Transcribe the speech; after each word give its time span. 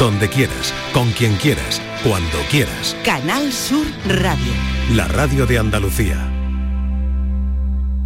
donde 0.00 0.30
quieras, 0.30 0.72
con 0.94 1.10
quien 1.12 1.36
quieras, 1.36 1.78
cuando 2.02 2.38
quieras. 2.50 2.96
Canal 3.04 3.52
Sur 3.52 3.86
Radio. 4.08 4.52
La 4.94 5.06
radio 5.06 5.44
de 5.44 5.58
Andalucía. 5.58 6.26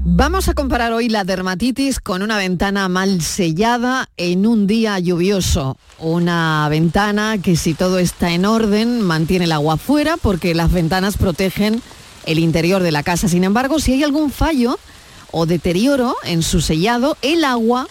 Vamos 0.05 0.49
a 0.49 0.55
comparar 0.55 0.93
hoy 0.93 1.09
la 1.09 1.23
dermatitis 1.23 2.01
con 2.01 2.23
una 2.23 2.37
ventana 2.37 2.89
mal 2.89 3.23
sellada 3.23 4.09
en 4.17 4.45
un 4.45 4.67
día 4.67 4.99
lluvioso. 4.99 5.79
Una 6.01 6.67
ventana 6.69 7.39
que 7.39 7.55
si 7.55 7.75
todo 7.75 8.01
está 8.01 8.33
en 8.33 8.45
orden 8.45 9.01
mantiene 9.01 9.45
el 9.45 9.53
agua 9.53 9.77
fuera 9.77 10.17
porque 10.17 10.53
las 10.53 10.73
ventanas 10.73 11.17
protegen 11.17 11.81
el 12.27 12.41
interior 12.41 12.83
de 12.83 12.91
la 12.91 13.05
casa. 13.05 13.29
Sin 13.29 13.45
embargo, 13.45 13.79
si 13.79 13.93
hay 13.93 14.03
algún 14.03 14.33
fallo 14.33 14.81
o 15.31 15.47
deterioro 15.47 16.17
en 16.25 16.43
su 16.43 16.61
sellado, 16.61 17.17
el 17.23 17.45
agua 17.45 17.87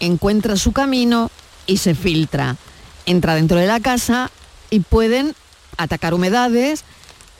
encuentra 0.00 0.56
su 0.56 0.72
camino 0.72 1.30
y 1.66 1.76
se 1.76 1.94
filtra. 1.94 2.56
Entra 3.06 3.34
dentro 3.34 3.58
de 3.58 3.66
la 3.66 3.80
casa 3.80 4.30
y 4.70 4.80
pueden 4.80 5.34
atacar 5.76 6.14
humedades, 6.14 6.84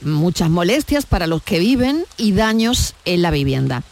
muchas 0.00 0.50
molestias 0.50 1.06
para 1.06 1.26
los 1.26 1.42
que 1.42 1.58
viven 1.58 2.04
y 2.16 2.32
daños 2.32 2.94
en 3.04 3.22
la 3.22 3.30
vivienda. 3.30 3.82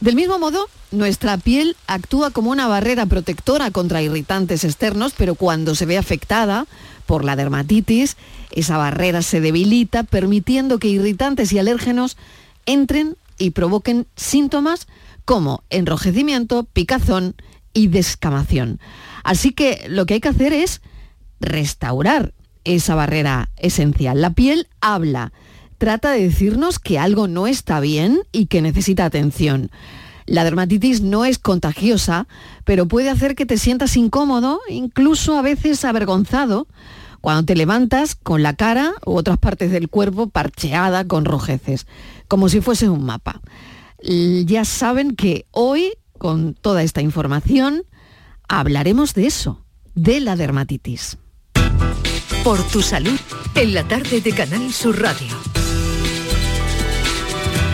Del 0.00 0.14
mismo 0.14 0.38
modo, 0.38 0.68
nuestra 0.90 1.36
piel 1.36 1.76
actúa 1.86 2.30
como 2.30 2.50
una 2.50 2.66
barrera 2.66 3.06
protectora 3.06 3.70
contra 3.70 4.02
irritantes 4.02 4.64
externos, 4.64 5.12
pero 5.16 5.34
cuando 5.34 5.74
se 5.74 5.86
ve 5.86 5.98
afectada 5.98 6.66
por 7.06 7.24
la 7.24 7.36
dermatitis, 7.36 8.16
esa 8.50 8.78
barrera 8.78 9.22
se 9.22 9.40
debilita, 9.40 10.02
permitiendo 10.04 10.78
que 10.78 10.88
irritantes 10.88 11.52
y 11.52 11.58
alérgenos 11.58 12.16
entren 12.66 13.16
y 13.38 13.50
provoquen 13.50 14.06
síntomas 14.16 14.86
como 15.24 15.62
enrojecimiento, 15.70 16.64
picazón 16.64 17.34
y 17.72 17.88
descamación. 17.88 18.80
Así 19.22 19.52
que 19.52 19.84
lo 19.88 20.06
que 20.06 20.14
hay 20.14 20.20
que 20.20 20.28
hacer 20.28 20.52
es 20.52 20.80
restaurar 21.40 22.34
esa 22.64 22.94
barrera 22.94 23.50
esencial. 23.56 24.20
La 24.20 24.30
piel 24.30 24.68
habla, 24.80 25.32
trata 25.78 26.12
de 26.12 26.22
decirnos 26.24 26.78
que 26.78 26.98
algo 26.98 27.26
no 27.26 27.46
está 27.46 27.80
bien 27.80 28.20
y 28.32 28.46
que 28.46 28.62
necesita 28.62 29.04
atención. 29.04 29.70
La 30.26 30.44
dermatitis 30.44 31.00
no 31.00 31.24
es 31.24 31.38
contagiosa, 31.38 32.28
pero 32.64 32.86
puede 32.86 33.10
hacer 33.10 33.34
que 33.34 33.46
te 33.46 33.58
sientas 33.58 33.96
incómodo, 33.96 34.60
incluso 34.68 35.36
a 35.36 35.42
veces 35.42 35.84
avergonzado, 35.84 36.68
cuando 37.20 37.44
te 37.44 37.56
levantas 37.56 38.14
con 38.14 38.42
la 38.42 38.54
cara 38.54 38.92
u 39.04 39.12
otras 39.12 39.38
partes 39.38 39.70
del 39.72 39.88
cuerpo 39.88 40.28
parcheada 40.28 41.04
con 41.06 41.24
rojeces, 41.24 41.86
como 42.28 42.48
si 42.48 42.60
fuese 42.60 42.88
un 42.88 43.04
mapa. 43.04 43.40
Ya 44.02 44.64
saben 44.64 45.16
que 45.16 45.46
hoy, 45.50 45.92
con 46.16 46.54
toda 46.54 46.82
esta 46.82 47.02
información, 47.02 47.82
hablaremos 48.48 49.14
de 49.14 49.26
eso, 49.26 49.64
de 49.94 50.20
la 50.20 50.36
dermatitis. 50.36 51.18
Por 52.44 52.62
tu 52.68 52.80
salud, 52.80 53.18
en 53.54 53.74
la 53.74 53.86
tarde 53.86 54.22
de 54.22 54.32
Canal 54.32 54.72
Sur 54.72 54.98
Radio. 54.98 55.36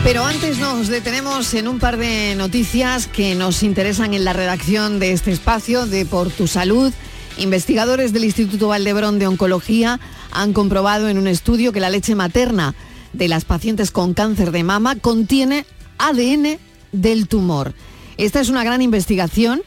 Pero 0.03 0.25
antes 0.25 0.59
nos 0.59 0.89
detenemos 0.89 1.55
en 1.55 1.69
un 1.69 1.78
par 1.78 1.97
de 1.97 2.34
noticias 2.34 3.06
que 3.06 3.37
nos 3.37 3.62
interesan 3.62 4.12
en 4.12 4.25
la 4.25 4.33
redacción 4.33 4.98
de 4.98 5.12
este 5.12 5.31
espacio 5.31 5.87
de 5.87 6.05
Por 6.05 6.31
tu 6.31 6.48
Salud. 6.48 6.92
Investigadores 7.39 8.12
del 8.12 8.25
Instituto 8.25 8.67
Valdebrón 8.69 9.20
de 9.20 9.28
Oncología 9.28 10.00
han 10.33 10.53
comprobado 10.53 11.09
en 11.09 11.19
un 11.19 11.28
estudio 11.28 11.72
que 11.72 11.81
la 11.81 11.91
leche 11.91 12.17
materna 12.17 12.75
de 13.12 13.28
las 13.28 13.44
pacientes 13.44 13.92
con 13.92 14.14
cáncer 14.14 14.50
de 14.50 14.64
mama 14.64 14.97
contiene 14.97 15.64
ADN 15.98 16.59
del 16.91 17.28
tumor. 17.28 17.72
Esta 18.17 18.41
es 18.41 18.48
una 18.48 18.64
gran 18.64 18.83
investigación. 18.83 19.62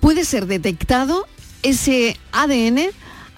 Puede 0.00 0.24
ser 0.24 0.46
detectado 0.46 1.26
ese 1.62 2.18
ADN 2.32 2.88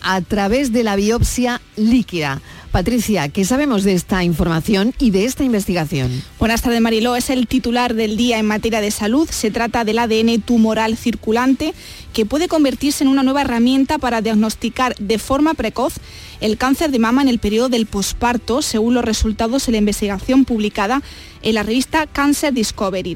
a 0.06 0.20
través 0.20 0.72
de 0.72 0.84
la 0.84 0.94
biopsia 0.94 1.60
líquida. 1.74 2.40
Patricia, 2.70 3.28
¿qué 3.28 3.44
sabemos 3.44 3.82
de 3.82 3.94
esta 3.94 4.22
información 4.22 4.94
y 5.00 5.10
de 5.10 5.24
esta 5.24 5.42
investigación? 5.42 6.22
Buenas 6.38 6.62
tardes, 6.62 6.80
Mariló. 6.80 7.16
Es 7.16 7.28
el 7.30 7.48
titular 7.48 7.94
del 7.94 8.16
día 8.16 8.38
en 8.38 8.46
materia 8.46 8.80
de 8.80 8.90
salud. 8.92 9.28
Se 9.28 9.50
trata 9.50 9.84
del 9.84 9.98
ADN 9.98 10.42
tumoral 10.42 10.96
circulante 10.96 11.74
que 12.12 12.24
puede 12.24 12.46
convertirse 12.46 13.02
en 13.02 13.08
una 13.08 13.24
nueva 13.24 13.40
herramienta 13.40 13.98
para 13.98 14.20
diagnosticar 14.20 14.94
de 14.96 15.18
forma 15.18 15.54
precoz 15.54 15.94
el 16.40 16.56
cáncer 16.56 16.90
de 16.90 16.98
mama 16.98 17.22
en 17.22 17.28
el 17.28 17.38
periodo 17.38 17.68
del 17.68 17.86
posparto, 17.86 18.62
según 18.62 18.94
los 18.94 19.04
resultados 19.04 19.66
de 19.66 19.72
la 19.72 19.78
investigación 19.78 20.44
publicada 20.44 21.02
en 21.42 21.54
la 21.54 21.62
revista 21.62 22.06
Cancer 22.06 22.52
Discovery. 22.52 23.14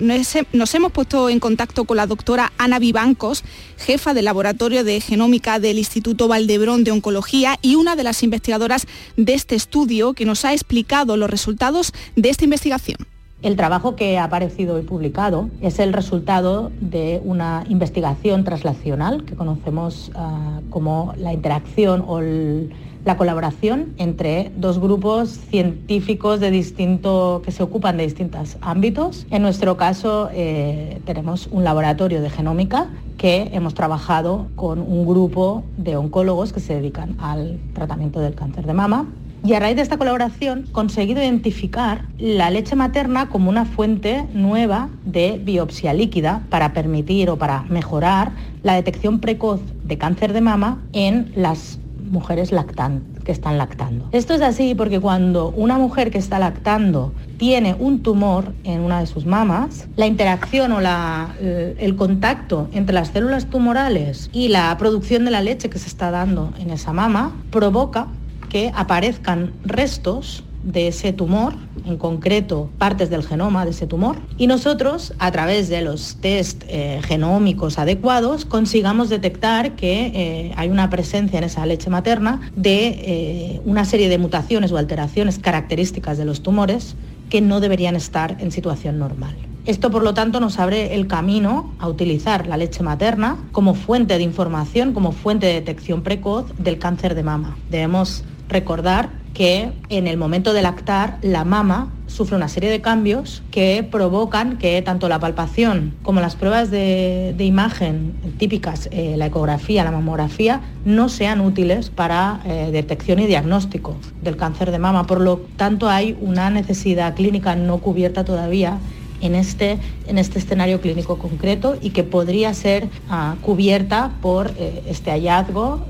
Nos 0.53 0.75
hemos 0.75 0.93
puesto 0.93 1.29
en 1.29 1.41
contacto 1.41 1.85
con 1.85 1.97
la 1.97 2.07
doctora 2.07 2.53
Ana 2.59 2.79
Vivancos, 2.79 3.45
jefa 3.77 4.15
del 4.15 4.27
Laboratorio 4.27 4.85
de 4.85 5.01
Genómica 5.01 5.59
del 5.59 5.79
Instituto 5.79 6.29
Valdebrón 6.29 6.85
de 6.85 6.93
Oncología 6.93 7.59
y 7.63 7.75
una 7.75 7.97
de 7.97 8.05
las 8.05 8.23
investigadoras 8.23 8.87
de 9.17 9.35
este 9.35 9.55
estudio 9.55 10.13
que 10.15 10.25
nos 10.25 10.45
ha 10.45 10.53
explicado 10.53 11.17
los 11.17 11.31
resultados 11.31 11.93
de 12.17 12.31
esta 12.31 12.45
investigación. 12.45 12.99
El 13.43 13.57
trabajo 13.57 13.97
que 13.97 14.19
ha 14.19 14.25
aparecido 14.25 14.75
hoy 14.75 14.83
publicado 14.83 15.49
es 15.63 15.79
el 15.79 15.95
resultado 15.95 16.71
de 16.81 17.23
una 17.25 17.65
investigación 17.71 18.45
traslacional 18.45 19.25
que 19.25 19.35
conocemos 19.35 20.11
ah, 20.15 20.61
como 20.69 21.15
la 21.17 21.33
interacción 21.33 22.05
o 22.07 22.19
el 22.19 22.71
la 23.05 23.17
colaboración 23.17 23.95
entre 23.99 24.53
dos 24.57 24.79
grupos 24.79 25.31
científicos 25.31 26.41
de 26.41 26.51
distinto, 26.51 27.43
que 27.45 27.53
se 27.53 27.63
ocupan 27.63 27.97
de 27.97 28.05
distintos 28.05 28.57
ámbitos. 28.61 29.27
En 29.31 29.43
nuestro 29.43 29.77
caso 29.77 30.29
eh, 30.33 31.01
tenemos 31.05 31.49
un 31.51 31.65
laboratorio 31.65 32.21
de 32.21 32.31
genómica 32.31 32.89
que 33.17 33.51
hemos 33.53 33.75
trabajado 33.75 34.49
con 34.57 34.81
un 34.81 35.07
grupo 35.07 35.65
de 35.77 35.97
oncólogos 35.97 36.53
que 36.53 36.61
se 36.61 36.75
dedican 36.75 37.17
al 37.19 37.59
tratamiento 37.75 38.21
del 38.21 38.35
cáncer 38.35 38.67
de 38.67 38.75
mama 38.75 39.07
y 39.45 39.55
a 39.55 39.61
raíz 39.61 39.77
de 39.77 39.83
esta 39.83 39.97
colaboración 39.97 40.67
conseguido 40.73 41.23
identificar 41.23 42.05
la 42.19 42.51
leche 42.51 42.77
materna 42.77 43.29
como 43.29 43.49
una 43.49 43.65
fuente 43.65 44.27
nueva 44.35 44.91
de 45.05 45.41
biopsia 45.43 45.95
líquida 45.95 46.43
para 46.51 46.73
permitir 46.73 47.31
o 47.31 47.37
para 47.37 47.63
mejorar 47.65 48.33
la 48.63 48.75
detección 48.75 49.21
precoz 49.21 49.61
de 49.85 49.99
cáncer 49.99 50.33
de 50.33 50.41
mama 50.41 50.83
en 50.93 51.33
las 51.35 51.80
mujeres 52.11 52.53
lactantes 52.53 53.25
que 53.25 53.33
están 53.33 53.59
lactando. 53.59 54.09
Esto 54.13 54.35
es 54.35 54.43
así 54.43 54.75
porque 54.75 55.01
cuando 55.01 55.51
una 55.51 55.79
mujer 55.79 56.11
que 56.11 56.19
está 56.19 56.39
lactando 56.39 57.13
tiene 57.39 57.75
un 57.79 58.03
tumor 58.03 58.53
en 58.65 58.81
una 58.81 59.01
de 59.01 59.07
sus 59.07 59.25
mamas, 59.27 59.89
la 59.97 60.07
interacción 60.07 60.73
o 60.73 60.81
el 60.81 61.97
contacto 61.97 62.69
entre 62.73 62.95
las 62.95 63.09
células 63.09 63.47
tumorales 63.47 64.29
y 64.33 64.49
la 64.49 64.77
producción 64.77 65.25
de 65.25 65.31
la 65.31 65.41
leche 65.41 65.71
que 65.71 65.79
se 65.79 65.89
está 65.89 66.11
dando 66.11 66.53
en 66.59 66.71
esa 66.71 66.93
mama 66.93 67.33
provoca 67.51 68.09
que 68.49 68.73
aparezcan 68.75 69.53
restos 69.65 70.45
de 70.63 70.89
ese 70.89 71.13
tumor, 71.13 71.55
en 71.87 71.97
concreto 71.97 72.71
partes 72.79 73.11
del 73.11 73.25
genoma 73.25 73.65
de 73.65 73.71
ese 73.71 73.87
tumor, 73.87 74.17
y 74.37 74.47
nosotros, 74.47 75.15
a 75.19 75.31
través 75.31 75.69
de 75.69 75.81
los 75.81 76.17
test 76.17 76.65
eh, 76.69 77.01
genómicos 77.05 77.79
adecuados, 77.79 78.45
consigamos 78.45 79.09
detectar 79.09 79.77
que 79.77 80.07
eh, 80.15 80.53
hay 80.57 80.69
una 80.69 80.91
presencia 80.91 81.39
en 81.39 81.45
esa 81.45 81.65
leche 81.67 81.91
materna 81.91 82.51
de 82.57 82.89
eh, 82.89 83.61
una 83.65 83.85
serie 83.85 84.09
de 84.09 84.19
mutaciones 84.19 84.73
o 84.73 84.79
alteraciones 84.79 85.39
características 85.39 86.19
de 86.19 86.25
los 86.25 86.43
tumores 86.43 86.97
que 87.31 87.41
no 87.41 87.61
deberían 87.61 87.97
estar 87.97 88.37
en 88.41 88.51
situación 88.51 88.99
normal. 88.99 89.35
Esto, 89.67 89.91
por 89.91 90.03
lo 90.03 90.15
tanto, 90.15 90.41
nos 90.41 90.59
abre 90.59 90.95
el 90.95 91.07
camino 91.07 91.75
a 91.79 91.87
utilizar 91.87 92.47
la 92.47 92.57
leche 92.57 92.83
materna 92.83 93.37
como 93.53 93.75
fuente 93.75 94.17
de 94.17 94.25
información, 94.25 94.95
como 94.95 95.13
fuente 95.13 95.47
de 95.47 95.55
detección 95.55 96.03
precoz 96.03 96.47
del 96.59 96.79
cáncer 96.79 97.15
de 97.15 97.23
mama. 97.23 97.57
Debemos 97.71 98.25
recordar 98.49 99.20
que 99.35 99.73
en 99.89 100.07
el 100.07 100.17
momento 100.17 100.53
de 100.53 100.63
lactar 100.63 101.19
la 101.23 101.45
mama 101.45 101.93
sufre 102.07 102.37
una 102.37 102.49
serie 102.49 102.71
de 102.71 102.81
cambios 102.81 103.43
que 103.51 103.87
provocan 103.89 104.59
que 104.59 104.83
tanto 104.83 105.09
la 105.09 105.21
palpación 105.21 105.95
como 106.03 106.21
las 106.21 106.37
pruebas 106.37 106.71
de, 106.71 107.35
imagen 107.39 108.15
típicas, 108.39 108.89
eh, 108.93 109.15
la 109.17 109.27
ecografía, 109.27 109.85
la 109.85 109.93
mamografía, 109.93 110.61
no 110.85 111.09
sean 111.09 111.41
útiles 111.41 111.91
para 111.91 112.41
eh, 112.45 112.71
detección 112.73 113.21
y 113.21 113.27
diagnóstico 113.27 113.97
del 114.23 114.37
cáncer 114.37 114.71
de 114.73 114.79
mama. 114.79 115.07
Por 115.07 115.21
lo 115.21 115.39
tanto, 115.57 115.89
hay 115.89 116.17
una 116.21 116.51
necesidad 116.51 117.15
clínica 117.15 117.55
no 117.55 117.79
cubierta 117.79 118.25
todavía 118.25 118.79
en 119.21 119.35
este, 119.35 119.79
en 120.07 120.19
este 120.19 120.39
escenario 120.39 120.81
clínico 120.81 121.19
concreto 121.19 121.77
y 121.81 121.91
que 121.91 122.03
podría 122.03 122.53
ser 122.55 122.89
ah, 123.09 123.37
cubierta 123.43 124.13
por 124.21 124.53
eh, 124.59 124.83
este 124.87 125.11
hallazgo 125.11 125.87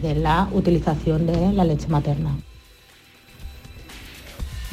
de 0.00 0.14
la 0.14 0.48
utilización 0.52 1.26
de 1.26 1.52
la 1.52 1.64
leche 1.64 1.88
materna. 1.88 2.36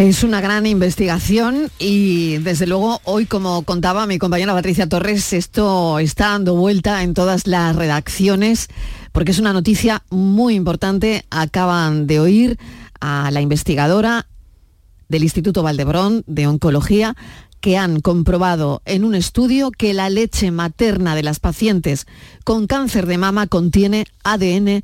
Es 0.02 0.24
una 0.24 0.42
gran 0.42 0.66
investigación 0.66 1.70
y 1.78 2.40
desde 2.40 2.66
luego 2.66 3.02
hoy, 3.04 3.28
como 3.28 3.62
contaba 3.62 4.08
mi 4.08 4.18
compañera 4.18 4.52
Patricia 4.52 4.90
Torres, 4.90 5.32
esto 5.32 6.00
está 6.00 6.30
dando 6.30 6.56
vuelta 6.56 7.04
en 7.04 7.14
todas 7.14 7.46
las 7.46 7.76
redacciones 7.76 8.70
porque 9.12 9.30
es 9.30 9.38
una 9.38 9.54
noticia 9.54 10.02
muy 10.10 10.56
importante. 10.56 11.24
Acaban 11.30 12.08
de 12.08 12.20
oír 12.20 12.58
a 13.00 13.30
la 13.30 13.42
investigadora 13.42 14.26
del 15.08 15.22
Instituto 15.22 15.62
Valdebrón 15.62 16.24
de 16.26 16.48
Oncología 16.48 17.16
que 17.60 17.78
han 17.78 18.02
comprobado 18.02 18.82
en 18.86 19.06
un 19.06 19.14
estudio 19.14 19.70
que 19.70 19.94
la 19.94 20.10
leche 20.10 20.50
materna 20.50 21.14
de 21.14 21.22
las 21.22 21.40
pacientes 21.40 22.08
con 22.44 22.66
cáncer 22.66 23.06
de 23.06 23.20
mama 23.20 23.46
contiene 23.46 24.08
ADN 24.24 24.82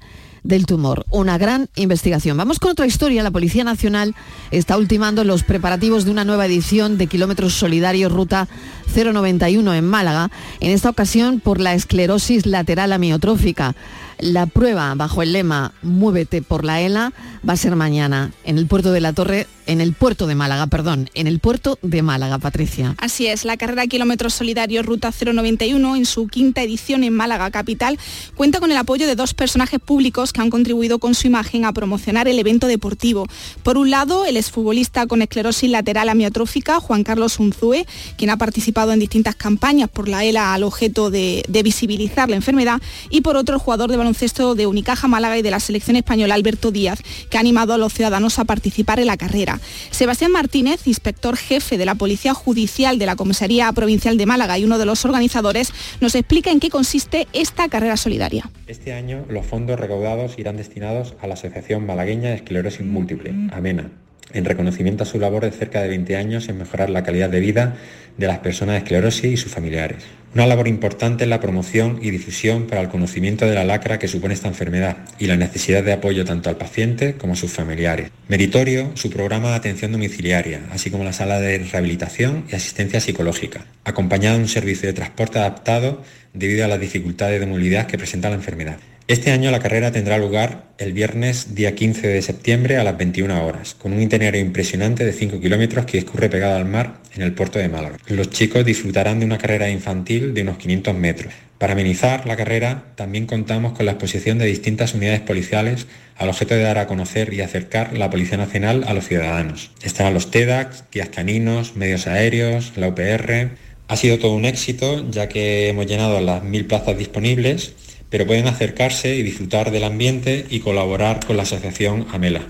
del 0.47 0.65
tumor. 0.65 1.05
Una 1.11 1.37
gran 1.37 1.69
investigación. 1.75 2.37
Vamos 2.37 2.59
con 2.59 2.71
otra 2.71 2.85
historia. 2.87 3.21
La 3.21 3.31
Policía 3.31 3.65
Nacional 3.65 4.15
está 4.49 4.77
ultimando 4.77 5.23
los 5.25 5.43
preparativos 5.43 6.05
de 6.05 6.11
una 6.11 6.23
nueva 6.23 6.45
edición 6.45 6.97
de 6.97 7.07
Kilómetros 7.07 7.53
Solidarios 7.53 8.11
Ruta 8.11 8.47
091 8.95 9.73
en 9.73 9.85
Málaga, 9.85 10.31
en 10.61 10.71
esta 10.71 10.89
ocasión 10.89 11.41
por 11.41 11.59
la 11.59 11.73
esclerosis 11.73 12.45
lateral 12.45 12.93
amiotrófica. 12.93 13.75
La 14.19 14.45
prueba 14.45 14.95
bajo 14.95 15.21
el 15.21 15.33
lema 15.33 15.73
Muévete 15.83 16.41
por 16.41 16.63
la 16.63 16.81
ELA 16.81 17.11
va 17.47 17.53
a 17.53 17.57
ser 17.57 17.75
mañana 17.75 18.31
en 18.45 18.57
el 18.57 18.67
puerto 18.67 18.91
de 18.91 19.01
la 19.01 19.13
Torre, 19.13 19.47
en 19.67 19.81
el 19.81 19.93
puerto 19.93 20.27
de 20.27 20.35
Málaga, 20.35 20.67
perdón, 20.67 21.09
en 21.13 21.27
el 21.27 21.39
puerto 21.39 21.77
de 21.81 22.01
Málaga, 22.01 22.39
Patricia. 22.39 22.95
Así 22.97 23.27
es, 23.27 23.45
la 23.45 23.57
carrera 23.57 23.85
Kilómetros 23.87 24.33
Solidarios 24.33 24.85
Ruta 24.85 25.11
091 25.11 25.95
en 25.95 26.05
su 26.05 26.27
quinta 26.27 26.63
edición 26.63 27.03
en 27.03 27.13
Málaga 27.13 27.51
capital 27.51 27.99
cuenta 28.35 28.59
con 28.59 28.71
el 28.71 28.77
apoyo 28.77 29.05
de 29.05 29.15
dos 29.15 29.33
personajes 29.33 29.79
públicos 29.79 30.33
que 30.33 30.41
han 30.41 30.49
contribuido 30.49 30.99
con 30.99 31.13
su 31.13 31.27
imagen 31.27 31.65
a 31.65 31.73
promocionar 31.73 32.27
el 32.27 32.39
evento 32.39 32.67
deportivo. 32.67 33.27
Por 33.63 33.77
un 33.77 33.91
lado, 33.91 34.25
el 34.25 34.37
exfutbolista 34.37 35.05
con 35.05 35.21
esclerosis 35.21 35.69
lateral 35.69 36.09
amiotrófica, 36.09 36.79
Juan 36.79 37.03
Carlos 37.03 37.39
Unzue, 37.39 37.85
quien 38.17 38.29
ha 38.29 38.37
participado 38.37 38.93
en 38.93 38.99
distintas 38.99 39.35
campañas 39.35 39.89
por 39.89 40.07
la 40.07 40.23
ELA 40.23 40.53
al 40.53 40.63
objeto 40.63 41.11
de, 41.11 41.43
de 41.47 41.63
visibilizar 41.63 42.29
la 42.29 42.35
enfermedad, 42.35 42.81
y 43.09 43.21
por 43.21 43.35
otro, 43.35 43.55
el 43.55 43.61
jugador 43.61 43.91
de 43.91 43.97
baloncesto 43.97 44.55
de 44.55 44.67
Unicaja 44.67 45.07
Málaga 45.07 45.37
y 45.37 45.41
de 45.41 45.51
la 45.51 45.59
selección 45.59 45.97
española 45.97 46.35
Alberto 46.35 46.71
Díaz, 46.71 46.99
que 47.29 47.37
ha 47.37 47.41
animado 47.41 47.73
a 47.73 47.77
los 47.77 47.93
ciudadanos 47.93 48.39
a 48.39 48.45
participar 48.45 48.99
en 48.99 49.07
la 49.07 49.17
carrera. 49.17 49.56
Sebastián 49.91 50.31
Martínez, 50.31 50.87
inspector 50.87 51.37
jefe 51.37 51.77
de 51.77 51.85
la 51.85 51.95
Policía 51.95 52.33
Judicial 52.33 52.99
de 52.99 53.05
la 53.05 53.15
Comisaría 53.15 53.71
Provincial 53.71 54.17
de 54.17 54.25
Málaga 54.25 54.57
y 54.57 54.65
uno 54.65 54.77
de 54.77 54.85
los 54.85 55.05
organizadores, 55.05 55.71
nos 56.01 56.15
explica 56.15 56.51
en 56.51 56.59
qué 56.59 56.69
consiste 56.69 57.27
esta 57.33 57.67
carrera 57.69 57.97
solidaria. 57.97 58.49
Este 58.67 58.93
año 58.93 59.25
los 59.29 59.45
fondos 59.45 59.79
recaudados 59.79 60.37
irán 60.37 60.57
destinados 60.57 61.15
a 61.21 61.27
la 61.27 61.35
Asociación 61.35 61.85
Malagueña 61.85 62.29
de 62.29 62.35
Esclerosis 62.35 62.85
Múltiple, 62.85 63.33
AMENA, 63.51 63.91
en 64.33 64.45
reconocimiento 64.45 65.03
a 65.03 65.05
su 65.05 65.19
labor 65.19 65.43
de 65.43 65.51
cerca 65.51 65.81
de 65.81 65.87
20 65.89 66.15
años 66.15 66.49
en 66.49 66.57
mejorar 66.57 66.89
la 66.89 67.03
calidad 67.03 67.29
de 67.29 67.39
vida 67.39 67.77
de 68.17 68.27
las 68.27 68.39
personas 68.39 68.73
de 68.73 68.79
esclerosis 68.79 69.31
y 69.31 69.37
sus 69.37 69.51
familiares. 69.51 70.03
Una 70.33 70.45
labor 70.45 70.67
importante 70.67 71.23
en 71.23 71.29
la 71.29 71.39
promoción 71.39 71.99
y 72.01 72.11
difusión 72.11 72.67
para 72.67 72.81
el 72.81 72.89
conocimiento 72.89 73.45
de 73.45 73.55
la 73.55 73.63
lacra 73.63 73.97
que 73.97 74.07
supone 74.07 74.33
esta 74.33 74.47
enfermedad 74.47 74.97
y 75.17 75.25
la 75.25 75.37
necesidad 75.37 75.83
de 75.83 75.93
apoyo 75.93 76.25
tanto 76.25 76.49
al 76.49 76.57
paciente 76.57 77.15
como 77.15 77.33
a 77.33 77.35
sus 77.35 77.51
familiares. 77.51 78.11
Meritorio 78.27 78.91
su 78.95 79.09
programa 79.09 79.49
de 79.49 79.55
atención 79.55 79.93
domiciliaria, 79.93 80.61
así 80.71 80.91
como 80.91 81.03
la 81.03 81.13
sala 81.13 81.39
de 81.39 81.57
rehabilitación 81.59 82.43
y 82.51 82.55
asistencia 82.55 82.99
psicológica, 82.99 83.65
acompañado 83.83 84.35
de 84.35 84.43
un 84.43 84.49
servicio 84.49 84.87
de 84.87 84.93
transporte 84.93 85.39
adaptado 85.39 86.03
debido 86.33 86.65
a 86.65 86.67
las 86.67 86.79
dificultades 86.79 87.39
de 87.39 87.45
movilidad 87.45 87.87
que 87.87 87.97
presenta 87.97 88.29
la 88.29 88.35
enfermedad. 88.35 88.77
Este 89.07 89.31
año 89.31 89.51
la 89.51 89.61
carrera 89.61 89.93
tendrá 89.93 90.17
lugar 90.17 90.65
el 90.77 90.91
viernes 90.91 91.55
día 91.55 91.73
15 91.73 92.09
de 92.09 92.21
septiembre 92.21 92.75
a 92.75 92.83
las 92.83 92.97
21 92.97 93.45
horas, 93.45 93.73
con 93.73 93.93
un 93.93 94.01
itinerario 94.01 94.41
impresionante 94.41 95.05
de 95.05 95.13
5 95.13 95.39
kilómetros 95.39 95.85
que 95.85 95.99
discurre 95.99 96.29
pegado 96.29 96.57
al 96.57 96.65
mar 96.65 96.99
en 97.15 97.21
el 97.21 97.31
puerto 97.31 97.57
de 97.57 97.69
Málaga. 97.69 97.95
Los 98.07 98.31
chicos 98.31 98.65
disfrutarán 98.65 99.19
de 99.19 99.25
una 99.25 99.37
carrera 99.37 99.69
infantil 99.69 100.33
de 100.33 100.41
unos 100.41 100.57
500 100.57 100.93
metros. 100.93 101.33
Para 101.57 101.71
amenizar 101.71 102.27
la 102.27 102.35
carrera 102.35 102.83
también 102.95 103.27
contamos 103.27 103.71
con 103.77 103.85
la 103.85 103.93
exposición 103.93 104.39
de 104.39 104.45
distintas 104.45 104.93
unidades 104.93 105.21
policiales 105.21 105.87
al 106.17 106.27
objeto 106.27 106.55
de 106.55 106.63
dar 106.63 106.77
a 106.77 106.87
conocer 106.87 107.33
y 107.33 107.39
acercar 107.39 107.97
la 107.97 108.09
Policía 108.09 108.37
Nacional 108.37 108.83
a 108.87 108.93
los 108.93 109.07
ciudadanos. 109.07 109.71
Estarán 109.83 110.15
los 110.15 110.31
TEDAX, 110.31 110.83
guías 110.91 111.07
caninos, 111.07 111.77
medios 111.77 112.07
aéreos, 112.07 112.73
la 112.75 112.89
UPR. 112.89 113.51
Ha 113.87 113.95
sido 113.95 114.19
todo 114.19 114.33
un 114.33 114.43
éxito 114.43 115.09
ya 115.09 115.29
que 115.29 115.69
hemos 115.69 115.85
llenado 115.85 116.19
las 116.19 116.43
mil 116.43 116.65
plazas 116.65 116.97
disponibles 116.97 117.73
pero 118.09 118.25
pueden 118.25 118.47
acercarse 118.47 119.15
y 119.15 119.23
disfrutar 119.23 119.71
del 119.71 119.83
ambiente 119.83 120.45
y 120.49 120.59
colaborar 120.59 121.25
con 121.25 121.37
la 121.37 121.43
asociación 121.43 122.07
Amela. 122.11 122.41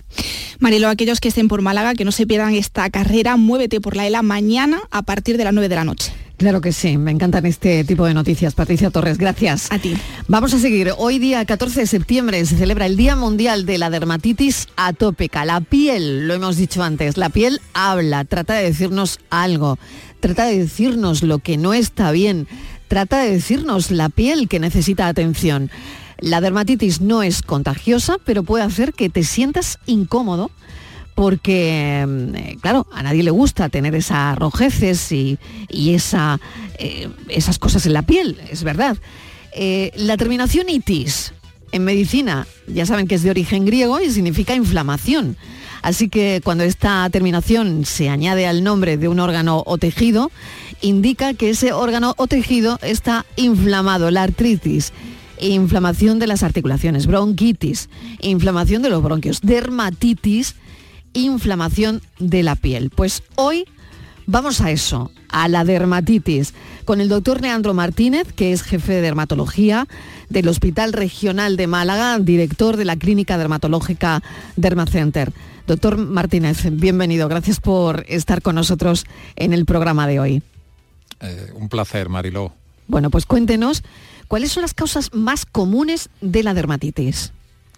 Marilo, 0.59 0.89
aquellos 0.89 1.19
que 1.19 1.27
estén 1.27 1.48
por 1.48 1.62
Málaga, 1.62 1.94
que 1.94 2.06
no 2.06 2.12
se 2.12 2.25
pierdan 2.25 2.54
esta 2.56 2.89
carrera, 2.89 3.38
muévete 3.38 3.80
por 3.80 3.95
la 3.95 4.07
ELA 4.07 4.21
mañana 4.24 4.81
a 4.92 5.04
partir 5.04 5.38
de 5.38 5.44
las 5.44 5.54
9 5.54 5.69
de 5.69 5.75
la 5.75 5.83
noche. 5.83 6.12
Claro 6.38 6.62
que 6.62 6.71
sí, 6.71 6.98
me 6.98 7.09
encantan 7.09 7.48
este 7.48 7.83
tipo 7.83 8.06
de 8.06 8.13
noticias. 8.13 8.54
Patricia 8.54 8.92
Torres, 8.92 9.18
gracias. 9.18 9.71
A 9.71 9.80
ti. 9.80 9.95
Vamos 10.27 10.54
a 10.54 10.59
seguir. 10.59 10.92
Hoy 10.95 11.18
día 11.18 11.44
14 11.44 11.80
de 11.81 11.88
septiembre 11.88 12.45
se 12.45 12.57
celebra 12.57 12.86
el 12.86 12.95
Día 12.95 13.15
Mundial 13.15 13.65
de 13.65 13.80
la 13.80 13.89
Dermatitis 13.89 14.68
Atópica. 14.75 15.45
La 15.45 15.62
piel, 15.62 16.27
lo 16.27 16.36
hemos 16.36 16.56
dicho 16.57 16.83
antes, 16.83 17.18
la 17.18 17.30
piel 17.30 17.60
habla, 17.74 18.24
trata 18.24 18.53
de 18.53 18.65
decirnos 18.65 19.19
algo, 19.31 19.80
trata 20.19 20.45
de 20.45 20.60
decirnos 20.60 21.24
lo 21.24 21.39
que 21.39 21.57
no 21.57 21.74
está 21.74 22.12
bien 22.12 22.48
trata 22.88 23.19
de 23.19 23.31
decirnos 23.31 23.92
la 23.92 24.10
piel 24.10 24.48
que 24.48 24.60
necesita 24.60 25.07
atención. 25.07 25.69
La 26.19 26.42
dermatitis 26.42 27.01
no 27.01 27.22
es 27.22 27.42
contagiosa, 27.42 28.18
pero 28.25 28.44
puede 28.44 28.63
hacer 28.63 28.94
que 28.94 29.10
te 29.10 29.24
sientas 29.24 29.80
incómodo 29.86 30.51
porque, 31.16 32.06
mm, 32.07 32.60
claro, 32.60 32.86
a 32.92 33.01
nadie 33.01 33.24
le 33.24 33.31
gusta 33.31 33.69
tener 33.69 33.95
esas 33.95 34.38
rojeces 34.38 35.12
y, 35.12 35.39
esa, 35.69 36.39
eh, 36.78 37.10
esas 37.28 37.57
cosas 37.57 37.86
en 37.88 37.94
la 37.94 38.04
piel, 38.04 38.39
es 38.51 38.63
verdad. 38.63 38.98
Eh, 39.54 39.92
la 39.95 40.18
terminación 40.18 40.69
itis 40.69 41.34
en 41.72 41.84
medicina, 41.84 42.48
ya 42.68 42.86
saben 42.86 43.07
que 43.07 43.16
es 43.16 43.24
de 43.24 43.31
origen 43.31 43.66
griego 43.66 44.00
y 44.00 44.12
significa 44.12 44.54
inflamación. 44.54 45.38
Así 45.81 46.10
que 46.10 46.42
cuando 46.44 46.63
esta 46.63 47.10
terminación 47.10 47.86
se 47.86 48.10
añade 48.10 48.45
al 48.45 48.63
nombre 48.63 48.98
de 48.98 49.07
un 49.07 49.19
órgano 49.19 49.63
o 49.66 49.78
tejido, 49.78 50.31
indica 50.81 51.33
que 51.33 51.50
ese 51.50 51.74
órgano 51.74 52.13
o 52.18 52.27
tejido 52.27 52.79
está 52.81 53.25
inflamado, 53.35 54.12
la 54.12 54.24
artritis, 54.24 54.94
inflamación 55.39 56.19
de 56.19 56.27
las 56.27 56.44
articulaciones, 56.44 57.07
bronquitis, 57.07 57.89
inflamación 58.19 58.81
de 58.81 58.89
los 58.89 59.03
bronquios, 59.03 59.41
dermatitis, 59.41 60.56
inflamación 61.13 62.01
de 62.19 62.44
la 62.44 62.56
piel. 62.56 62.89
Pues 62.89 63.24
hoy 63.35 63.65
vamos 64.25 64.62
a 64.62 64.71
eso, 64.71 65.12
a 65.29 65.47
la 65.47 65.63
dermatitis, 65.63 66.53
con 66.85 67.01
el 67.01 67.09
doctor 67.09 67.41
Leandro 67.41 67.74
Martínez, 67.74 68.31
que 68.33 68.51
es 68.51 68.62
jefe 68.62 68.94
de 68.94 69.01
dermatología 69.01 69.88
del 70.29 70.47
Hospital 70.47 70.94
Regional 70.94 71.57
de 71.57 71.68
Málaga, 71.68 72.19
director 72.19 72.77
de 72.77 72.85
la 72.85 72.97
Clínica 72.97 73.38
Dermatológica 73.38 74.21
Dermacenter. 74.56 75.33
Doctor 75.65 75.97
Martínez, 75.97 76.65
bienvenido. 76.71 77.27
Gracias 77.27 77.59
por 77.59 78.06
estar 78.07 78.41
con 78.41 78.56
nosotros 78.56 79.06
en 79.35 79.53
el 79.53 79.65
programa 79.65 80.07
de 80.07 80.19
hoy. 80.19 80.44
Eh, 81.21 81.51
un 81.55 81.69
placer, 81.69 82.09
Mariló. 82.09 82.53
Bueno, 82.87 83.09
pues 83.09 83.25
cuéntenos, 83.25 83.83
¿cuáles 84.27 84.51
son 84.51 84.61
las 84.61 84.73
causas 84.73 85.13
más 85.13 85.45
comunes 85.45 86.09
de 86.21 86.43
la 86.43 86.53
dermatitis? 86.53 87.33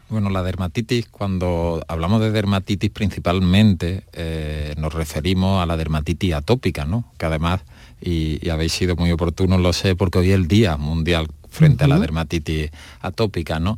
Bueno, 0.09 0.31
la 0.31 0.41
dermatitis, 0.41 1.07
cuando 1.07 1.83
hablamos 1.87 2.19
de 2.19 2.31
dermatitis 2.31 2.89
principalmente, 2.89 4.03
eh, 4.13 4.73
nos 4.77 4.91
referimos 4.91 5.61
a 5.61 5.67
la 5.67 5.77
dermatitis 5.77 6.33
atópica, 6.33 6.85
¿no? 6.85 7.05
Que 7.19 7.27
además, 7.27 7.61
y, 8.01 8.49
habéis 8.49 8.71
sido 8.71 8.95
muy 8.95 9.11
oportunos, 9.11 9.61
lo 9.61 9.71
sé, 9.71 9.95
porque 9.95 10.17
hoy 10.17 10.29
es 10.29 10.35
el 10.35 10.47
Día 10.47 10.77
Mundial 10.77 11.27
frente 11.51 11.83
a 11.83 11.87
la 11.87 11.99
dermatitis 11.99 12.71
atópica, 13.01 13.59
¿no? 13.59 13.77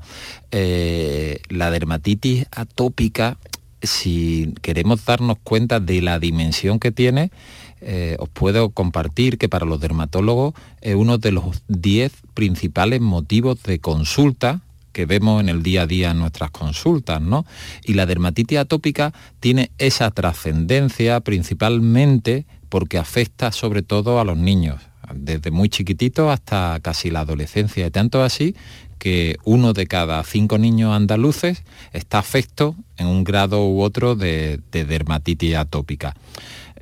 Eh, 0.52 1.42
la 1.50 1.70
dermatitis 1.70 2.46
atópica, 2.52 3.38
si 3.82 4.54
queremos 4.62 5.06
darnos 5.06 5.38
cuenta 5.44 5.80
de 5.80 6.02
la 6.02 6.20
dimensión 6.20 6.80
que 6.80 6.92
tiene, 6.92 7.32
eh, 7.82 8.16
os 8.20 8.30
puedo 8.30 8.70
compartir 8.70 9.38
que 9.38 9.50
para 9.50 9.66
los 9.66 9.80
dermatólogos 9.80 10.54
es 10.82 10.96
uno 10.96 11.18
de 11.18 11.32
los 11.32 11.64
10 11.68 12.12
principales 12.34 13.02
motivos 13.02 13.62
de 13.64 13.80
consulta 13.80 14.62
que 14.92 15.06
vemos 15.06 15.42
en 15.42 15.50
el 15.50 15.64
día 15.64 15.84
a 15.84 15.88
día 15.88 16.12
en 16.12 16.20
nuestras 16.20 16.52
consultas, 16.52 17.22
¿no? 17.22 17.46
Y 17.84 17.94
la 17.94 18.06
dermatitis 18.06 18.60
atópica 18.60 19.14
tiene 19.40 19.72
esa 19.78 20.12
trascendencia 20.12 21.22
principalmente 21.22 22.46
porque 22.70 22.98
afecta 22.98 23.52
sobre 23.52 23.82
todo 23.82 24.20
a 24.20 24.26
los 24.26 24.38
niños, 24.38 24.82
desde 25.14 25.52
muy 25.52 25.70
chiquititos 25.70 26.32
hasta 26.32 26.80
casi 26.82 27.10
la 27.10 27.22
adolescencia, 27.22 27.86
y 27.86 27.92
tanto 27.92 28.24
así 28.24 28.56
que 29.02 29.38
uno 29.46 29.74
de 29.74 29.88
cada 29.88 30.24
cinco 30.24 30.60
niños 30.60 30.96
andaluces 30.96 31.64
está 31.92 32.20
afecto 32.20 32.76
en 32.98 33.08
un 33.08 33.24
grado 33.24 33.66
u 33.66 33.82
otro 33.82 34.16
de 34.16 34.60
dermatitis 34.72 35.56
atópica. 35.56 36.14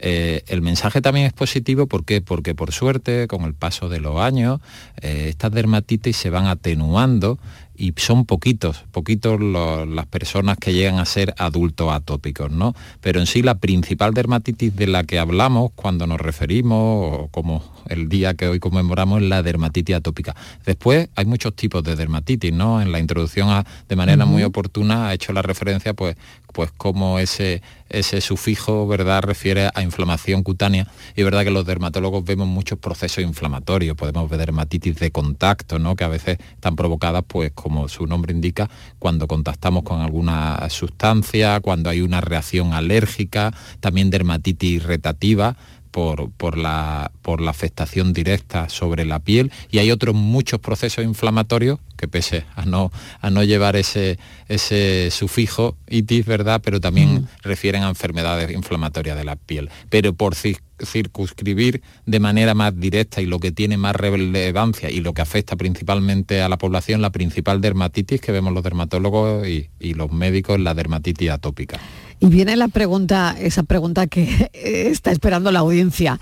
Eh, 0.02 0.44
el 0.48 0.62
mensaje 0.62 1.02
también 1.02 1.26
es 1.26 1.34
positivo 1.34 1.86
¿por 1.86 2.06
porque 2.24 2.56
por 2.56 2.72
suerte 2.72 3.28
con 3.28 3.44
el 3.44 3.54
paso 3.54 3.90
de 3.90 4.00
los 4.00 4.18
años 4.18 4.62
eh, 5.02 5.26
estas 5.28 5.52
dermatitis 5.52 6.16
se 6.16 6.30
van 6.30 6.48
atenuando 6.48 7.38
y 7.76 7.94
son 7.98 8.26
poquitos, 8.26 8.84
poquitos 8.92 9.40
las 9.40 10.06
personas 10.06 10.58
que 10.58 10.74
llegan 10.74 11.00
a 11.00 11.06
ser 11.06 11.34
adultos 11.38 11.92
atópicos, 11.94 12.52
¿no? 12.52 12.76
Pero 13.00 13.22
en 13.22 13.26
sí 13.26 13.42
la 13.42 13.56
principal 13.56 14.14
dermatitis 14.14 14.76
de 14.76 14.88
la 14.88 15.06
que 15.06 15.18
hablamos 15.18 15.72
cuando 15.76 16.06
nos 16.06 16.20
referimos, 16.20 17.22
o 17.22 17.28
como 17.32 17.64
el 17.90 18.10
día 18.10 18.34
que 18.34 18.48
hoy 18.48 18.60
conmemoramos 18.60 19.22
es 19.22 19.28
la 19.28 19.44
dermatitis 19.44 19.98
atópica. 19.98 20.36
Después 20.66 21.10
hay 21.16 21.26
muchos 21.26 21.56
tipos 21.56 21.84
de 21.84 21.96
dermatitis, 21.96 22.54
¿no? 22.54 22.82
En 22.82 22.92
la 22.92 23.00
introducción 23.00 23.66
de 23.88 23.96
manera 23.96 24.26
muy 24.26 24.44
oportuna 24.44 25.10
ha 25.10 25.14
hecho 25.14 25.34
la 25.34 25.42
referencia 25.42 25.94
pues 25.94 26.16
pues 26.54 26.72
como 26.72 27.20
ese, 27.20 27.62
ese 27.90 28.22
sufijo 28.22 28.88
¿verdad? 28.88 29.22
refiere 29.22 29.70
a 29.74 29.84
inflamación 29.84 30.44
cutánea 30.44 30.88
y 31.16 31.22
es 31.22 31.26
verdad 31.26 31.44
que 31.44 31.52
los 31.52 31.66
dermatólogos 31.66 32.24
vemos 32.26 32.48
muchos 32.48 32.80
procesos 32.80 33.24
inflamatorios, 33.24 33.96
podemos 33.96 34.30
ver 34.30 34.40
dermatitis 34.40 34.96
de 34.96 35.12
contacto, 35.12 35.80
¿no? 35.80 35.96
que 35.96 36.04
a 36.04 36.08
veces 36.08 36.38
están 36.54 36.76
provocadas, 36.76 37.24
pues 37.28 37.52
como 37.54 37.88
su 37.88 38.08
nombre 38.08 38.34
indica, 38.34 38.70
cuando 39.00 39.28
contactamos 39.28 39.84
con 39.84 40.02
alguna 40.02 40.68
sustancia, 40.70 41.60
cuando 41.60 41.90
hay 41.90 42.02
una 42.02 42.22
reacción 42.22 42.74
alérgica, 42.74 43.54
también 43.80 44.10
dermatitis 44.10 44.72
irritativa, 44.72 45.56
por, 45.92 46.58
la, 46.58 47.12
por 47.22 47.42
la 47.42 47.52
afectación 47.52 48.14
directa 48.14 48.70
sobre 48.70 49.06
la 49.06 49.20
piel 49.20 49.52
y 49.72 49.80
hay 49.80 49.92
otros 49.92 50.16
muchos 50.16 50.60
procesos 50.60 51.04
inflamatorios 51.04 51.80
que 51.98 52.08
pese 52.08 52.46
a 52.56 52.66
no, 52.66 52.92
a 53.20 53.30
no 53.30 53.44
llevar 53.44 53.76
ese, 53.76 54.18
ese 54.48 55.10
sufijo 55.12 55.76
itis, 55.90 56.26
¿verdad? 56.26 56.62
Pero 56.64 56.80
también 56.80 57.16
mm. 57.16 57.28
refieren 57.42 57.84
a 57.84 57.90
enfermedades 57.90 58.52
inflamatorias 58.52 59.18
de 59.18 59.26
la 59.26 59.36
piel. 59.36 59.70
Pero 59.90 60.14
por 60.14 60.36
circunscribir 60.36 61.82
de 62.06 62.20
manera 62.22 62.54
más 62.54 62.80
directa 62.80 63.22
y 63.22 63.26
lo 63.26 63.40
que 63.40 63.52
tiene 63.52 63.78
más 63.78 63.96
relevancia 63.96 64.90
y 64.90 65.02
lo 65.02 65.14
que 65.14 65.22
afecta 65.22 65.58
principalmente 65.58 66.42
a 66.42 66.48
la 66.48 66.58
población, 66.58 67.02
la 67.02 67.10
principal 67.10 67.60
dermatitis 67.60 68.22
que 68.22 68.32
vemos 68.32 68.54
los 68.54 68.64
dermatólogos 68.64 69.46
y, 69.46 69.70
y 69.80 69.94
los 69.96 70.12
médicos, 70.12 70.58
la 70.60 70.74
dermatitis 70.74 71.32
atópica. 71.32 71.80
Y 72.20 72.28
viene 72.28 72.56
la 72.56 72.68
pregunta, 72.68 73.36
esa 73.40 73.64
pregunta 73.64 74.08
que 74.08 74.50
está 74.54 75.12
esperando 75.12 75.52
la 75.52 75.60
audiencia. 75.60 76.20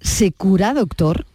¿Se 0.00 0.32
cura, 0.32 0.74
doctor? 0.74 1.26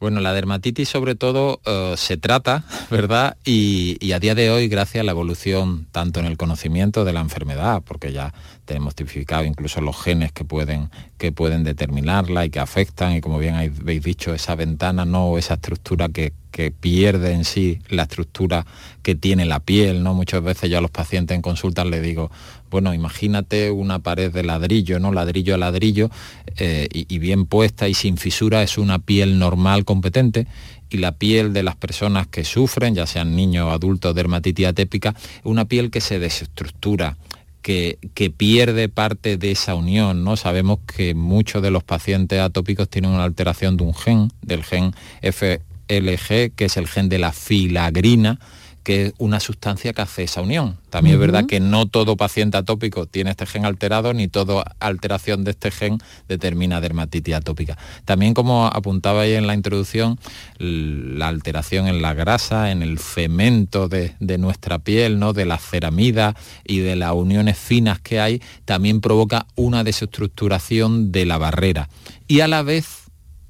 Bueno, 0.00 0.20
la 0.20 0.34
dermatitis 0.34 0.88
sobre 0.88 1.14
todo 1.14 1.60
eh, 1.64 1.94
se 1.96 2.18
trata, 2.18 2.64
¿verdad? 2.90 3.38
Y, 3.44 4.12
a 4.12 4.18
día 4.18 4.34
de 4.34 4.50
hoy, 4.50 4.68
gracias 4.68 5.00
a 5.00 5.04
la 5.04 5.12
evolución 5.12 5.86
tanto 5.92 6.20
en 6.20 6.26
el 6.26 6.36
conocimiento 6.36 7.04
de 7.06 7.14
la 7.14 7.20
enfermedad, 7.20 7.82
porque 7.82 8.12
ya 8.12 8.34
tenemos 8.66 8.94
tipificado 8.94 9.44
incluso 9.44 9.80
los 9.80 9.96
genes 9.96 10.30
que 10.30 10.44
pueden, 10.44 10.90
que 11.16 11.32
pueden 11.32 11.64
determinarla 11.64 12.44
y 12.44 12.50
que 12.50 12.60
afectan, 12.60 13.14
y 13.14 13.20
como 13.22 13.38
bien 13.38 13.54
habéis 13.54 14.02
dicho, 14.02 14.34
esa 14.34 14.54
ventana, 14.54 15.06
no 15.06 15.38
esa 15.38 15.54
estructura 15.54 16.10
que, 16.10 16.34
que 16.50 16.70
pierde 16.70 17.32
en 17.32 17.44
sí 17.44 17.80
la 17.88 18.02
estructura 18.02 18.66
que 19.02 19.14
tiene 19.14 19.46
la 19.46 19.60
piel, 19.60 20.02
¿no? 20.02 20.12
Muchas 20.12 20.42
veces 20.42 20.68
yo 20.68 20.78
a 20.78 20.82
los 20.82 20.90
pacientes 20.90 21.34
en 21.34 21.40
consultas 21.40 21.86
les 21.86 22.02
digo, 22.02 22.30
bueno, 22.74 22.92
imagínate 22.92 23.70
una 23.70 24.00
pared 24.00 24.32
de 24.32 24.42
ladrillo, 24.42 24.98
¿no? 24.98 25.12
Ladrillo 25.12 25.54
a 25.54 25.58
ladrillo, 25.58 26.10
eh, 26.56 26.88
y, 26.92 27.18
bien 27.18 27.46
puesta 27.46 27.86
y 27.88 27.94
sin 27.94 28.16
fisura 28.16 28.64
es 28.64 28.78
una 28.78 28.98
piel 28.98 29.38
normal, 29.38 29.84
competente, 29.84 30.48
y 30.90 30.96
la 30.96 31.12
piel 31.12 31.52
de 31.52 31.62
las 31.62 31.76
personas 31.76 32.26
que 32.26 32.42
sufren, 32.42 32.96
ya 32.96 33.06
sean 33.06 33.36
niños 33.36 33.66
o 33.66 33.70
adultos, 33.70 34.12
dermatitis 34.12 34.66
atépica, 34.66 35.14
una 35.44 35.66
piel 35.66 35.92
que 35.92 36.00
se 36.00 36.18
desestructura, 36.18 37.16
que, 37.62 38.00
que, 38.12 38.30
pierde 38.30 38.88
parte 38.88 39.36
de 39.36 39.52
esa 39.52 39.76
unión. 39.76 40.24
¿no? 40.24 40.36
Sabemos 40.36 40.80
que 40.84 41.14
muchos 41.14 41.62
de 41.62 41.70
los 41.70 41.84
pacientes 41.84 42.40
atópicos 42.40 42.88
tienen 42.88 43.12
una 43.12 43.22
alteración 43.22 43.76
de 43.76 43.84
un 43.84 43.94
gen, 43.94 44.32
del 44.42 44.64
gen 44.64 44.96
F, 45.22 45.60
LG, 45.86 46.56
que 46.56 46.64
es 46.64 46.76
el 46.76 46.88
gen 46.88 47.08
de 47.08 47.20
la 47.20 47.30
filagrina, 47.30 48.40
que 48.84 49.06
es 49.06 49.14
una 49.18 49.40
sustancia 49.40 49.92
que 49.92 50.02
hace 50.02 50.22
esa 50.22 50.42
unión. 50.42 50.76
También 50.90 51.14
es 51.14 51.20
verdad 51.20 51.46
que 51.46 51.58
no 51.58 51.86
todo 51.86 52.16
paciente 52.16 52.58
atópico 52.58 53.06
tiene 53.06 53.30
este 53.30 53.46
gen 53.46 53.64
alterado, 53.64 54.12
ni 54.12 54.28
toda 54.28 54.76
alteración 54.78 55.42
de 55.42 55.52
este 55.52 55.70
gen 55.70 55.98
determina 56.28 56.80
dermatitis 56.80 57.34
atópica. 57.34 57.76
También, 58.04 58.34
como 58.34 58.66
apuntaba 58.66 59.22
ahí 59.22 59.32
en 59.32 59.46
la 59.46 59.54
introducción, 59.54 60.20
la 60.58 61.28
alteración 61.28 61.88
en 61.88 62.02
la 62.02 62.14
grasa, 62.14 62.70
en 62.70 62.82
el 62.82 62.98
cemento 62.98 63.88
de, 63.88 64.14
de 64.20 64.38
nuestra 64.38 64.78
piel, 64.78 65.18
¿no? 65.18 65.32
de 65.32 65.46
la 65.46 65.58
ceramida 65.58 66.36
y 66.64 66.78
de 66.78 66.94
las 66.94 67.12
uniones 67.12 67.58
finas 67.58 67.98
que 68.00 68.20
hay, 68.20 68.42
también 68.66 69.00
provoca 69.00 69.46
una 69.56 69.82
desestructuración 69.82 71.10
de 71.10 71.24
la 71.24 71.38
barrera. 71.38 71.88
Y 72.28 72.40
a 72.40 72.48
la 72.48 72.62
vez 72.62 73.03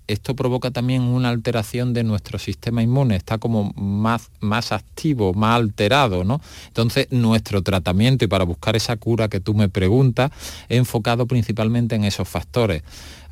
esto 0.06 0.36
provoca 0.36 0.70
también 0.70 1.02
una 1.02 1.30
alteración 1.30 1.94
de 1.94 2.04
nuestro 2.04 2.38
sistema 2.38 2.82
inmune, 2.82 3.16
está 3.16 3.38
como 3.38 3.72
más, 3.76 4.30
más 4.40 4.72
activo, 4.72 5.32
más 5.32 5.56
alterado, 5.56 6.24
¿no? 6.24 6.40
Entonces, 6.68 7.08
nuestro 7.10 7.62
tratamiento 7.62 8.24
y 8.24 8.28
para 8.28 8.44
buscar 8.44 8.76
esa 8.76 8.96
cura 8.96 9.28
que 9.28 9.40
tú 9.40 9.54
me 9.54 9.68
preguntas, 9.68 10.30
he 10.68 10.76
enfocado 10.76 11.26
principalmente 11.26 11.94
en 11.94 12.04
esos 12.04 12.28
factores 12.28 12.82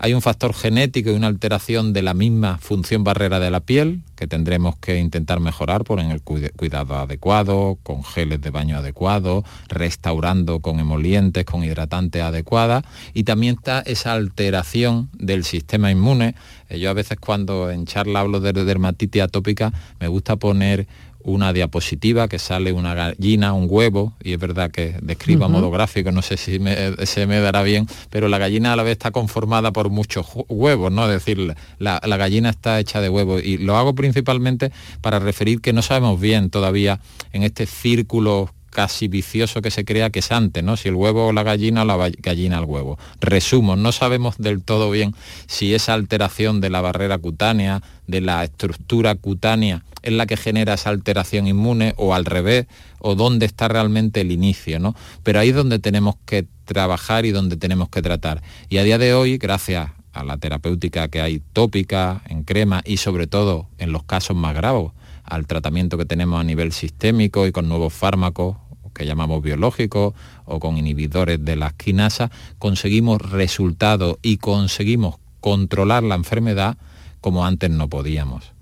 hay 0.03 0.15
un 0.15 0.21
factor 0.21 0.53
genético 0.53 1.11
y 1.11 1.15
una 1.15 1.29
alteración 1.29 1.93
de 1.93 2.03
la 2.03 2.13
misma 2.13 2.59
función 2.59 3.05
barrera 3.05 3.39
de 3.39 3.53
la 3.53 3.61
piel 3.61 4.01
que 4.17 4.27
tendremos 4.27 4.75
que 4.77 4.99
intentar 4.99 5.39
mejorar 5.39 5.85
por 5.85 6.01
en 6.01 6.11
el 6.11 6.23
cuidado 6.23 6.97
adecuado, 6.97 7.79
con 7.85 8.03
geles 8.03 8.41
de 8.41 8.51
baño 8.51 8.79
adecuados, 8.79 9.45
restaurando 9.69 10.59
con 10.59 10.81
emolientes, 10.81 11.45
con 11.45 11.63
hidratantes 11.63 12.21
adecuadas 12.21 12.83
y 13.15 13.23
también 13.23 13.55
está 13.55 13.79
esa 13.81 14.15
alteración 14.15 15.09
del 15.13 15.45
sistema 15.45 15.93
inmune. 15.93 16.35
Eh, 16.69 16.81
yo 16.81 16.91
a 16.91 16.95
veces 16.95 17.19
cuando 17.21 17.71
en 17.71 17.87
charla 17.87 18.21
hablo 18.21 18.41
de 18.41 18.53
dermatitis 18.53 19.23
atópica 19.23 19.73
me 20.01 20.09
gusta 20.09 20.35
poner 20.35 20.89
una 21.25 21.53
diapositiva 21.53 22.29
que 22.29 22.39
sale 22.39 22.73
una 22.73 22.95
gallina, 22.95 23.53
un 23.53 23.67
huevo, 23.69 24.15
y 24.23 24.33
es 24.33 24.39
verdad 24.39 24.71
que 24.71 24.97
describo 25.03 25.45
a 25.45 25.49
modo 25.49 25.71
gráfico, 25.71 26.13
no 26.13 26.23
sé 26.23 26.37
si 26.37 26.61
se 27.05 27.27
me 27.27 27.41
dará 27.41 27.63
bien, 27.63 27.87
pero 28.11 28.29
la 28.29 28.39
gallina 28.39 28.73
a 28.73 28.77
la 28.77 28.83
vez 28.83 28.93
está 28.93 29.11
conformada 29.11 29.73
por 29.73 29.91
muchos 29.91 30.27
huevos, 30.49 30.93
¿no? 30.93 31.05
Es 31.05 31.13
decir, 31.13 31.55
la, 31.79 32.01
la 32.05 32.17
gallina 32.17 32.51
está 32.51 32.81
hecha 32.81 33.01
de 33.01 33.09
huevos 33.09 33.43
y 33.45 33.59
lo 33.59 33.77
hago 33.77 33.95
principalmente 33.95 34.73
para 35.01 35.19
referir 35.19 35.61
que 35.61 35.73
no 35.73 35.83
sabemos 35.83 36.21
bien 36.21 36.51
todavía 36.51 37.01
en 37.33 37.43
este 37.43 37.67
círculo 37.67 38.51
casi 38.73 39.07
vicioso 39.07 39.61
que 39.63 39.71
se 39.71 39.85
crea 39.85 40.11
que 40.11 40.21
es 40.21 40.33
antes, 40.33 40.65
¿no? 40.65 40.77
Si 40.77 40.89
el 40.89 40.95
huevo 40.95 41.27
o 41.27 41.33
la 41.33 41.43
gallina 41.43 41.83
o 41.83 41.85
la 41.85 42.11
gallina 42.19 42.59
al 42.59 42.65
huevo. 42.65 42.99
Resumo, 43.21 43.77
no 43.77 43.93
sabemos 43.93 44.39
del 44.39 44.63
todo 44.63 44.91
bien 44.91 45.15
si 45.47 45.75
esa 45.75 45.95
alteración 45.95 46.61
de 46.61 46.71
la 46.71 46.81
barrera 46.81 47.19
cutánea, 47.19 47.83
de 48.07 48.23
la 48.23 48.43
estructura 48.43 49.15
cutánea, 49.15 49.85
es 50.03 50.13
la 50.13 50.27
que 50.27 50.37
genera 50.37 50.75
esa 50.75 50.91
alteración 50.91 51.47
inmune 51.47 51.95
o 51.97 52.15
al 52.15 52.25
revés, 52.25 52.67
o 52.99 53.15
dónde 53.15 53.47
está 53.47 53.69
realmente 53.69 54.23
el 54.23 54.33
inicio, 54.33 54.79
¿no? 54.79 54.97
Pero 55.23 55.39
ahí 55.39 55.51
es 55.51 55.55
donde 55.55 55.79
tenemos 55.79 56.17
que 56.25 56.47
trabajar 56.65 57.27
y 57.27 57.31
donde 57.31 57.57
tenemos 57.57 57.91
que 57.91 58.03
tratar. 58.03 58.43
Y 58.71 58.79
a 58.79 58.85
día 58.85 58.99
de 58.99 59.15
hoy, 59.15 59.37
gracias 59.37 59.91
a 60.13 60.25
la 60.25 60.39
terapéutica 60.39 61.09
que 61.09 61.21
hay 61.21 61.43
tópica, 61.53 62.23
en 62.29 62.45
crema 62.45 62.83
y 62.85 62.97
sobre 62.97 63.27
todo 63.27 63.69
en 63.79 63.93
los 63.93 64.05
casos 64.05 64.37
más 64.37 64.55
graves, 64.55 64.91
al 65.25 65.47
tratamiento 65.47 65.99
que 65.99 66.05
tenemos 66.05 66.41
a 66.41 66.45
nivel 66.45 66.73
sistémico 66.73 67.47
y 67.47 67.53
con 67.53 67.69
nuevos 67.69 67.93
fármacos 67.93 68.57
que 68.95 69.07
llamamos 69.07 69.43
biológicos 69.43 70.15
o 70.45 70.61
con 70.61 70.79
inhibidores 70.79 71.45
de 71.45 71.57
las 71.57 71.73
quinasas, 71.75 72.31
conseguimos 72.59 73.21
resultados 73.23 74.19
y 74.23 74.39
conseguimos 74.39 75.17
controlar 75.41 76.03
la 76.03 76.15
enfermedad 76.15 76.77
como 77.21 77.45
antes 77.47 77.71
no 77.71 77.89
podíamos. 77.89 78.53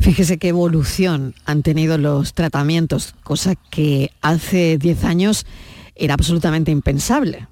Fíjese 0.00 0.38
qué 0.38 0.48
evolución 0.48 1.34
han 1.44 1.62
tenido 1.62 1.96
los 1.98 2.34
tratamientos, 2.34 3.14
cosa 3.22 3.54
que 3.54 4.10
hace 4.20 4.76
10 4.78 5.04
años 5.04 5.46
era 5.94 6.14
absolutamente 6.14 6.70
impensable. 6.70 7.46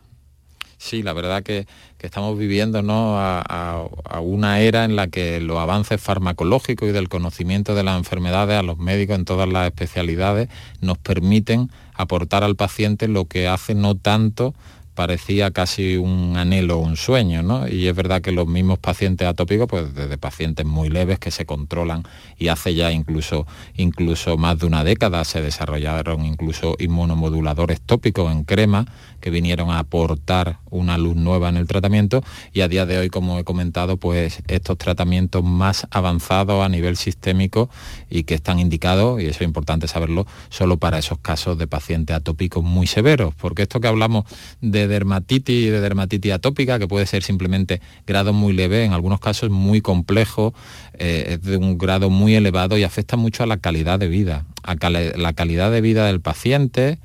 Sí, 0.80 1.02
la 1.02 1.12
verdad 1.12 1.42
que, 1.42 1.66
estamos 2.00 2.38
viviendo 2.38 2.80
¿no? 2.80 3.18
a, 3.18 3.84
una 4.22 4.60
era 4.60 4.86
en 4.86 4.96
la 4.96 5.08
que 5.08 5.38
los 5.38 5.58
avances 5.58 6.00
farmacológicos 6.00 6.88
y 6.88 6.92
del 6.92 7.10
conocimiento 7.10 7.74
de 7.74 7.82
las 7.82 7.98
enfermedades 7.98 8.58
a 8.58 8.62
los 8.62 8.78
médicos 8.78 9.16
en 9.16 9.26
todas 9.26 9.46
las 9.46 9.66
especialidades 9.66 10.48
nos 10.80 10.96
permiten 10.96 11.70
aportar 11.92 12.44
al 12.44 12.56
paciente 12.56 13.08
lo 13.08 13.26
que 13.26 13.46
hace 13.46 13.74
no 13.74 13.94
tanto 13.94 14.54
parecía 15.00 15.50
casi 15.50 15.96
un 15.96 16.36
anhelo, 16.36 16.76
un 16.76 16.96
sueño, 16.96 17.42
¿no? 17.42 17.66
Y 17.66 17.86
es 17.86 17.96
verdad 17.96 18.20
que 18.20 18.32
los 18.32 18.46
mismos 18.46 18.78
pacientes 18.78 19.26
atópicos, 19.26 19.66
pues 19.66 19.94
desde 19.94 20.18
pacientes 20.18 20.66
muy 20.66 20.90
leves 20.90 21.18
que 21.18 21.30
se 21.30 21.46
controlan 21.46 22.02
y 22.36 22.48
hace 22.48 22.74
ya 22.74 22.92
incluso, 22.92 23.46
incluso 23.76 24.36
más 24.36 24.58
de 24.58 24.66
una 24.66 24.84
década 24.84 25.24
se 25.24 25.40
desarrollaron 25.40 26.26
incluso 26.26 26.76
inmunomoduladores 26.78 27.80
tópicos 27.80 28.30
en 28.30 28.44
crema 28.44 28.86
que 29.20 29.30
vinieron 29.30 29.70
a 29.70 29.78
aportar 29.78 30.58
una 30.70 30.98
luz 30.98 31.16
nueva 31.16 31.48
en 31.48 31.56
el 31.56 31.66
tratamiento. 31.66 32.22
Y 32.52 32.62
a 32.62 32.68
día 32.68 32.86
de 32.86 32.98
hoy, 32.98 33.10
como 33.10 33.38
he 33.38 33.44
comentado, 33.44 33.96
pues 33.96 34.42
estos 34.48 34.78
tratamientos 34.78 35.44
más 35.44 35.86
avanzados 35.90 36.64
a 36.64 36.68
nivel 36.68 36.96
sistémico 36.96 37.70
y 38.08 38.24
que 38.24 38.34
están 38.34 38.58
indicados, 38.58 39.20
y 39.20 39.26
eso 39.26 39.38
es 39.40 39.46
importante 39.46 39.88
saberlo, 39.88 40.26
solo 40.48 40.78
para 40.78 40.98
esos 40.98 41.18
casos 41.18 41.58
de 41.58 41.66
pacientes 41.66 42.16
atópicos 42.16 42.64
muy 42.64 42.86
severos, 42.86 43.34
porque 43.34 43.62
esto 43.62 43.80
que 43.80 43.88
hablamos 43.88 44.24
de 44.60 44.88
dermatitis 44.88 45.66
y 45.66 45.68
de 45.68 45.80
dermatitis 45.80 46.32
atópica, 46.32 46.78
que 46.78 46.88
puede 46.88 47.06
ser 47.06 47.22
simplemente 47.22 47.80
grado 48.06 48.32
muy 48.32 48.52
leve, 48.52 48.84
en 48.84 48.92
algunos 48.92 49.20
casos 49.20 49.50
muy 49.50 49.80
complejo, 49.80 50.54
eh, 50.94 51.34
es 51.34 51.42
de 51.42 51.56
un 51.56 51.78
grado 51.78 52.10
muy 52.10 52.34
elevado 52.34 52.78
y 52.78 52.84
afecta 52.84 53.16
mucho 53.16 53.42
a 53.42 53.46
la 53.46 53.58
calidad 53.58 53.98
de 53.98 54.08
vida, 54.08 54.44
a 54.62 54.74
la 54.90 55.32
calidad 55.32 55.70
de 55.70 55.80
vida 55.80 56.06
del 56.06 56.20
paciente, 56.20 56.98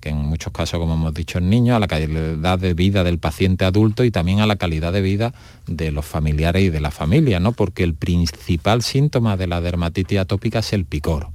que 0.00 0.08
en 0.08 0.16
muchos 0.16 0.52
casos, 0.52 0.78
como 0.80 0.94
hemos 0.94 1.14
dicho, 1.14 1.38
en 1.38 1.50
niños, 1.50 1.76
a 1.76 1.78
la 1.78 1.86
calidad 1.86 2.58
de 2.58 2.74
vida 2.74 3.04
del 3.04 3.18
paciente 3.18 3.64
adulto 3.64 4.04
y 4.04 4.10
también 4.10 4.40
a 4.40 4.46
la 4.46 4.56
calidad 4.56 4.92
de 4.92 5.00
vida 5.00 5.34
de 5.66 5.92
los 5.92 6.04
familiares 6.04 6.62
y 6.62 6.70
de 6.70 6.80
la 6.80 6.90
familia, 6.90 7.40
¿no? 7.40 7.52
Porque 7.52 7.84
el 7.84 7.94
principal 7.94 8.82
síntoma 8.82 9.36
de 9.36 9.46
la 9.46 9.60
dermatitis 9.60 10.18
atópica 10.18 10.60
es 10.60 10.72
el 10.72 10.84
picor. 10.84 11.28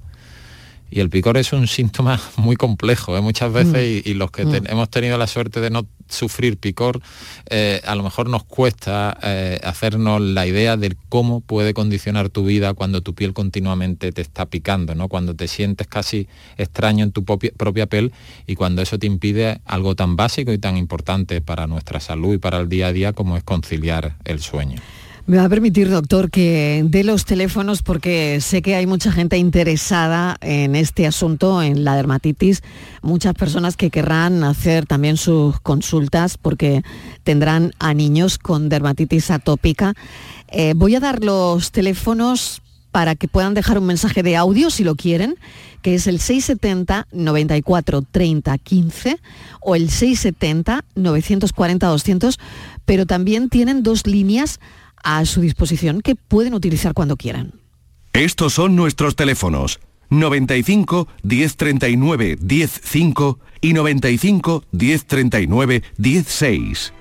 Y 0.92 1.02
el 1.02 1.10
picor 1.10 1.38
es 1.38 1.54
un 1.54 1.68
síntoma 1.68 2.20
muy 2.38 2.56
complejo 2.56 3.16
¿eh? 3.18 3.22
muchas 3.22 3.54
veces 3.54 4.04
mm. 4.06 4.10
y, 4.10 4.14
los 4.16 4.32
que 4.32 4.46
mm. 4.46 4.68
hemos 4.68 4.90
tenido 4.90 5.18
la 5.18 5.28
suerte 5.28 5.62
de 5.62 5.70
no 5.70 5.86
sufrir 6.10 6.58
picor, 6.58 7.02
eh, 7.50 7.82
a 7.86 7.96
lo 7.96 8.04
mejor 8.04 8.30
nos 8.30 8.44
cuesta 8.44 9.18
eh, 9.24 9.60
hacernos 9.64 10.22
la 10.22 10.46
idea 10.46 10.76
de 10.78 10.96
cómo 11.08 11.42
puede 11.42 11.74
condicionar 11.74 12.30
tu 12.30 12.44
vida 12.44 12.74
cuando 12.74 13.02
tu 13.02 13.14
piel 13.14 13.34
continuamente 13.34 14.12
te 14.12 14.22
está 14.22 14.48
picando, 14.48 14.96
¿no? 14.96 15.08
cuando 15.08 15.36
te 15.36 15.48
sientes 15.48 15.88
casi 15.88 16.28
extraño 16.58 17.04
en 17.04 17.12
tu 17.12 17.24
propia 17.24 17.86
piel 17.86 18.12
y 18.48 18.56
cuando 18.56 18.82
eso 18.82 19.00
te 19.00 19.08
impide 19.08 19.62
algo 19.66 19.96
tan 19.96 20.16
básico 20.16 20.52
y 20.52 20.58
tan 20.58 20.78
importante 20.78 21.42
para 21.42 21.68
nuestra 21.68 22.00
salud 22.00 22.36
y 22.36 22.38
para 22.38 22.60
el 22.60 22.70
día 22.70 22.88
a 22.88 22.94
día 22.94 23.14
como 23.14 23.38
es 23.38 23.44
conciliar 23.44 24.18
el 24.26 24.40
sueño. 24.40 24.82
Me 25.30 25.38
va 25.38 25.44
a 25.44 25.50
permitir, 25.50 25.92
doctor, 25.92 26.32
que 26.32 26.84
dé 26.88 27.04
los 27.04 27.24
teléfonos 27.24 27.84
porque 27.84 28.42
sé 28.42 28.64
que 28.64 28.74
hay 28.74 28.88
mucha 28.88 29.12
gente 29.12 29.38
interesada 29.38 30.38
en 30.42 30.76
este 30.76 31.06
asunto, 31.06 31.62
en 31.62 31.84
la 31.84 31.96
dermatitis, 31.96 32.64
muchas 33.04 33.36
personas 33.36 33.78
que 33.78 33.92
querrán 33.92 34.44
hacer 34.44 34.88
también 34.88 35.18
sus 35.18 35.60
consultas 35.60 36.40
porque 36.40 36.82
tendrán 37.24 37.74
a 37.78 37.94
niños 37.94 38.40
con 38.40 38.70
dermatitis 38.70 39.30
atópica. 39.30 39.94
Eh, 40.48 40.74
voy 40.76 40.96
a 40.96 41.00
dar 41.00 41.24
los 41.24 41.72
teléfonos 41.72 42.64
para 42.90 43.14
que 43.14 43.28
puedan 43.28 43.54
dejar 43.54 43.78
un 43.78 43.86
mensaje 43.86 44.24
de 44.24 44.36
audio 44.36 44.72
si 44.72 44.84
lo 44.84 44.96
quieren, 44.96 45.36
que 45.84 45.94
es 45.94 46.08
el 46.08 46.20
670 46.20 47.06
94 47.12 48.02
30 48.02 48.58
15 48.58 49.20
o 49.62 49.76
el 49.76 49.92
670 49.92 50.86
940 50.96 51.88
200, 51.88 52.40
pero 52.86 53.06
también 53.06 53.50
tienen 53.50 53.84
dos 53.84 54.08
líneas 54.08 54.60
a 55.04 55.26
su 55.26 55.42
disposición 55.42 56.02
que 56.02 56.16
pueden 56.16 56.54
utilizar 56.54 56.94
cuando 56.94 57.18
quieran. 57.18 57.54
Estos 58.14 58.54
son 58.54 58.76
nuestros 58.76 59.16
teléfonos 59.16 59.80
95 60.10 61.08
1039 61.24 62.38
105 62.48 63.40
y 63.62 63.74
95 63.74 64.64
1039 64.72 65.84
16. 65.98 66.94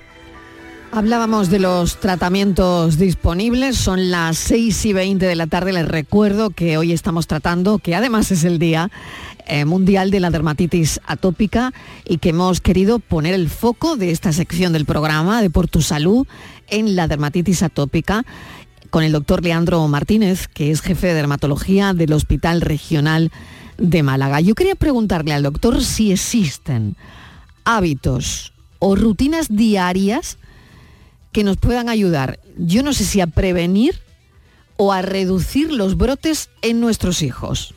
Hablábamos 0.90 1.50
de 1.50 1.58
los 1.58 2.00
tratamientos 2.00 2.96
disponibles, 2.96 3.76
son 3.76 4.10
las 4.10 4.38
6 4.38 4.86
y 4.86 4.92
20 4.94 5.26
de 5.26 5.34
la 5.36 5.46
tarde, 5.46 5.74
les 5.74 5.86
recuerdo 5.86 6.48
que 6.48 6.78
hoy 6.78 6.92
estamos 6.92 7.26
tratando, 7.26 7.78
que 7.78 7.94
además 7.94 8.30
es 8.30 8.42
el 8.44 8.58
Día 8.58 8.90
eh, 9.46 9.66
Mundial 9.66 10.10
de 10.10 10.20
la 10.20 10.30
Dermatitis 10.30 11.00
Atópica 11.06 11.74
y 12.06 12.18
que 12.18 12.30
hemos 12.30 12.62
querido 12.62 13.00
poner 13.00 13.34
el 13.34 13.50
foco 13.50 13.96
de 13.96 14.10
esta 14.10 14.32
sección 14.32 14.72
del 14.72 14.86
programa 14.86 15.42
de 15.42 15.50
Por 15.50 15.68
tu 15.68 15.82
Salud 15.82 16.26
en 16.70 16.96
la 16.96 17.08
dermatitis 17.08 17.62
atópica 17.62 18.24
con 18.90 19.04
el 19.04 19.12
doctor 19.12 19.42
Leandro 19.42 19.86
Martínez, 19.88 20.48
que 20.48 20.70
es 20.70 20.80
jefe 20.80 21.08
de 21.08 21.14
dermatología 21.14 21.94
del 21.94 22.12
Hospital 22.12 22.60
Regional 22.60 23.30
de 23.76 24.02
Málaga. 24.02 24.40
Yo 24.40 24.54
quería 24.54 24.74
preguntarle 24.74 25.32
al 25.32 25.42
doctor 25.42 25.82
si 25.82 26.12
existen 26.12 26.96
hábitos 27.64 28.52
o 28.78 28.96
rutinas 28.96 29.48
diarias 29.50 30.38
que 31.32 31.44
nos 31.44 31.56
puedan 31.58 31.88
ayudar, 31.88 32.40
yo 32.56 32.82
no 32.82 32.92
sé 32.92 33.04
si 33.04 33.20
a 33.20 33.26
prevenir 33.26 34.00
o 34.76 34.92
a 34.92 35.02
reducir 35.02 35.72
los 35.72 35.96
brotes 35.96 36.48
en 36.62 36.80
nuestros 36.80 37.22
hijos. 37.22 37.74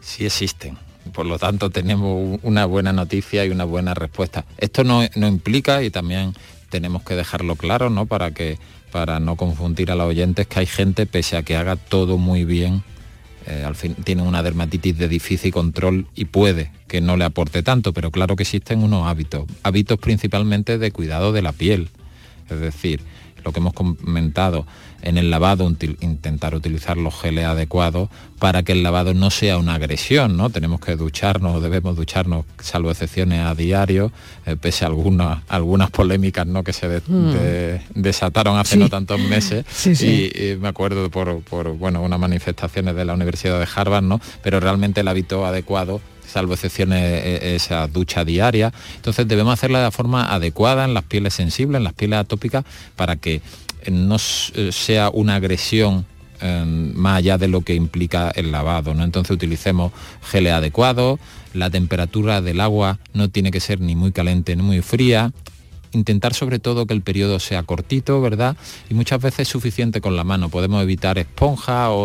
Sí 0.00 0.24
existen. 0.24 0.78
Por 1.12 1.26
lo 1.26 1.38
tanto, 1.38 1.70
tenemos 1.70 2.40
una 2.42 2.64
buena 2.64 2.92
noticia 2.92 3.44
y 3.44 3.50
una 3.50 3.64
buena 3.64 3.94
respuesta. 3.94 4.44
Esto 4.56 4.82
no, 4.82 5.02
no 5.14 5.28
implica, 5.28 5.82
y 5.82 5.90
también 5.90 6.34
tenemos 6.76 7.02
que 7.04 7.16
dejarlo 7.16 7.56
claro, 7.56 7.88
¿no? 7.88 8.04
Para 8.04 8.32
que 8.32 8.58
para 8.92 9.18
no 9.18 9.36
confundir 9.36 9.90
a 9.90 9.94
los 9.94 10.08
oyentes 10.08 10.46
que 10.46 10.60
hay 10.60 10.66
gente, 10.66 11.06
pese 11.06 11.38
a 11.38 11.42
que 11.42 11.56
haga 11.56 11.76
todo 11.76 12.18
muy 12.18 12.44
bien, 12.44 12.82
eh, 13.46 13.64
al 13.64 13.76
fin 13.76 13.94
tiene 13.94 14.20
una 14.20 14.42
dermatitis 14.42 14.98
de 14.98 15.08
difícil 15.08 15.52
control 15.52 16.06
y 16.14 16.26
puede 16.26 16.70
que 16.86 17.00
no 17.00 17.16
le 17.16 17.24
aporte 17.24 17.62
tanto, 17.62 17.94
pero 17.94 18.10
claro 18.10 18.36
que 18.36 18.42
existen 18.42 18.82
unos 18.82 19.06
hábitos, 19.06 19.46
hábitos 19.62 19.98
principalmente 19.98 20.76
de 20.76 20.90
cuidado 20.92 21.32
de 21.32 21.40
la 21.40 21.52
piel, 21.52 21.88
es 22.50 22.60
decir, 22.60 23.00
lo 23.42 23.52
que 23.52 23.60
hemos 23.60 23.72
comentado, 23.72 24.66
en 25.06 25.18
el 25.18 25.30
lavado 25.30 25.72
intentar 26.00 26.56
utilizar 26.56 26.96
los 26.96 27.14
geles 27.14 27.44
adecuados 27.44 28.08
para 28.40 28.64
que 28.64 28.72
el 28.72 28.82
lavado 28.82 29.14
no 29.14 29.30
sea 29.30 29.56
una 29.56 29.74
agresión, 29.74 30.36
¿no? 30.36 30.50
Tenemos 30.50 30.80
que 30.80 30.96
ducharnos, 30.96 31.62
debemos 31.62 31.94
ducharnos, 31.94 32.44
salvo 32.58 32.90
excepciones 32.90 33.46
a 33.46 33.54
diario, 33.54 34.10
eh, 34.46 34.56
pese 34.60 34.84
a 34.84 34.88
algunas, 34.88 35.44
algunas 35.46 35.90
polémicas 35.90 36.44
¿no? 36.44 36.64
que 36.64 36.72
se 36.72 37.00
hmm. 37.06 37.30
desataron 37.94 38.58
hace 38.58 38.76
no 38.76 38.88
tantos 38.88 39.20
meses. 39.20 39.64
Y, 40.06 40.56
me 40.60 40.68
acuerdo 40.68 41.10
por, 41.10 41.40
por 41.42 41.76
bueno, 41.76 42.02
unas 42.02 42.18
manifestaciones 42.18 42.94
de 42.96 43.04
la 43.04 43.14
Universidad 43.14 43.58
de 43.60 43.68
Harvard, 43.72 44.02
¿no? 44.02 44.20
Pero 44.42 44.60
realmente 44.60 45.00
el 45.00 45.08
hábito 45.08 45.46
adecuado 45.46 46.00
salvo 46.36 46.52
excepciones 46.52 47.02
e, 47.02 47.36
e, 47.36 47.56
esa 47.56 47.88
ducha 47.88 48.22
diaria. 48.22 48.70
Entonces 48.96 49.26
debemos 49.26 49.54
hacerla 49.54 49.82
de 49.82 49.90
forma 49.90 50.34
adecuada 50.34 50.84
en 50.84 50.92
las 50.92 51.04
pieles 51.04 51.32
sensibles, 51.32 51.78
en 51.78 51.84
las 51.84 51.94
pieles 51.94 52.18
atópicas, 52.18 52.62
para 52.94 53.16
que 53.16 53.40
no 53.90 54.16
eh, 54.16 54.70
sea 54.70 55.08
una 55.10 55.36
agresión 55.36 56.04
más 56.94 57.16
allá 57.16 57.38
de 57.38 57.48
lo 57.48 57.62
que 57.62 57.74
implica 57.74 58.30
el 58.34 58.52
lavado. 58.52 58.92
¿no? 58.92 59.04
Entonces 59.04 59.30
utilicemos 59.30 59.90
geles 60.30 60.52
adecuados, 60.52 61.18
la 61.54 61.70
temperatura 61.70 62.42
del 62.42 62.60
agua 62.60 62.98
no 63.14 63.30
tiene 63.30 63.50
que 63.50 63.58
ser 63.58 63.80
ni 63.80 63.96
muy 63.96 64.12
caliente 64.12 64.54
ni 64.54 64.62
muy 64.62 64.82
fría, 64.82 65.32
intentar 65.92 66.34
sobre 66.34 66.58
todo 66.58 66.86
que 66.86 66.94
el 66.94 67.02
periodo 67.02 67.38
sea 67.40 67.62
cortito, 67.62 68.20
¿verdad? 68.20 68.56
Y 68.90 68.94
muchas 68.94 69.20
veces 69.20 69.40
es 69.40 69.48
suficiente 69.48 70.00
con 70.00 70.16
la 70.16 70.24
mano. 70.24 70.48
Podemos 70.48 70.82
evitar 70.82 71.18
esponjas 71.18 71.88
o 71.88 72.02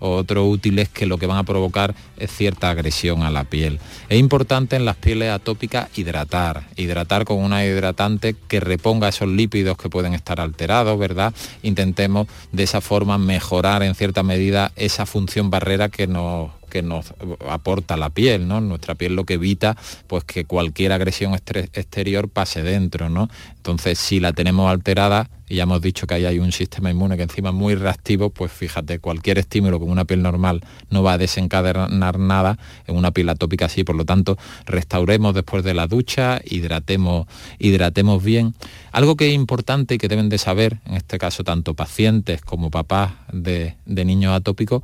otros 0.00 0.46
útiles 0.48 0.88
que 0.88 1.06
lo 1.06 1.18
que 1.18 1.26
van 1.26 1.38
a 1.38 1.44
provocar 1.44 1.94
es 2.16 2.30
cierta 2.30 2.70
agresión 2.70 3.22
a 3.22 3.30
la 3.30 3.44
piel. 3.44 3.80
Es 4.08 4.18
importante 4.18 4.76
en 4.76 4.84
las 4.84 4.96
pieles 4.96 5.30
atópicas 5.30 5.88
hidratar, 5.96 6.64
hidratar 6.76 7.24
con 7.24 7.38
una 7.38 7.64
hidratante 7.64 8.36
que 8.48 8.60
reponga 8.60 9.08
esos 9.08 9.28
lípidos 9.28 9.76
que 9.76 9.88
pueden 9.88 10.14
estar 10.14 10.40
alterados, 10.40 10.98
¿verdad? 10.98 11.32
Intentemos 11.62 12.26
de 12.52 12.62
esa 12.62 12.80
forma 12.80 13.18
mejorar 13.18 13.82
en 13.82 13.94
cierta 13.94 14.22
medida 14.22 14.72
esa 14.76 15.06
función 15.06 15.50
barrera 15.50 15.88
que 15.88 16.06
nos 16.06 16.50
que 16.68 16.82
nos 16.82 17.14
aporta 17.48 17.96
la 17.96 18.10
piel, 18.10 18.46
¿no? 18.46 18.60
Nuestra 18.60 18.94
piel 18.94 19.14
lo 19.14 19.24
que 19.24 19.34
evita 19.34 19.76
pues 20.06 20.24
que 20.24 20.44
cualquier 20.44 20.92
agresión 20.92 21.34
exterior 21.34 22.28
pase 22.28 22.62
dentro, 22.62 23.08
¿no? 23.08 23.28
Entonces, 23.56 23.98
si 23.98 24.20
la 24.20 24.32
tenemos 24.32 24.70
alterada, 24.70 25.28
y 25.48 25.56
ya 25.56 25.62
hemos 25.62 25.80
dicho 25.80 26.06
que 26.06 26.14
ahí 26.14 26.24
hay 26.26 26.38
un 26.38 26.52
sistema 26.52 26.90
inmune 26.90 27.16
que 27.16 27.22
encima 27.22 27.50
es 27.50 27.54
muy 27.54 27.74
reactivo, 27.74 28.30
pues 28.30 28.52
fíjate, 28.52 28.98
cualquier 28.98 29.38
estímulo 29.38 29.80
con 29.80 29.90
una 29.90 30.04
piel 30.04 30.22
normal 30.22 30.62
no 30.90 31.02
va 31.02 31.14
a 31.14 31.18
desencadenar 31.18 32.18
nada 32.18 32.58
en 32.86 32.96
una 32.96 33.12
piel 33.12 33.28
atópica 33.28 33.66
así, 33.66 33.84
por 33.84 33.96
lo 33.96 34.04
tanto, 34.04 34.36
restauremos 34.66 35.34
después 35.34 35.64
de 35.64 35.74
la 35.74 35.86
ducha, 35.86 36.40
hidratemos, 36.44 37.26
hidratemos 37.58 38.22
bien. 38.22 38.54
Algo 38.92 39.16
que 39.16 39.28
es 39.28 39.34
importante 39.34 39.94
y 39.94 39.98
que 39.98 40.08
deben 40.08 40.28
de 40.28 40.38
saber, 40.38 40.78
en 40.86 40.94
este 40.94 41.18
caso 41.18 41.44
tanto 41.44 41.74
pacientes 41.74 42.42
como 42.42 42.70
papás 42.70 43.12
de, 43.32 43.76
de 43.86 44.04
niños 44.04 44.34
atópicos, 44.34 44.82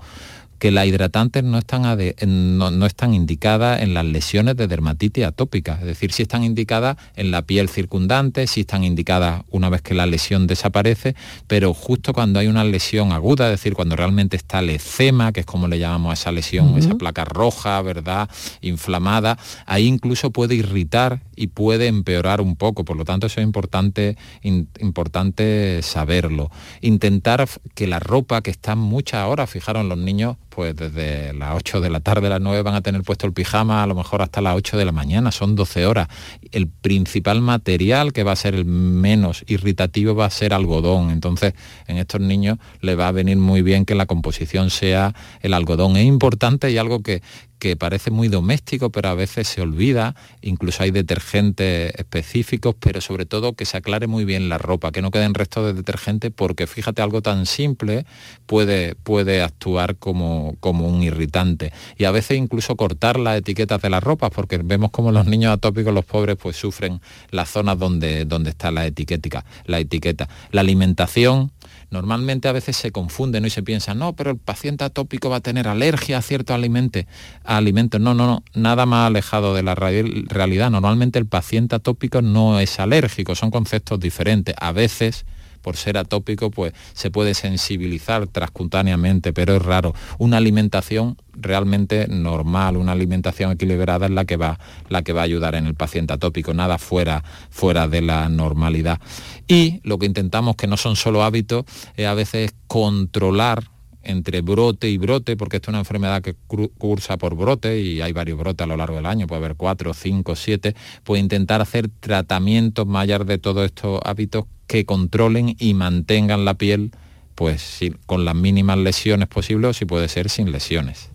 que 0.58 0.70
las 0.70 0.86
hidratantes 0.86 1.44
no 1.44 1.58
están, 1.58 1.82
no, 2.26 2.86
están 2.86 3.14
indicadas 3.14 3.82
en 3.82 3.94
las 3.94 4.04
lesiones 4.04 4.56
de 4.56 4.66
dermatitis 4.66 5.24
atópica, 5.24 5.78
es 5.80 5.86
decir, 5.86 6.12
si 6.12 6.22
están 6.22 6.44
indicadas 6.44 6.96
en 7.16 7.30
la 7.30 7.42
piel 7.42 7.68
circundante, 7.68 8.46
si 8.46 8.60
están 8.60 8.84
indicadas 8.84 9.42
una 9.50 9.68
vez 9.68 9.82
que 9.82 9.94
la 9.94 10.06
lesión 10.06 10.46
desaparece, 10.46 11.14
pero 11.46 11.74
justo 11.74 12.12
cuando 12.12 12.38
hay 12.38 12.46
una 12.46 12.64
lesión 12.64 13.12
aguda, 13.12 13.46
es 13.46 13.60
decir, 13.60 13.74
cuando 13.74 13.96
realmente 13.96 14.36
está 14.36 14.60
el 14.60 14.70
ecema, 14.70 15.32
que 15.32 15.40
es 15.40 15.46
como 15.46 15.68
le 15.68 15.78
llamamos 15.78 16.10
a 16.10 16.14
esa 16.14 16.32
lesión, 16.32 16.76
esa 16.78 16.94
placa 16.94 17.24
roja, 17.24 17.80
¿verdad?, 17.82 18.28
inflamada, 18.60 19.38
ahí 19.66 19.86
incluso 19.86 20.30
puede 20.30 20.54
irritar 20.54 21.22
y 21.36 21.48
puede 21.48 21.88
empeorar 21.88 22.40
un 22.40 22.56
poco, 22.56 22.84
por 22.84 22.96
lo 22.96 23.04
tanto 23.04 23.26
eso 23.26 23.40
es 23.40 23.44
importante, 23.44 24.16
importante 24.42 25.80
saberlo. 25.82 26.50
Intentar 26.80 27.48
que 27.74 27.86
la 27.86 28.00
ropa 28.00 28.40
que 28.42 28.50
está 28.50 28.76
muchas 28.76 29.26
horas, 29.26 29.50
fijaron 29.50 29.88
los 29.88 29.98
niños, 29.98 30.36
pues 30.54 30.76
desde 30.76 31.32
las 31.32 31.56
8 31.56 31.80
de 31.80 31.90
la 31.90 32.00
tarde, 32.00 32.28
las 32.28 32.40
9 32.40 32.62
van 32.62 32.74
a 32.74 32.80
tener 32.80 33.02
puesto 33.02 33.26
el 33.26 33.32
pijama, 33.32 33.82
a 33.82 33.86
lo 33.86 33.94
mejor 33.94 34.22
hasta 34.22 34.40
las 34.40 34.54
8 34.54 34.76
de 34.76 34.84
la 34.84 34.92
mañana, 34.92 35.32
son 35.32 35.56
12 35.56 35.86
horas. 35.86 36.08
El 36.52 36.68
principal 36.68 37.40
material 37.40 38.12
que 38.12 38.22
va 38.22 38.32
a 38.32 38.36
ser 38.36 38.54
el 38.54 38.64
menos 38.64 39.44
irritativo 39.48 40.14
va 40.14 40.26
a 40.26 40.30
ser 40.30 40.54
algodón, 40.54 41.10
entonces 41.10 41.54
en 41.88 41.98
estos 41.98 42.20
niños 42.20 42.58
le 42.80 42.94
va 42.94 43.08
a 43.08 43.12
venir 43.12 43.36
muy 43.36 43.62
bien 43.62 43.84
que 43.84 43.94
la 43.94 44.06
composición 44.06 44.70
sea 44.70 45.14
el 45.40 45.54
algodón. 45.54 45.96
Es 45.96 46.06
importante 46.06 46.70
y 46.70 46.78
algo 46.78 47.02
que, 47.02 47.22
que 47.58 47.76
parece 47.76 48.10
muy 48.10 48.28
doméstico, 48.28 48.90
pero 48.90 49.08
a 49.08 49.14
veces 49.14 49.48
se 49.48 49.60
olvida, 49.60 50.14
incluso 50.42 50.82
hay 50.82 50.90
detergentes 50.90 51.92
específicos, 51.96 52.74
pero 52.78 53.00
sobre 53.00 53.26
todo 53.26 53.54
que 53.54 53.64
se 53.64 53.76
aclare 53.76 54.06
muy 54.06 54.24
bien 54.24 54.48
la 54.48 54.58
ropa, 54.58 54.92
que 54.92 55.02
no 55.02 55.10
queden 55.10 55.34
restos 55.34 55.66
de 55.66 55.72
detergente, 55.72 56.30
porque 56.30 56.66
fíjate, 56.66 57.02
algo 57.02 57.22
tan 57.22 57.46
simple 57.46 58.06
puede, 58.46 58.94
puede 58.94 59.42
actuar 59.42 59.96
como, 59.96 60.56
como 60.60 60.86
un 60.88 61.02
irritante. 61.02 61.72
Y 61.96 62.04
a 62.04 62.10
veces 62.10 62.38
incluso 62.38 62.76
cortar 62.76 63.18
las 63.18 63.38
etiquetas 63.38 63.80
de 63.82 63.90
las 63.90 64.02
ropas, 64.02 64.30
porque 64.34 64.58
vemos 64.58 64.90
como 64.90 65.12
los 65.12 65.26
niños 65.26 65.52
atópicos, 65.52 65.94
los 65.94 66.04
pobres, 66.04 66.36
pues 66.36 66.56
sufren 66.56 67.00
las 67.30 67.50
zonas 67.50 67.78
donde, 67.78 68.24
donde 68.24 68.50
está 68.50 68.70
la 68.70 68.86
etiqueta, 68.86 69.44
la 69.64 69.78
etiqueta. 69.78 70.28
La 70.50 70.60
alimentación, 70.60 71.50
normalmente 71.94 72.48
a 72.48 72.52
veces 72.52 72.76
se 72.76 72.90
confunde 72.92 73.40
¿no? 73.40 73.46
y 73.46 73.50
se 73.50 73.62
piensa, 73.62 73.94
no, 73.94 74.14
pero 74.14 74.32
el 74.32 74.36
paciente 74.36 74.84
atópico 74.84 75.30
va 75.30 75.36
a 75.36 75.40
tener 75.40 75.68
alergia 75.68 76.18
a 76.18 76.22
ciertos 76.22 76.54
alimentos. 76.54 77.04
alimentos. 77.44 78.00
No, 78.00 78.12
no, 78.12 78.26
no, 78.26 78.42
nada 78.52 78.84
más 78.84 79.06
alejado 79.06 79.54
de 79.54 79.62
la 79.62 79.74
realidad. 79.74 80.70
Normalmente 80.70 81.18
el 81.18 81.26
paciente 81.26 81.76
atópico 81.76 82.20
no 82.20 82.60
es 82.60 82.78
alérgico, 82.80 83.34
son 83.34 83.50
conceptos 83.50 84.00
diferentes. 84.00 84.54
A 84.58 84.72
veces 84.72 85.24
por 85.64 85.76
ser 85.76 85.96
atópico, 85.96 86.50
pues 86.50 86.74
se 86.92 87.10
puede 87.10 87.32
sensibilizar 87.32 88.26
transcutáneamente, 88.26 89.32
pero 89.32 89.56
es 89.56 89.62
raro. 89.62 89.94
Una 90.18 90.36
alimentación 90.36 91.16
realmente 91.32 92.06
normal, 92.06 92.76
una 92.76 92.92
alimentación 92.92 93.50
equilibrada 93.52 94.06
es 94.06 94.12
la 94.12 94.26
que 94.26 94.36
va, 94.36 94.60
la 94.90 95.00
que 95.00 95.14
va 95.14 95.22
a 95.22 95.24
ayudar 95.24 95.54
en 95.54 95.64
el 95.64 95.74
paciente 95.74 96.12
atópico, 96.12 96.52
nada 96.52 96.76
fuera, 96.76 97.24
fuera 97.48 97.88
de 97.88 98.02
la 98.02 98.28
normalidad. 98.28 99.00
Y 99.48 99.80
lo 99.84 99.98
que 99.98 100.04
intentamos, 100.04 100.54
que 100.54 100.66
no 100.66 100.76
son 100.76 100.96
solo 100.96 101.24
hábitos, 101.24 101.64
es 101.96 102.06
a 102.06 102.12
veces 102.12 102.54
controlar 102.66 103.73
entre 104.04 104.40
brote 104.40 104.88
y 104.88 104.98
brote, 104.98 105.36
porque 105.36 105.56
esto 105.56 105.70
es 105.70 105.72
una 105.72 105.78
enfermedad 105.80 106.22
que 106.22 106.34
cursa 106.78 107.16
por 107.16 107.34
brote 107.34 107.80
y 107.80 108.00
hay 108.00 108.12
varios 108.12 108.38
brotes 108.38 108.64
a 108.64 108.66
lo 108.66 108.76
largo 108.76 108.96
del 108.96 109.06
año, 109.06 109.26
puede 109.26 109.38
haber 109.44 109.56
cuatro, 109.56 109.94
cinco, 109.94 110.36
siete, 110.36 110.74
pues 111.02 111.20
intentar 111.20 111.60
hacer 111.60 111.88
tratamientos 112.00 112.86
más 112.86 113.04
allá 113.04 113.18
de 113.20 113.38
todos 113.38 113.64
estos 113.64 114.00
hábitos 114.04 114.44
que 114.66 114.84
controlen 114.84 115.56
y 115.58 115.74
mantengan 115.74 116.44
la 116.44 116.54
piel 116.54 116.92
pues 117.34 117.80
con 118.06 118.24
las 118.24 118.34
mínimas 118.34 118.78
lesiones 118.78 119.28
posibles 119.28 119.70
o 119.70 119.72
si 119.72 119.84
puede 119.84 120.08
ser 120.08 120.30
sin 120.30 120.52
lesiones. 120.52 121.10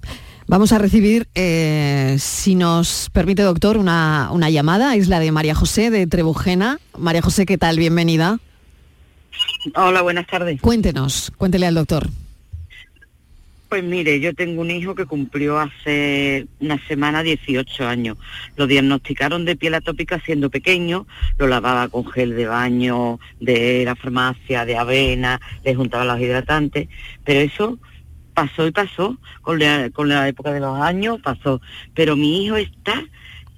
Vamos 0.47 0.71
a 0.71 0.79
recibir, 0.79 1.29
eh, 1.35 2.15
si 2.17 2.55
nos 2.55 3.09
permite, 3.13 3.43
doctor, 3.43 3.77
una, 3.77 4.29
una, 4.31 4.49
llamada. 4.49 4.95
Es 4.95 5.07
la 5.07 5.19
de 5.19 5.31
María 5.31 5.53
José 5.53 5.91
de 5.91 6.07
Trebujena. 6.07 6.79
María 6.97 7.21
José, 7.21 7.45
¿qué 7.45 7.59
tal? 7.59 7.77
Bienvenida. 7.77 8.39
Hola, 9.75 10.01
buenas 10.01 10.25
tardes. 10.25 10.59
Cuéntenos, 10.59 11.31
cuéntele 11.37 11.67
al 11.67 11.75
doctor. 11.75 12.09
Pues 13.69 13.83
mire, 13.83 14.19
yo 14.19 14.33
tengo 14.33 14.61
un 14.61 14.71
hijo 14.71 14.95
que 14.95 15.05
cumplió 15.05 15.59
hace 15.59 16.47
una 16.59 16.83
semana 16.87 17.21
18 17.21 17.87
años. 17.87 18.17
Lo 18.55 18.65
diagnosticaron 18.65 19.45
de 19.45 19.55
piel 19.55 19.75
atópica 19.75 20.19
siendo 20.21 20.49
pequeño, 20.49 21.05
lo 21.37 21.47
lavaba 21.47 21.87
con 21.87 22.07
gel 22.07 22.35
de 22.35 22.47
baño 22.47 23.19
de 23.39 23.83
la 23.85 23.95
farmacia, 23.95 24.65
de 24.65 24.75
avena, 24.75 25.39
le 25.63 25.75
juntaba 25.75 26.03
los 26.03 26.19
hidratantes, 26.19 26.87
pero 27.23 27.41
eso 27.41 27.77
pasó 28.33 28.65
y 28.65 28.71
pasó, 28.71 29.19
con 29.41 29.59
la, 29.59 29.91
con 29.91 30.09
la 30.09 30.27
época 30.27 30.51
de 30.51 30.61
los 30.61 30.79
años 30.81 31.19
pasó. 31.21 31.61
Pero 31.93 32.15
mi 32.15 32.43
hijo 32.43 32.55
está 32.55 33.03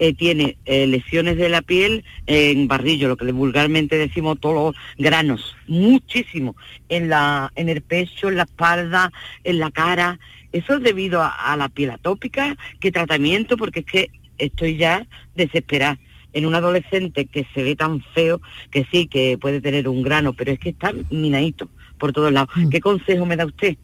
eh, 0.02 0.16
tiene 0.16 0.58
eh, 0.66 0.88
lesiones 0.88 1.38
de 1.38 1.48
la 1.48 1.62
piel 1.62 2.04
en 2.26 2.68
barrillo, 2.68 3.08
lo 3.08 3.18
que 3.18 3.32
vulgarmente 3.32 4.00
decimos 4.00 4.40
todos 4.40 4.56
los 4.56 4.76
granos, 4.98 5.56
muchísimo, 5.68 6.56
en, 6.90 7.08
la, 7.08 7.52
en 7.56 7.70
el 7.70 7.82
pecho, 7.82 8.28
en 8.28 8.38
la 8.38 8.44
espalda, 8.44 9.12
en 9.44 9.60
la 9.60 9.70
cara. 9.70 10.20
Eso 10.52 10.78
es 10.78 10.82
debido 10.82 11.22
a, 11.22 11.56
la 11.56 11.70
piel 11.70 11.92
atópica, 11.92 12.58
qué 12.80 12.92
tratamiento, 12.92 13.58
porque 13.58 13.82
es 13.82 13.86
que 13.86 14.10
estoy 14.40 14.76
ya 14.76 15.06
desesperada 15.36 16.00
en 16.34 16.48
un 16.48 16.56
adolescente 16.56 17.28
que 17.28 17.46
se 17.54 17.62
ve 17.62 17.76
tan 17.76 18.02
feo 18.16 18.42
que 18.72 18.88
sí, 18.92 19.06
que 19.06 19.38
puede 19.38 19.62
tener 19.62 19.88
un 19.88 20.02
grano, 20.02 20.34
pero 20.34 20.52
es 20.52 20.58
que 20.58 20.70
está 20.70 20.94
minadito 21.12 21.70
por 22.00 22.12
todos 22.12 22.32
lados. 22.32 22.50
Mm. 22.56 22.70
¿Qué 22.70 22.82
consejo 22.82 23.28
me 23.28 23.36
da 23.36 23.46
usted? 23.46 23.78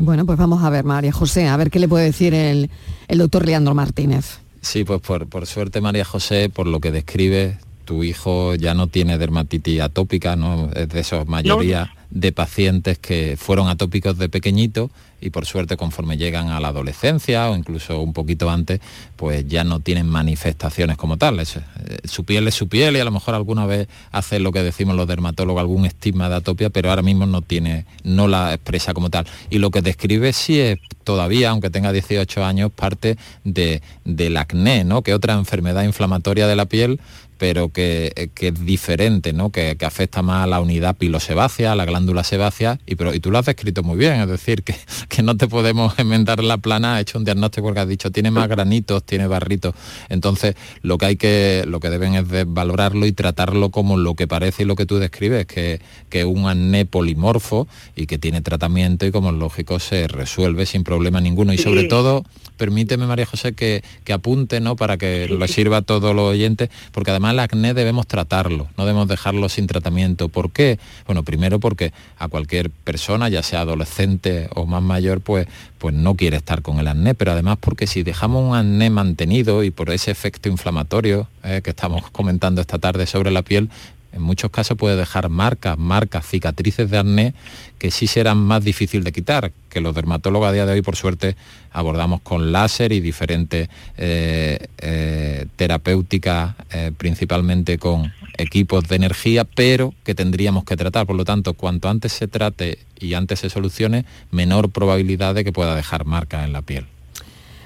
Bueno, 0.00 0.26
pues 0.26 0.38
vamos 0.38 0.64
a 0.64 0.70
ver, 0.70 0.82
María 0.82 1.12
José, 1.12 1.46
a 1.46 1.56
ver 1.56 1.70
qué 1.70 1.78
le 1.78 1.86
puede 1.86 2.06
decir 2.06 2.34
el, 2.34 2.68
el 3.06 3.18
doctor 3.18 3.46
Leandro 3.46 3.76
Martínez. 3.76 4.41
Sí, 4.62 4.84
pues 4.84 5.00
por, 5.00 5.28
por 5.28 5.46
suerte 5.46 5.80
María 5.80 6.04
José, 6.04 6.48
por 6.48 6.66
lo 6.66 6.80
que 6.80 6.92
describe, 6.92 7.58
tu 7.84 8.04
hijo 8.04 8.54
ya 8.54 8.74
no 8.74 8.86
tiene 8.86 9.18
dermatitis 9.18 9.80
atópica, 9.80 10.36
¿no? 10.36 10.70
Es 10.74 10.88
de 10.88 11.00
esos 11.00 11.26
mayoría 11.26 11.94
de 12.10 12.30
pacientes 12.32 12.98
que 12.98 13.36
fueron 13.38 13.68
atópicos 13.68 14.18
de 14.18 14.28
pequeñito 14.28 14.90
y 15.22 15.30
por 15.30 15.46
suerte 15.46 15.76
conforme 15.76 16.18
llegan 16.18 16.48
a 16.48 16.60
la 16.60 16.68
adolescencia 16.68 17.48
o 17.48 17.56
incluso 17.56 18.00
un 18.00 18.12
poquito 18.12 18.50
antes, 18.50 18.80
pues 19.16 19.46
ya 19.46 19.64
no 19.64 19.80
tienen 19.80 20.06
manifestaciones 20.08 20.96
como 20.96 21.16
tales. 21.16 21.56
Eh, 21.56 21.60
su 22.04 22.24
piel 22.24 22.48
es 22.48 22.54
su 22.54 22.68
piel 22.68 22.96
y 22.96 23.00
a 23.00 23.04
lo 23.04 23.12
mejor 23.12 23.34
alguna 23.34 23.64
vez 23.64 23.88
hace 24.10 24.40
lo 24.40 24.50
que 24.52 24.62
decimos 24.62 24.96
los 24.96 25.06
dermatólogos, 25.06 25.60
algún 25.60 25.86
estigma 25.86 26.28
de 26.28 26.36
atopia, 26.36 26.70
pero 26.70 26.90
ahora 26.90 27.02
mismo 27.02 27.24
no 27.24 27.40
tiene, 27.40 27.86
no 28.02 28.26
la 28.26 28.52
expresa 28.52 28.92
como 28.94 29.10
tal. 29.10 29.26
Y 29.48 29.58
lo 29.58 29.70
que 29.70 29.80
describe 29.80 30.32
sí 30.32 30.58
es 30.58 30.78
todavía, 31.04 31.50
aunque 31.50 31.70
tenga 31.70 31.92
18 31.92 32.44
años, 32.44 32.72
parte 32.72 33.16
de, 33.44 33.80
del 34.04 34.36
acné, 34.36 34.84
¿no? 34.84 35.02
que 35.02 35.14
otra 35.14 35.34
enfermedad 35.34 35.84
inflamatoria 35.84 36.48
de 36.48 36.56
la 36.56 36.66
piel 36.66 37.00
pero 37.42 37.70
que, 37.70 38.30
es 38.36 38.64
diferente, 38.64 39.32
¿no? 39.32 39.50
Que, 39.50 39.76
afecta 39.84 40.22
más 40.22 40.44
a 40.44 40.46
la 40.46 40.60
unidad 40.60 40.96
pilosebácea, 40.96 41.72
a 41.72 41.74
la 41.74 41.84
glándula 41.84 42.22
sebácea, 42.22 42.78
y, 42.86 42.94
pero, 42.94 43.12
y 43.12 43.18
tú 43.18 43.32
lo 43.32 43.38
has 43.38 43.46
descrito 43.46 43.82
muy 43.82 43.98
bien, 43.98 44.20
es 44.20 44.28
decir, 44.28 44.62
que, 44.62 44.76
que 45.08 45.24
no 45.24 45.36
te 45.36 45.48
podemos 45.48 45.92
enmendar 45.98 46.44
la 46.44 46.58
plana, 46.58 46.94
ha 46.94 47.00
hecho 47.00 47.18
un 47.18 47.24
diagnóstico 47.24 47.66
porque 47.66 47.80
has 47.80 47.88
dicho, 47.88 48.12
tiene 48.12 48.30
más 48.30 48.48
granitos, 48.48 49.02
tiene 49.02 49.26
barritos, 49.26 49.74
entonces 50.08 50.54
lo 50.82 50.98
que 50.98 51.06
hay 51.06 51.16
que, 51.16 51.64
lo 51.66 51.80
que 51.80 51.90
deben 51.90 52.14
es 52.14 52.26
valorarlo 52.46 53.06
y 53.06 53.12
tratarlo 53.12 53.70
como 53.70 53.96
lo 53.96 54.14
que 54.14 54.28
parece 54.28 54.62
y 54.62 54.66
lo 54.66 54.76
que 54.76 54.86
tú 54.86 54.98
describes, 54.98 55.44
que 55.46 55.80
es 56.12 56.24
un 56.24 56.46
acné 56.46 56.84
polimorfo 56.86 57.66
y 57.96 58.06
que 58.06 58.18
tiene 58.18 58.40
tratamiento 58.42 59.04
y 59.04 59.10
como 59.10 59.30
es 59.30 59.36
lógico 59.36 59.80
se 59.80 60.06
resuelve 60.06 60.64
sin 60.64 60.84
problema 60.84 61.20
ninguno, 61.20 61.52
y 61.52 61.58
sobre 61.58 61.88
todo, 61.88 62.24
permíteme 62.56 63.08
María 63.08 63.26
José 63.26 63.54
que, 63.54 63.82
que 64.04 64.12
apunte, 64.12 64.60
¿no? 64.60 64.76
Para 64.76 64.96
que 64.96 65.26
lo 65.26 65.48
sirva 65.48 65.78
a 65.78 65.82
todos 65.82 66.14
los 66.14 66.30
oyentes, 66.30 66.70
porque 66.92 67.10
además 67.10 67.31
el 67.32 67.40
acné 67.40 67.74
debemos 67.74 68.06
tratarlo, 68.06 68.68
no 68.76 68.86
debemos 68.86 69.08
dejarlo 69.08 69.48
sin 69.48 69.66
tratamiento. 69.66 70.28
¿Por 70.28 70.50
qué? 70.52 70.78
Bueno, 71.06 71.22
primero 71.24 71.58
porque 71.58 71.92
a 72.18 72.28
cualquier 72.28 72.70
persona, 72.70 73.28
ya 73.28 73.42
sea 73.42 73.62
adolescente 73.62 74.48
o 74.54 74.66
más 74.66 74.82
mayor, 74.82 75.20
pues, 75.20 75.46
pues 75.78 75.94
no 75.94 76.14
quiere 76.14 76.36
estar 76.36 76.62
con 76.62 76.78
el 76.78 76.88
acné, 76.88 77.14
pero 77.14 77.32
además 77.32 77.58
porque 77.60 77.86
si 77.86 78.02
dejamos 78.02 78.48
un 78.48 78.56
acné 78.56 78.90
mantenido 78.90 79.64
y 79.64 79.70
por 79.70 79.90
ese 79.90 80.10
efecto 80.10 80.48
inflamatorio 80.48 81.28
eh, 81.42 81.60
que 81.62 81.70
estamos 81.70 82.10
comentando 82.10 82.60
esta 82.60 82.78
tarde 82.78 83.06
sobre 83.06 83.30
la 83.30 83.42
piel, 83.42 83.68
en 84.12 84.22
muchos 84.22 84.50
casos 84.50 84.76
puede 84.76 84.96
dejar 84.96 85.28
marcas, 85.28 85.78
marcas, 85.78 86.26
cicatrices 86.26 86.90
de 86.90 86.98
acné 86.98 87.34
que 87.78 87.90
sí 87.90 88.06
serán 88.06 88.38
más 88.38 88.62
difícil 88.62 89.02
de 89.04 89.12
quitar, 89.12 89.52
que 89.68 89.80
los 89.80 89.94
dermatólogos 89.94 90.48
a 90.48 90.52
día 90.52 90.66
de 90.66 90.72
hoy, 90.74 90.82
por 90.82 90.96
suerte, 90.96 91.34
abordamos 91.72 92.20
con 92.20 92.52
láser 92.52 92.92
y 92.92 93.00
diferentes 93.00 93.68
eh, 93.96 94.66
eh, 94.78 95.46
terapéuticas, 95.56 96.54
eh, 96.70 96.92
principalmente 96.96 97.78
con 97.78 98.12
equipos 98.36 98.86
de 98.86 98.96
energía, 98.96 99.44
pero 99.44 99.94
que 100.04 100.14
tendríamos 100.14 100.64
que 100.64 100.76
tratar. 100.76 101.06
Por 101.06 101.16
lo 101.16 101.24
tanto, 101.24 101.54
cuanto 101.54 101.88
antes 101.88 102.12
se 102.12 102.28
trate 102.28 102.78
y 103.00 103.14
antes 103.14 103.40
se 103.40 103.50
solucione, 103.50 104.04
menor 104.30 104.70
probabilidad 104.70 105.34
de 105.34 105.42
que 105.42 105.52
pueda 105.52 105.74
dejar 105.74 106.04
marcas 106.04 106.44
en 106.44 106.52
la 106.52 106.62
piel. 106.62 106.86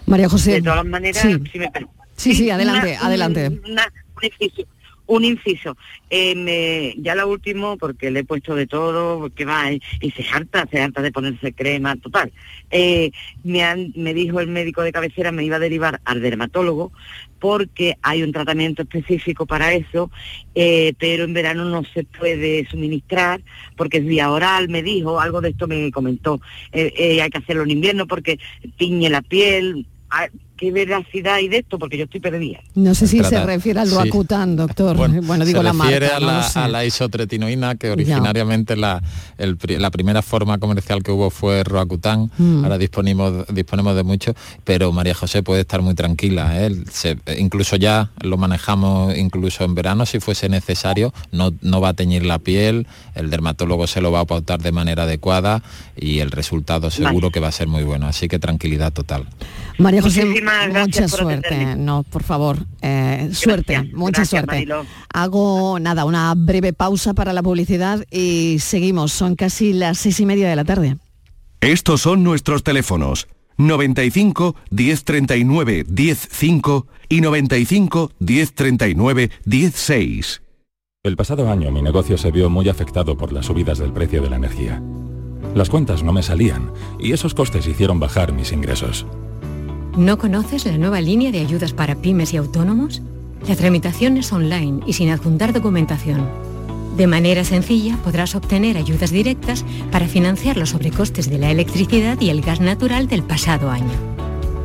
María 0.07 0.29
José. 0.29 0.53
De 0.53 0.63
todas 0.63 0.87
maneras, 0.87 1.21
sí. 1.21 1.37
si 1.53 1.59
me... 1.59 1.71
sí, 2.17 2.35
sí, 2.35 2.51
adelante, 2.51 2.97
adelante 2.97 3.61
un 5.07 5.25
inciso. 5.25 5.77
Eh, 6.11 6.95
ya 6.99 7.15
la 7.15 7.27
último, 7.27 7.77
porque 7.77 8.11
le 8.11 8.21
he 8.21 8.25
puesto 8.25 8.55
de 8.55 8.67
todo, 8.67 9.21
porque 9.21 9.45
va, 9.45 9.73
y, 9.73 9.81
se 10.11 10.25
harta, 10.33 10.67
se 10.71 10.81
harta 10.81 11.03
de 11.03 11.13
ponerse 11.13 11.53
crema, 11.53 11.97
total. 11.97 12.33
Eh, 12.71 13.11
me, 13.45 13.93
me 13.95 14.15
dijo 14.15 14.41
el 14.41 14.49
médico 14.49 14.83
de 14.83 14.93
cabecera, 14.93 15.33
me 15.33 15.45
iba 15.45 15.57
a 15.57 15.61
derivar 15.61 16.01
al 16.05 16.21
dermatólogo, 16.21 16.93
porque 17.39 17.97
hay 18.03 18.23
un 18.23 18.33
tratamiento 18.33 18.83
específico 18.83 19.47
para 19.47 19.73
eso, 19.75 20.11
eh, 20.55 20.95
pero 20.99 21.25
en 21.25 21.35
verano 21.35 21.65
no 21.65 21.85
se 21.85 22.05
puede 22.05 22.67
suministrar, 22.69 23.41
porque 23.77 23.99
es 23.99 24.07
vía 24.07 24.31
oral, 24.31 24.69
me 24.69 24.83
dijo, 24.83 25.21
algo 25.21 25.41
de 25.41 25.51
esto 25.51 25.67
me 25.67 25.91
comentó. 25.91 26.41
hay 26.73 27.31
que 27.31 27.39
hacerlo 27.39 27.63
en 27.63 27.71
invierno 27.71 28.07
porque 28.07 28.39
tiñe 28.77 29.11
la 29.11 29.23
piel, 29.23 29.87
ah, 30.11 30.29
qué 30.57 30.73
veracidad 30.73 31.35
hay 31.35 31.49
de 31.49 31.59
esto, 31.59 31.79
porque 31.79 31.99
yo 31.99 32.05
estoy 32.05 32.21
perdida. 32.21 32.61
No 32.75 32.95
sé 32.95 33.07
si 33.07 33.23
se 33.23 33.45
refiere 33.45 33.81
al 33.81 33.91
Roacutan, 33.91 34.57
doctor. 34.57 34.97
Bueno, 35.27 35.45
digo 35.45 35.61
se 35.61 35.65
la 35.65 35.73
refiere 35.73 36.09
a, 36.09 36.21
la, 36.21 36.47
a 36.47 36.69
la 36.69 36.85
isotretinoína, 36.85 37.75
que 37.77 37.91
originariamente 37.91 38.77
la, 38.77 39.03
la, 39.39 39.91
primera 39.91 40.23
forma 40.23 40.59
comercial 40.59 41.03
que 41.03 41.11
hubo 41.11 41.31
fue 41.31 41.65
Roacutan, 41.65 42.31
mm. 42.37 42.65
ahora 42.65 42.79
disponemos, 42.79 43.47
disponemos 43.53 43.97
de 43.97 44.03
mucho, 44.03 44.35
pero 44.65 44.93
María 44.93 45.15
José 45.15 45.43
puede 45.43 45.63
estar 45.63 45.83
muy 45.83 45.95
tranquila. 45.95 46.67
¿eh? 46.67 46.73
incluso 47.39 47.77
ya 47.77 48.11
lo 48.21 48.37
manejamos 48.37 49.17
incluso 49.17 49.65
en 49.65 49.75
verano, 49.75 50.07
si 50.07 50.21
fuese 50.21 50.49
necesario, 50.49 51.13
no, 51.33 51.53
no 51.63 51.81
va 51.81 51.91
a 51.91 51.95
teñir 51.95 52.25
la 52.25 52.39
piel, 52.39 52.87
el 53.15 53.31
dermatólogo 53.31 53.87
se 53.87 54.01
lo 54.01 54.13
va 54.13 54.21
a 54.21 54.25
pautar 54.25 54.61
de 54.61 54.73
manera 54.73 55.05
adecuada 55.05 55.63
y 55.97 56.21
el 56.21 56.31
resultado 56.31 56.91
seguro 56.91 57.31
que 57.31 57.41
va 57.41 57.49
a 57.49 57.53
ser 57.53 57.69
muy 57.69 57.83
bueno. 57.85 58.07
Así 58.07 58.29
que 58.29 58.39
tranquilidad 58.39 58.93
total. 58.93 59.27
María 59.79 60.03
José 60.03 60.25
Muchísimas 60.47 60.69
gracias. 60.69 60.87
Mucha 60.87 61.01
por 61.01 61.21
suerte, 61.21 61.47
atenderme. 61.47 61.85
no, 61.85 62.03
por 62.05 62.23
favor, 62.23 62.59
eh, 62.83 63.31
suerte, 63.33 63.83
mucha 63.95 64.23
gracias, 64.23 64.45
suerte. 64.45 64.67
Hago 65.13 65.79
nada, 65.79 66.05
una 66.05 66.33
breve 66.37 66.73
pausa 66.73 67.15
para 67.15 67.33
la 67.33 67.43
publicidad 67.43 68.05
y 68.11 68.59
seguimos. 68.61 69.13
Son 69.13 69.37
casi 69.37 69.73
las 69.73 69.99
seis 69.99 70.21
y 70.21 70.27
media 70.27 70.49
de 70.49 70.57
la 70.57 70.65
tarde. 70.65 70.97
Estos 71.61 72.03
son 72.03 72.23
nuestros 72.23 72.63
teléfonos 72.63 73.29
95 73.57 74.57
1039 74.71 75.87
105 75.95 76.87
y 77.09 77.21
95 77.21 78.13
1039 78.19 79.31
16. 79.45 80.43
El 81.03 81.17
pasado 81.17 81.49
año 81.51 81.71
mi 81.71 81.83
negocio 81.83 82.19
se 82.19 82.31
vio 82.31 82.51
muy 82.51 82.69
afectado 82.69 83.17
por 83.17 83.33
las 83.33 83.47
subidas 83.47 83.79
del 83.79 83.93
precio 83.93 84.23
de 84.23 84.31
la 84.31 84.37
energía. 84.37 84.83
Las 85.55 85.71
cuentas 85.71 86.03
no 86.03 86.13
me 86.13 86.23
salían 86.23 86.73
y 86.99 87.13
esos 87.13 87.33
costes 87.33 87.67
hicieron 87.67 87.99
bajar 87.99 88.33
mis 88.33 88.53
ingresos. 88.53 89.07
¿No 89.97 90.19
conoces 90.19 90.67
la 90.67 90.77
nueva 90.77 91.01
línea 91.01 91.33
de 91.33 91.41
ayudas 91.41 91.73
para 91.73 91.95
pymes 91.95 92.35
y 92.35 92.37
autónomos? 92.37 93.01
La 93.49 93.57
tramitación 93.57 94.19
es 94.19 94.31
online 94.31 94.83
y 94.87 94.93
sin 94.93 95.09
adjuntar 95.09 95.55
documentación. 95.55 96.29
De 96.99 97.07
manera 97.07 97.45
sencilla 97.45 97.97
podrás 98.05 98.35
obtener 98.35 98.77
ayudas 98.77 99.11
directas 99.11 99.65
para 99.91 100.07
financiar 100.07 100.59
los 100.59 100.69
sobrecostes 100.71 101.31
de 101.31 101.39
la 101.39 101.51
electricidad 101.51 102.21
y 102.21 102.29
el 102.29 102.43
gas 102.43 102.61
natural 102.61 103.09
del 103.09 103.23
pasado 103.23 103.71
año. 103.71 103.89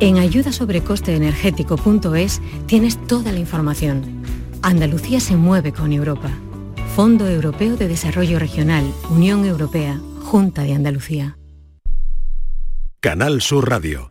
En 0.01 0.17
ayudasobrecosteenergético.es 0.17 2.41
tienes 2.65 3.07
toda 3.07 3.31
la 3.31 3.39
información. 3.39 4.23
Andalucía 4.61 5.21
se 5.21 5.37
mueve 5.37 5.71
con 5.71 5.93
Europa. 5.93 6.29
Fondo 6.93 7.29
Europeo 7.29 7.77
de 7.77 7.87
Desarrollo 7.87 8.37
Regional, 8.37 8.83
Unión 9.09 9.45
Europea, 9.45 9.97
Junta 10.23 10.63
de 10.63 10.73
Andalucía. 10.73 11.37
Canal 12.99 13.41
Sur 13.41 13.69
Radio. 13.69 14.10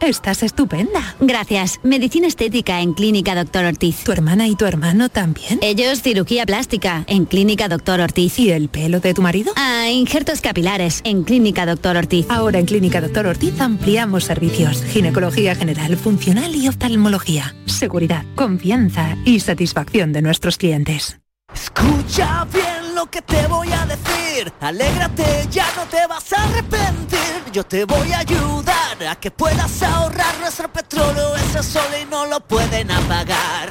Estás 0.00 0.42
estupenda. 0.42 1.14
Gracias. 1.20 1.80
Medicina 1.82 2.26
estética 2.26 2.80
en 2.80 2.94
Clínica 2.94 3.34
Doctor 3.34 3.64
Ortiz. 3.64 4.02
¿Tu 4.04 4.12
hermana 4.12 4.48
y 4.48 4.56
tu 4.56 4.66
hermano 4.66 5.08
también? 5.08 5.60
Ellos 5.62 6.02
cirugía 6.02 6.44
plástica 6.44 7.04
en 7.06 7.24
Clínica 7.24 7.68
Doctor 7.68 8.00
Ortiz. 8.00 8.38
¿Y 8.38 8.50
el 8.50 8.68
pelo 8.68 9.00
de 9.00 9.14
tu 9.14 9.22
marido? 9.22 9.52
Ah, 9.56 9.88
injertos 9.90 10.40
capilares 10.40 11.00
en 11.04 11.22
Clínica 11.22 11.64
Doctor 11.64 11.96
Ortiz. 11.96 12.26
Ahora 12.28 12.58
en 12.58 12.66
Clínica 12.66 13.00
Doctor 13.00 13.26
Ortiz 13.26 13.58
ampliamos 13.60 14.24
servicios. 14.24 14.82
Ginecología 14.84 15.54
general, 15.54 15.96
funcional 15.96 16.54
y 16.54 16.68
oftalmología. 16.68 17.54
Seguridad, 17.66 18.24
confianza 18.34 19.16
y 19.24 19.40
satisfacción 19.40 20.12
de 20.12 20.22
nuestros 20.22 20.58
clientes. 20.58 21.20
Escucha 21.54 22.46
bien 22.52 22.94
lo 22.96 23.06
que 23.06 23.22
te 23.22 23.46
voy 23.46 23.68
a 23.70 23.86
decir. 23.86 24.52
Alégrate, 24.60 25.46
ya 25.50 25.66
no 25.76 25.84
te 25.84 26.04
vas 26.08 26.32
a 26.32 26.42
arrepentir. 26.44 27.20
Yo 27.52 27.62
te 27.64 27.84
voy 27.84 28.10
a 28.10 28.18
ayudar 28.18 28.63
a 29.08 29.16
que 29.16 29.30
puedas 29.30 29.82
ahorrar 29.82 30.38
nuestro 30.38 30.72
petróleo. 30.72 31.34
Ese 31.36 31.62
sol 31.62 31.82
y 32.00 32.04
no 32.06 32.26
lo 32.26 32.40
pueden 32.40 32.90
apagar. 32.90 33.70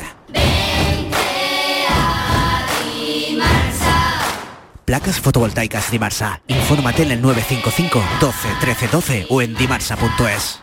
Placas 4.86 5.20
fotovoltaicas 5.20 5.92
Dimarsa. 5.92 6.42
Infórmate 6.48 7.04
en 7.04 7.12
el 7.12 7.22
955 7.22 8.04
12 8.20 8.50
13 8.60 8.88
12 8.90 9.28
o 9.30 9.42
en 9.42 9.56
dimarsa.es. 9.56 10.63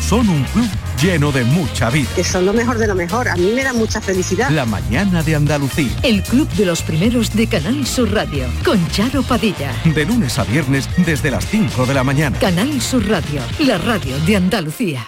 Son 0.00 0.28
un 0.28 0.44
club 0.44 0.68
lleno 1.02 1.32
de 1.32 1.44
mucha 1.44 1.90
vida. 1.90 2.08
Que 2.14 2.24
son 2.24 2.46
lo 2.46 2.52
mejor 2.52 2.78
de 2.78 2.86
lo 2.86 2.94
mejor. 2.94 3.28
A 3.28 3.36
mí 3.36 3.52
me 3.54 3.64
da 3.64 3.72
mucha 3.72 4.00
felicidad. 4.00 4.50
La 4.50 4.64
mañana 4.64 5.22
de 5.22 5.34
Andalucía. 5.34 5.90
El 6.02 6.22
Club 6.22 6.48
de 6.50 6.66
los 6.66 6.82
Primeros 6.82 7.34
de 7.34 7.46
Canal 7.46 7.86
Sur 7.86 8.12
Radio, 8.12 8.46
con 8.64 8.86
Charo 8.90 9.22
Padilla. 9.22 9.72
De 9.84 10.04
lunes 10.04 10.38
a 10.38 10.44
viernes 10.44 10.88
desde 11.04 11.30
las 11.30 11.46
5 11.46 11.86
de 11.86 11.94
la 11.94 12.04
mañana. 12.04 12.38
Canal 12.38 12.80
Sur 12.80 13.08
Radio, 13.08 13.40
la 13.60 13.78
radio 13.78 14.18
de 14.20 14.36
Andalucía. 14.36 15.06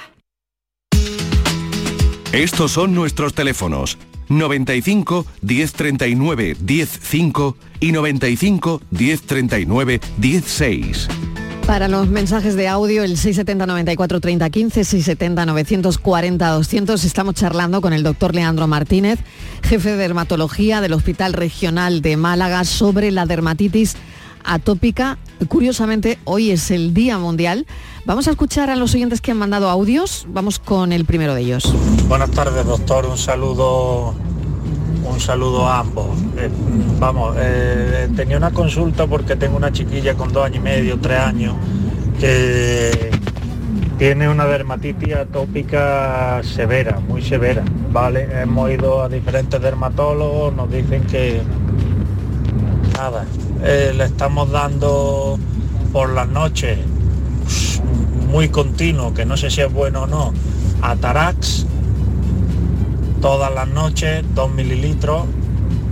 Estos 2.33 2.73
son 2.73 2.95
nuestros 2.95 3.33
teléfonos 3.33 3.97
95 4.29 5.27
1039 5.43 6.57
105 6.57 7.57
y 7.81 7.93
95 7.93 8.83
1039 8.91 10.01
16. 10.19 11.09
Para 11.69 11.87
los 11.87 12.09
mensajes 12.09 12.57
de 12.57 12.67
audio, 12.67 13.05
el 13.05 13.19
670 13.19 13.67
94 13.67 14.21
30 14.21 14.49
15, 14.49 14.85
670 14.85 15.45
940 15.45 16.49
200, 16.49 17.05
estamos 17.05 17.35
charlando 17.35 17.83
con 17.83 17.93
el 17.93 18.03
doctor 18.03 18.35
Leandro 18.35 18.67
Martínez, 18.67 19.19
jefe 19.63 19.91
de 19.91 19.97
dermatología 19.99 20.81
del 20.81 20.95
Hospital 20.95 21.35
Regional 21.35 22.01
de 22.01 22.17
Málaga, 22.17 22.65
sobre 22.65 23.11
la 23.11 23.27
dermatitis 23.27 23.97
atópica. 24.45 25.19
Curiosamente, 25.49 26.19
hoy 26.25 26.53
es 26.53 26.71
el 26.71 26.95
Día 26.95 27.19
Mundial. 27.19 27.67
Vamos 28.07 28.29
a 28.29 28.31
escuchar 28.31 28.71
a 28.71 28.77
los 28.77 28.95
oyentes 28.95 29.21
que 29.21 29.33
han 29.33 29.37
mandado 29.37 29.69
audios. 29.69 30.25
Vamos 30.31 30.59
con 30.59 30.91
el 30.91 31.05
primero 31.05 31.35
de 31.35 31.43
ellos. 31.43 31.71
Buenas 32.09 32.31
tardes, 32.31 32.65
doctor. 32.65 33.05
Un 33.05 33.19
saludo, 33.19 34.15
saludo 35.19 35.67
a 35.67 35.81
ambos. 35.81 36.07
Eh, 36.37 36.49
vamos, 36.99 37.37
eh, 37.39 38.09
tenía 38.17 38.37
una 38.37 38.51
consulta 38.51 39.07
porque 39.07 39.37
tengo 39.37 39.57
una 39.57 39.73
chiquilla 39.73 40.15
con 40.15 40.33
dos 40.33 40.45
años 40.45 40.59
y 40.59 40.61
medio, 40.61 40.99
tres 40.99 41.19
años, 41.19 41.55
que 42.19 43.11
tiene 43.99 44.29
una 44.29 44.47
dermatitis 44.47 45.15
atópica 45.15 46.41
severa, 46.43 47.01
muy 47.01 47.23
severa. 47.23 47.65
Vale, 47.93 48.29
hemos 48.43 48.71
ido 48.71 49.03
a 49.03 49.09
diferentes 49.09 49.61
dermatólogos, 49.61 50.55
nos 50.55 50.71
dicen 50.71 51.03
que 51.05 51.43
nada, 52.97 53.25
eh, 53.65 53.93
le 53.97 54.05
estamos 54.05 54.51
dando 54.51 55.39
por 55.93 56.11
las 56.11 56.29
noches 56.29 56.79
pues, 57.43 57.83
muy 58.31 58.49
continuo, 58.49 59.15
que 59.15 59.25
no 59.25 59.37
sé 59.37 59.51
si 59.51 59.63
es 59.63 59.73
bueno 59.73 60.03
o 60.03 60.07
no, 60.07 60.33
Atarax 60.83 61.67
todas 63.21 63.53
las 63.55 63.69
noches, 63.69 64.25
2 64.35 64.51
mililitros 64.53 65.27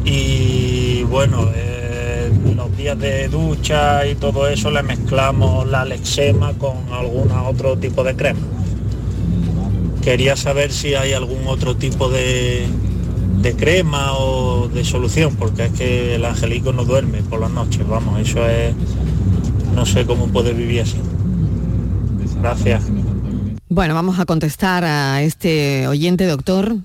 y 0.04 1.02
bueno, 1.04 1.50
eh, 1.54 2.30
los 2.54 2.76
días 2.76 2.98
de 2.98 3.28
ducha 3.28 4.06
y 4.06 4.14
todo 4.14 4.48
eso 4.48 4.70
le 4.70 4.82
mezclamos 4.82 5.66
la 5.68 5.84
lexema 5.84 6.52
con 6.54 6.76
algún 6.92 7.30
otro 7.32 7.76
tipo 7.76 8.04
de 8.04 8.14
crema. 8.14 8.40
Quería 10.02 10.36
saber 10.36 10.72
si 10.72 10.94
hay 10.94 11.12
algún 11.12 11.48
otro 11.48 11.76
tipo 11.76 12.08
de, 12.08 12.66
de 13.40 13.56
crema 13.56 14.12
o 14.12 14.68
de 14.68 14.84
solución, 14.84 15.34
porque 15.36 15.64
es 15.64 15.72
que 15.72 16.14
el 16.14 16.24
angelico 16.24 16.72
no 16.72 16.84
duerme 16.84 17.22
por 17.22 17.40
las 17.40 17.50
noches, 17.50 17.86
vamos, 17.86 18.20
eso 18.20 18.46
es, 18.48 18.74
no 19.74 19.84
sé 19.84 20.06
cómo 20.06 20.28
puede 20.28 20.52
vivir 20.52 20.82
así. 20.82 20.98
Gracias. 22.40 22.84
Bueno, 23.68 23.94
vamos 23.94 24.20
a 24.20 24.26
contestar 24.26 24.84
a 24.84 25.22
este 25.22 25.88
oyente, 25.88 26.26
doctor. 26.26 26.76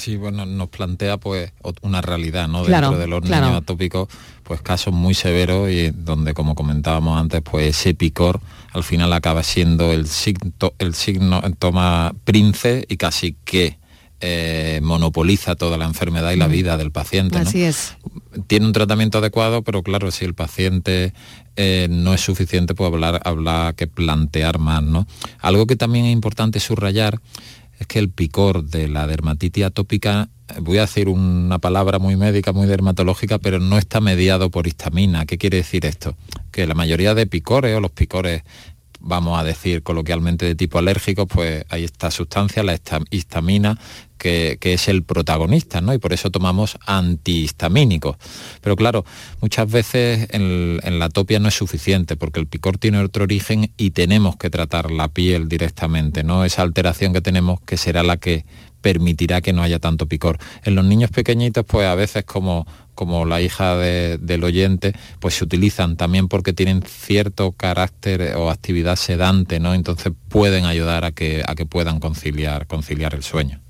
Sí, 0.00 0.16
bueno, 0.16 0.46
nos 0.46 0.68
plantea 0.70 1.18
pues 1.18 1.52
una 1.82 2.00
realidad, 2.00 2.48
¿no? 2.48 2.64
Claro, 2.64 2.88
Dentro 2.88 3.00
de 3.00 3.06
los 3.06 3.20
claro. 3.20 3.46
niños 3.46 3.62
atópicos, 3.62 4.08
pues 4.44 4.62
casos 4.62 4.94
muy 4.94 5.12
severos 5.12 5.68
y 5.70 5.90
donde, 5.90 6.32
como 6.32 6.54
comentábamos 6.54 7.20
antes, 7.20 7.42
pues 7.42 7.76
ese 7.78 7.92
picor 7.92 8.40
al 8.72 8.82
final 8.82 9.12
acaba 9.12 9.42
siendo 9.42 9.92
el 9.92 10.06
signo, 10.06 10.52
el 10.78 10.94
signo 10.94 11.42
toma 11.58 12.14
prince 12.24 12.86
y 12.88 12.96
casi 12.96 13.36
que 13.44 13.78
eh, 14.22 14.80
monopoliza 14.82 15.54
toda 15.54 15.76
la 15.78 15.84
enfermedad 15.86 16.32
y 16.32 16.36
la 16.36 16.48
Mm. 16.48 16.52
vida 16.52 16.76
del 16.76 16.92
paciente. 16.92 17.36
¿no? 17.36 17.42
Así 17.48 17.62
es. 17.62 17.96
tiene 18.46 18.66
un 18.66 18.72
tratamiento 18.72 19.18
adecuado, 19.18 19.62
pero 19.62 19.82
claro, 19.82 20.10
si 20.10 20.24
el 20.24 20.34
paciente 20.34 21.12
eh, 21.56 21.88
no 21.90 22.14
es 22.14 22.20
suficiente, 22.22 22.74
pues 22.74 22.90
hablar, 22.92 23.20
habla 23.24 23.74
que 23.76 23.86
plantear 23.86 24.58
más, 24.58 24.82
¿no? 24.82 25.06
Algo 25.40 25.66
que 25.66 25.76
también 25.76 26.04
es 26.06 26.12
importante 26.12 26.58
subrayar 26.60 27.20
es 27.80 27.86
que 27.86 27.98
el 27.98 28.10
picor 28.10 28.64
de 28.64 28.88
la 28.88 29.06
dermatitis 29.06 29.64
atópica, 29.64 30.28
voy 30.60 30.78
a 30.78 30.82
decir 30.82 31.08
una 31.08 31.58
palabra 31.58 31.98
muy 31.98 32.14
médica, 32.14 32.52
muy 32.52 32.66
dermatológica, 32.66 33.38
pero 33.38 33.58
no 33.58 33.78
está 33.78 34.00
mediado 34.02 34.50
por 34.50 34.66
histamina. 34.66 35.24
¿Qué 35.24 35.38
quiere 35.38 35.56
decir 35.56 35.86
esto? 35.86 36.14
Que 36.52 36.66
la 36.66 36.74
mayoría 36.74 37.14
de 37.14 37.26
picores 37.26 37.74
o 37.74 37.80
los 37.80 37.90
picores 37.90 38.42
vamos 39.00 39.40
a 39.40 39.44
decir 39.44 39.82
coloquialmente 39.82 40.44
de 40.44 40.54
tipo 40.54 40.78
alérgico, 40.78 41.26
pues 41.26 41.64
hay 41.70 41.84
esta 41.84 42.10
sustancia, 42.10 42.62
la 42.62 42.78
histamina, 43.10 43.78
que, 44.20 44.58
es 44.60 44.88
el 44.88 45.02
protagonista, 45.02 45.80
¿no? 45.80 45.94
Y 45.94 45.98
por 45.98 46.12
eso 46.12 46.30
tomamos 46.30 46.76
antihistamínicos. 46.86 48.16
Pero 48.60 48.76
claro, 48.76 49.04
muchas 49.40 49.70
veces 49.70 50.28
en, 50.30 50.78
la 50.98 51.06
atopia 51.06 51.38
no 51.40 51.48
es 51.48 51.54
suficiente, 51.54 52.16
porque 52.16 52.38
el 52.38 52.46
picor 52.46 52.78
tiene 52.78 52.98
otro 53.02 53.24
origen 53.24 53.72
y 53.76 53.90
tenemos 53.90 54.36
que 54.36 54.50
tratar 54.50 54.90
la 54.90 55.08
piel 55.08 55.48
directamente, 55.48 56.22
¿no? 56.22 56.44
Esa 56.44 56.62
alteración 56.62 57.12
que 57.12 57.22
tenemos 57.22 57.60
que 57.62 57.76
será 57.76 58.02
la 58.02 58.18
que 58.18 58.44
permitirá 58.82 59.40
que 59.40 59.52
no 59.52 59.62
haya 59.62 59.78
tanto 59.78 60.06
picor. 60.06 60.38
En 60.64 60.74
los 60.74 60.84
niños 60.84 61.10
pequeñitos, 61.10 61.64
pues 61.66 61.86
a 61.86 61.94
veces 61.94 62.24
como, 62.24 62.66
como 62.94 63.24
la 63.24 63.40
hija 63.40 63.76
de- 63.76 64.18
del 64.18 64.44
oyente, 64.44 64.92
pues 65.18 65.34
se 65.34 65.44
utilizan 65.44 65.96
también 65.96 66.28
porque 66.28 66.52
tienen 66.52 66.82
cierto 66.82 67.52
carácter 67.52 68.36
o 68.36 68.50
actividad 68.50 68.96
sedante, 68.96 69.60
¿no? 69.60 69.74
Entonces 69.74 70.12
pueden 70.28 70.64
ayudar 70.64 71.04
a 71.04 71.12
que, 71.12 71.42
a 71.46 71.54
que 71.54 71.66
puedan 71.66 72.00
conciliar, 72.00 72.66
conciliar 72.66 73.14
el 73.14 73.22
sueño. 73.22 73.60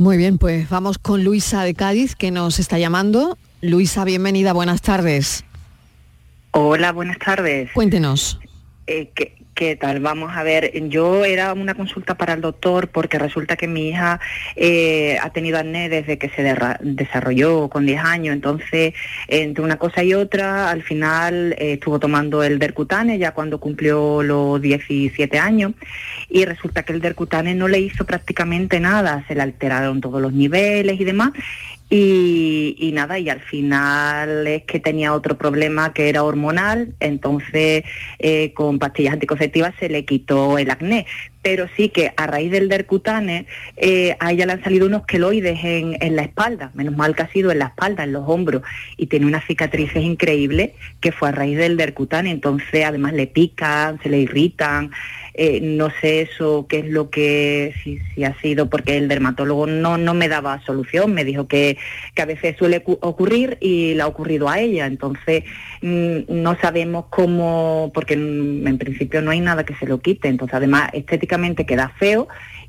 Muy 0.00 0.16
bien, 0.16 0.38
pues 0.38 0.70
vamos 0.70 0.96
con 0.96 1.24
Luisa 1.24 1.62
de 1.62 1.74
Cádiz, 1.74 2.16
que 2.16 2.30
nos 2.30 2.58
está 2.58 2.78
llamando. 2.78 3.36
Luisa, 3.60 4.02
bienvenida, 4.06 4.54
buenas 4.54 4.80
tardes. 4.80 5.44
Hola, 6.52 6.92
buenas 6.92 7.18
tardes. 7.18 7.70
Cuéntenos. 7.74 8.40
Eh, 8.86 9.10
¿qué, 9.14 9.39
qué 9.60 9.76
tal? 9.76 10.00
Vamos 10.00 10.34
a 10.34 10.42
ver, 10.42 10.72
yo 10.88 11.22
era 11.22 11.52
una 11.52 11.74
consulta 11.74 12.14
para 12.14 12.32
el 12.32 12.40
doctor 12.40 12.88
porque 12.88 13.18
resulta 13.18 13.56
que 13.56 13.68
mi 13.68 13.90
hija 13.90 14.18
eh, 14.56 15.18
ha 15.20 15.28
tenido 15.34 15.58
acné 15.58 15.90
desde 15.90 16.16
que 16.16 16.30
se 16.30 16.42
desarrolló 16.80 17.68
con 17.68 17.84
10 17.84 18.02
años, 18.02 18.32
entonces 18.32 18.94
entre 19.28 19.62
una 19.62 19.76
cosa 19.76 20.02
y 20.02 20.14
otra, 20.14 20.70
al 20.70 20.82
final 20.82 21.54
eh, 21.58 21.74
estuvo 21.74 21.98
tomando 22.00 22.42
el 22.42 22.58
Dercutane 22.58 23.18
ya 23.18 23.32
cuando 23.32 23.60
cumplió 23.60 24.22
los 24.22 24.62
17 24.62 25.38
años. 25.38 25.72
Y 26.30 26.46
resulta 26.46 26.82
que 26.82 26.94
el 26.94 27.02
Dercutane 27.02 27.54
no 27.54 27.68
le 27.68 27.80
hizo 27.80 28.06
prácticamente 28.06 28.80
nada, 28.80 29.26
se 29.28 29.34
le 29.34 29.42
alteraron 29.42 30.00
todos 30.00 30.22
los 30.22 30.32
niveles 30.32 30.98
y 30.98 31.04
demás 31.04 31.32
y, 31.92 32.92
nada, 32.94 33.18
y 33.18 33.28
al 33.28 33.40
final 33.40 34.46
es 34.46 34.62
que 34.62 34.78
tenía 34.78 35.12
otro 35.12 35.36
problema 35.36 35.92
que 35.92 36.08
era 36.08 36.22
hormonal, 36.22 36.94
entonces 37.00 37.82
eh, 38.20 38.52
con 38.54 38.78
pastillas 38.78 39.14
anticonceptivas 39.14 39.74
se 39.80 39.88
le 39.88 40.04
quitó 40.04 40.56
el 40.56 40.70
acné. 40.70 41.06
Pero 41.42 41.66
sí 41.76 41.88
que 41.88 42.12
a 42.16 42.26
raíz 42.26 42.50
del 42.50 42.68
dercutane 42.68 43.46
eh, 43.76 44.14
a 44.20 44.32
ella 44.32 44.44
le 44.46 44.52
han 44.52 44.62
salido 44.62 44.86
unos 44.86 45.06
queloides 45.06 45.64
en, 45.64 45.96
en 46.00 46.14
la 46.14 46.22
espalda, 46.22 46.70
menos 46.74 46.94
mal 46.96 47.14
que 47.16 47.22
ha 47.22 47.28
sido 47.32 47.50
en 47.50 47.60
la 47.60 47.66
espalda, 47.66 48.04
en 48.04 48.12
los 48.12 48.24
hombros, 48.28 48.62
y 48.98 49.06
tiene 49.06 49.24
unas 49.26 49.46
cicatrices 49.46 50.02
increíbles 50.02 50.72
que 51.00 51.12
fue 51.12 51.30
a 51.30 51.32
raíz 51.32 51.56
del 51.56 51.76
dercutane, 51.78 52.30
entonces 52.30 52.84
además 52.84 53.14
le 53.14 53.26
pican, 53.26 53.98
se 54.02 54.10
le 54.10 54.18
irritan, 54.18 54.90
eh, 55.32 55.60
no 55.62 55.90
sé 56.02 56.22
eso 56.22 56.66
qué 56.68 56.80
es 56.80 56.86
lo 56.86 57.08
que 57.08 57.72
si, 57.82 57.98
si 58.14 58.24
ha 58.24 58.38
sido 58.40 58.68
porque 58.68 58.96
el 58.98 59.06
dermatólogo 59.08 59.66
no 59.66 59.96
no 59.96 60.12
me 60.12 60.28
daba 60.28 60.60
solución. 60.66 61.14
Me 61.14 61.24
dijo 61.24 61.46
que, 61.46 61.78
que 62.14 62.22
a 62.22 62.26
veces 62.26 62.56
suele 62.58 62.80
cu- 62.82 62.98
ocurrir 63.00 63.56
y 63.60 63.94
le 63.94 64.02
ha 64.02 64.08
ocurrido 64.08 64.48
a 64.48 64.58
ella. 64.58 64.86
Entonces 64.86 65.44
mm, 65.82 66.18
no 66.28 66.58
sabemos 66.60 67.06
cómo 67.10 67.92
porque 67.94 68.16
mm, 68.16 68.66
en 68.66 68.76
principio 68.78 69.22
no 69.22 69.30
hay 69.30 69.40
nada 69.40 69.64
que 69.64 69.76
se 69.76 69.86
lo 69.86 70.00
quite. 70.00 70.26
Entonces 70.28 70.54
además 70.56 70.90
estéticamente 70.92 71.29
queda 71.66 71.88
feo 71.98 72.28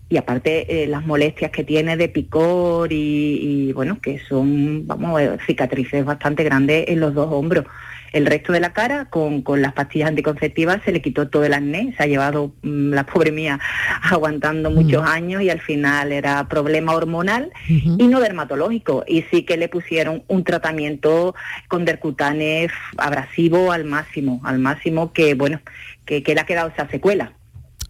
y 0.10 0.18
aparte 0.18 0.84
eh, 0.84 0.88
las 0.88 1.06
molestias 1.06 1.52
que 1.52 1.64
tiene 1.64 1.96
de 1.96 2.10
picor 2.10 2.92
y, 2.92 3.68
y, 3.70 3.74
bueno 3.74 4.00
que 4.02 4.20
son 4.20 4.86
vamos 4.86 5.22
eh, 5.22 5.38
cicatrices 5.46 6.04
bastante 6.04 6.44
grandes 6.44 6.90
en 6.90 7.00
los 7.00 7.14
dos 7.14 7.32
hombros 7.32 7.66
el 8.12 8.26
resto 8.26 8.52
de 8.52 8.60
la 8.60 8.74
cara 8.74 9.06
con, 9.06 9.42
con 9.42 9.62
las 9.62 9.74
pastillas 9.74 10.10
anticonceptivas 10.10 10.82
se 10.84 10.92
le 10.92 11.02
quitó 11.02 11.30
todo 11.30 11.46
el 11.46 11.54
acné, 11.54 11.94
se 11.96 12.04
ha 12.04 12.08
llevado 12.08 12.54
mm, 12.62 12.92
la 12.92 13.06
pobre 13.06 13.32
mía 13.32 13.60
aguantando 14.04 14.70
muchos 14.70 15.04
años 15.04 15.42
y 15.42 15.50
al 15.50 15.62
final 15.62 16.12
era 16.12 16.48
problema 16.48 16.94
hormonal 16.94 17.52
y 17.68 18.08
no 18.08 18.20
dermatológico. 18.20 19.04
Y 19.08 19.24
sí 19.24 19.44
que 19.44 19.58
le 19.58 19.70
pusieron 19.70 20.24
un 20.28 20.44
tratamiento 20.44 21.36
con 21.68 21.86
dercutane 21.86 22.70
abrasivo 22.98 23.72
al 23.72 23.86
máximo, 23.86 24.42
al 24.44 24.60
máximo 24.60 25.14
que 25.14 25.34
bueno, 25.34 25.62
que, 26.06 26.22
que 26.24 26.36
le 26.36 26.42
ha 26.42 26.46
quedado 26.46 26.70
esa 26.70 26.90
secuela. 26.90 27.34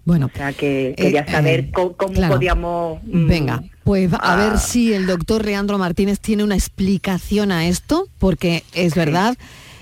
Bueno, 0.03 0.31
O 0.33 0.37
sea 0.37 0.51
que 0.53 0.95
quería 0.97 1.21
eh, 1.21 1.31
saber 1.31 1.59
eh, 1.59 1.71
co- 1.71 1.95
cómo, 1.95 2.13
claro. 2.13 2.33
podíamos 2.35 2.99
mm, 3.03 3.27
Venga, 3.27 3.63
pues 3.83 4.11
a 4.13 4.17
ah. 4.21 4.35
ver 4.35 4.57
si 4.57 4.93
el 4.93 5.05
doctor 5.05 5.45
Leandro 5.45 5.77
Martínez 5.77 6.19
tiene 6.19 6.43
una 6.43 6.55
explicación 6.55 7.51
a 7.51 7.67
esto, 7.67 8.07
porque 8.17 8.63
es 8.73 8.95
verdad, 8.95 9.37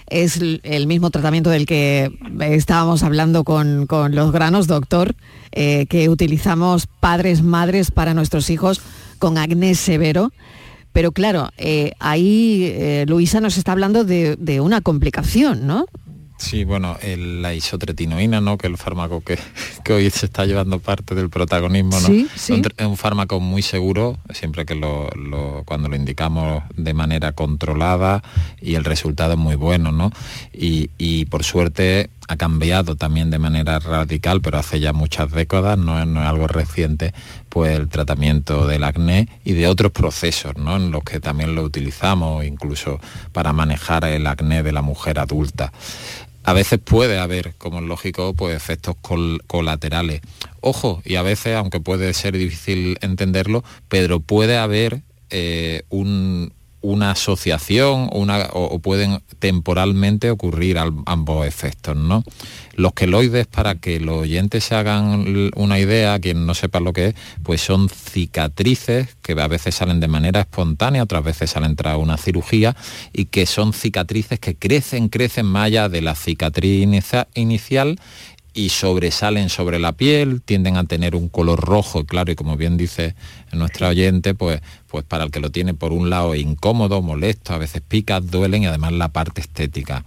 es 0.08 0.40
el 0.64 0.88
mismo 0.88 1.10
tratamiento 1.10 1.50
del 1.50 1.66
que 1.66 2.12
estábamos 2.42 3.04
hablando 3.04 3.44
con, 3.44 3.88
con 3.88 4.14
los 4.14 4.32
granos, 4.32 4.68
doctor, 4.68 5.16
eh, 5.52 5.86
que 5.88 6.10
utilizamos 6.10 6.88
padres, 7.00 7.42
madres 7.42 7.92
para 7.92 8.14
nuestros 8.14 8.50
hijos 8.50 8.82
con 9.20 9.38
acné 9.38 9.76
severo. 9.76 10.32
Pero 10.92 11.12
claro, 11.12 11.50
eh, 11.58 11.92
ahí 12.00 12.64
eh, 12.66 13.06
Luisa 13.08 13.40
nos 13.40 13.58
está 13.58 13.72
hablando 13.72 14.04
de, 14.04 14.36
de 14.38 14.60
una 14.60 14.82
complicación, 14.82 15.68
¿no? 15.68 15.86
Sí, 16.40 16.64
bueno, 16.64 16.98
el- 17.02 17.42
la 17.42 17.54
isotretinoína, 17.54 18.40
¿no? 18.40 18.58
Que 18.58 18.68
es 18.68 18.72
el 18.72 18.78
fármaco 18.78 19.22
que, 19.22 19.38
que 19.84 19.94
hoy 19.94 20.10
se 20.10 20.26
está 20.26 20.46
llevando 20.46 20.80
parte 20.80 21.14
del 21.14 21.30
protagonismo, 21.30 22.00
¿no? 22.00 22.08
Sí, 22.08 22.28
sí. 22.36 22.54
Un 22.54 22.64
tr- 22.64 22.74
Es 22.78 22.86
un 22.88 22.96
fármaco 22.98 23.40
muy 23.42 23.62
seguro, 23.62 24.18
siempre 24.34 24.66
que 24.66 24.74
lo, 24.74 25.10
lo- 25.10 25.64
cuando 25.66 25.90
lo 25.90 25.96
indicamos 25.98 26.64
de 26.76 26.94
manera 26.94 27.34
controlada 27.34 28.24
y 28.62 28.76
el 28.76 28.86
resultado 28.86 29.34
es 29.34 29.38
muy 29.38 29.56
bueno, 29.56 29.92
¿no? 29.92 30.12
Y, 30.54 30.90
y 30.98 31.26
por 31.26 31.44
suerte 31.44 32.10
ha 32.30 32.38
cambiado 32.38 32.96
también 32.96 33.32
de 33.32 33.40
manera 33.40 33.80
radical, 33.80 34.40
pero 34.42 34.60
hace 34.60 34.80
ya 34.80 34.94
muchas 34.94 35.32
décadas, 35.32 35.78
no 35.80 36.00
es, 36.00 36.06
no 36.08 36.22
es 36.22 36.28
algo 36.28 36.48
reciente, 36.48 37.12
pues 37.50 37.78
el 37.78 37.90
tratamiento 37.90 38.68
del 38.68 38.84
acné 38.84 39.28
y 39.44 39.54
de 39.54 39.68
otros 39.68 39.92
procesos, 39.92 40.56
¿no? 40.56 40.76
En 40.78 40.92
los 40.92 41.04
que 41.04 41.20
también 41.20 41.56
lo 41.56 41.64
utilizamos, 41.64 42.46
incluso 42.46 43.00
para 43.34 43.52
manejar 43.52 44.06
el 44.06 44.26
acné 44.28 44.62
de 44.64 44.72
la 44.72 44.84
mujer 44.84 45.18
adulta. 45.20 45.74
A 46.44 46.54
veces 46.54 46.80
puede 46.80 47.20
haber, 47.20 47.54
como 47.58 47.80
es 47.80 47.86
lógico, 47.86 48.34
pues 48.34 48.56
efectos 48.56 48.96
col- 49.02 49.42
colaterales. 49.48 50.22
Ojo, 50.62 51.02
y 51.06 51.16
a 51.16 51.22
veces, 51.22 51.56
aunque 51.56 51.80
puede 51.80 52.14
ser 52.14 52.38
difícil 52.38 52.98
entenderlo, 53.02 53.64
pero 53.88 54.20
puede 54.20 54.58
haber 54.58 55.02
eh, 55.30 55.84
un- 55.90 56.54
una 56.82 57.12
asociación 57.12 58.10
o, 58.12 58.80
pueden 58.80 59.22
temporalmente 59.40 60.32
ocurrir 60.32 60.78
ambos 60.78 61.46
efectos, 61.46 61.96
¿no? 61.96 62.24
Los 62.76 62.94
queloides, 62.94 63.48
para 63.48 63.76
que 63.76 64.00
los 64.00 64.22
oyentes 64.22 64.64
se 64.64 64.76
hagan 64.76 65.52
una 65.56 65.80
idea, 65.80 66.18
quien 66.20 66.46
no 66.46 66.54
sepa 66.54 66.80
lo 66.80 66.94
que 66.94 67.08
es, 67.08 67.16
pues 67.44 67.62
son 67.62 67.90
cicatrices 67.90 69.18
que 69.22 69.34
a 69.34 69.48
veces 69.48 69.76
salen 69.76 70.00
de 70.00 70.08
manera 70.08 70.40
espontánea, 70.42 71.04
otras 71.04 71.24
veces 71.24 71.50
salen 71.50 71.76
tras 71.76 71.98
una 71.98 72.18
cirugía 72.18 72.76
y 73.12 73.26
que 73.26 73.46
son 73.46 73.74
cicatrices 73.74 74.40
que 74.40 74.56
crecen, 74.56 75.10
crecen 75.10 75.46
más 75.46 75.66
allá 75.66 75.90
de 75.90 76.02
la 76.02 76.16
cicatriz 76.16 76.82
inicia- 76.84 77.28
inicial 77.36 78.00
y 78.60 78.68
sobresalen 78.68 79.48
sobre 79.48 79.80
la 79.80 79.94
piel, 79.94 80.42
tienden 80.42 80.76
a 80.76 80.84
tener 80.84 81.16
un 81.16 81.30
color 81.30 81.62
rojo, 81.62 82.04
claro, 82.04 82.34
y 82.34 82.36
como 82.36 82.58
bien 82.58 82.76
dice 82.76 83.16
nuestra 83.54 83.88
oyente, 83.88 84.34
pues, 84.34 84.62
pues 84.88 85.06
para 85.06 85.24
el 85.24 85.32
que 85.32 85.40
lo 85.40 85.50
tiene 85.50 85.74
por 85.74 85.94
un 85.94 86.10
lado 86.10 86.36
incómodo, 86.36 87.02
molesto, 87.02 87.54
a 87.54 87.58
veces 87.58 87.82
pica, 87.88 88.20
duelen 88.20 88.64
y 88.64 88.66
además 88.66 88.92
la 88.92 89.08
parte 89.08 89.40
estética. 89.40 90.04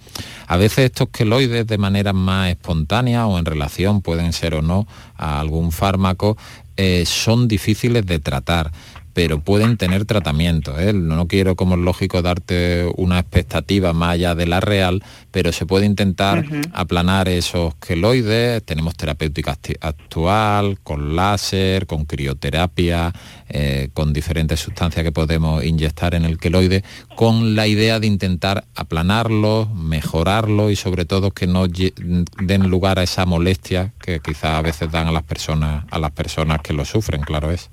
A 0.46 0.58
veces 0.58 0.84
estos 0.84 1.08
queloides 1.08 1.66
de 1.66 1.78
manera 1.78 2.12
más 2.12 2.50
espontánea 2.50 3.26
o 3.26 3.38
en 3.38 3.46
relación, 3.46 4.02
pueden 4.02 4.34
ser 4.34 4.54
o 4.54 4.60
no, 4.60 4.86
a 5.16 5.40
algún 5.40 5.72
fármaco, 5.72 6.36
eh, 6.76 7.04
son 7.06 7.48
difíciles 7.48 8.04
de 8.04 8.18
tratar 8.18 8.70
pero 9.12 9.40
pueden 9.40 9.76
tener 9.76 10.04
tratamiento. 10.04 10.78
¿eh? 10.78 10.92
No 10.92 11.26
quiero, 11.26 11.56
como 11.56 11.74
es 11.74 11.80
lógico, 11.80 12.22
darte 12.22 12.86
una 12.96 13.18
expectativa 13.18 13.92
más 13.92 14.14
allá 14.14 14.34
de 14.34 14.46
la 14.46 14.60
real, 14.60 15.02
pero 15.30 15.52
se 15.52 15.66
puede 15.66 15.86
intentar 15.86 16.44
aplanar 16.72 17.28
esos 17.28 17.74
queloides. 17.76 18.62
Tenemos 18.64 18.96
terapéutica 18.96 19.56
actual, 19.80 20.78
con 20.82 21.14
láser, 21.16 21.86
con 21.86 22.04
crioterapia, 22.04 23.12
eh, 23.48 23.90
con 23.92 24.12
diferentes 24.12 24.60
sustancias 24.60 25.04
que 25.04 25.12
podemos 25.12 25.62
inyectar 25.64 26.14
en 26.14 26.24
el 26.24 26.38
queloide, 26.38 26.84
con 27.16 27.54
la 27.54 27.66
idea 27.66 28.00
de 28.00 28.06
intentar 28.06 28.64
aplanarlo, 28.74 29.68
mejorarlo 29.74 30.70
y 30.70 30.76
sobre 30.76 31.04
todo 31.04 31.32
que 31.32 31.46
no 31.46 31.66
den 31.66 32.70
lugar 32.70 32.98
a 32.98 33.02
esa 33.02 33.26
molestia 33.26 33.92
que 34.00 34.20
quizás 34.20 34.58
a 34.58 34.62
veces 34.62 34.90
dan 34.90 35.06
a 35.08 35.12
las 35.12 35.22
personas, 35.22 35.84
a 35.90 35.98
las 35.98 36.12
personas 36.12 36.60
que 36.62 36.72
lo 36.72 36.84
sufren, 36.84 37.20
claro 37.20 37.50
es. 37.50 37.70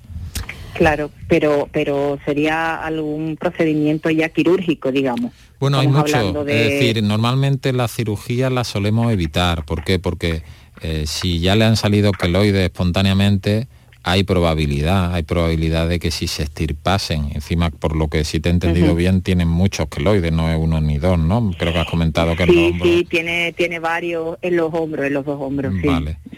Claro, 0.74 1.12
pero 1.28 1.68
pero 1.72 2.20
sería 2.26 2.76
algún 2.84 3.38
procedimiento 3.38 4.10
ya 4.10 4.30
quirúrgico, 4.30 4.92
digamos. 4.92 5.32
Bueno, 5.60 5.80
hay 5.80 5.88
mucho. 5.88 6.42
Es 6.42 6.46
decir, 6.46 7.04
normalmente 7.04 7.74
la 7.74 7.88
cirugía 7.88 8.50
la 8.50 8.64
solemos 8.64 9.12
evitar. 9.12 9.66
¿Por 9.66 9.84
qué? 9.84 10.00
Porque 10.00 10.44
eh, 10.82 11.04
si 11.06 11.40
ya 11.40 11.56
le 11.56 11.66
han 11.66 11.76
salido 11.76 12.12
queloides 12.12 12.64
espontáneamente, 12.64 13.68
hay 14.10 14.24
probabilidad, 14.24 15.14
hay 15.14 15.24
probabilidad 15.24 15.88
de 15.88 16.00
que 16.00 16.10
si 16.12 16.28
se 16.28 16.44
estirpasen, 16.44 17.32
encima 17.34 17.70
por 17.70 17.96
lo 17.96 18.08
que 18.08 18.24
si 18.24 18.40
te 18.40 18.50
he 18.50 18.52
entendido 18.52 18.96
bien, 18.96 19.22
tienen 19.22 19.48
muchos 19.48 19.88
queloides, 19.88 20.32
no 20.32 20.50
es 20.50 20.58
uno 20.58 20.82
ni 20.82 20.98
dos, 20.98 21.20
¿no? 21.20 21.52
Creo 21.58 21.74
que 21.74 21.80
has 21.80 21.88
comentado 21.88 22.36
que 22.36 22.46
sí, 22.46 22.74
Sí, 22.82 23.08
tiene, 23.10 23.54
tiene 23.54 23.80
varios 23.80 24.38
en 24.42 24.56
los 24.56 24.74
hombros, 24.74 25.06
en 25.06 25.14
los 25.14 25.26
dos 25.26 25.40
hombros, 25.40 25.74
sí. 25.82 25.90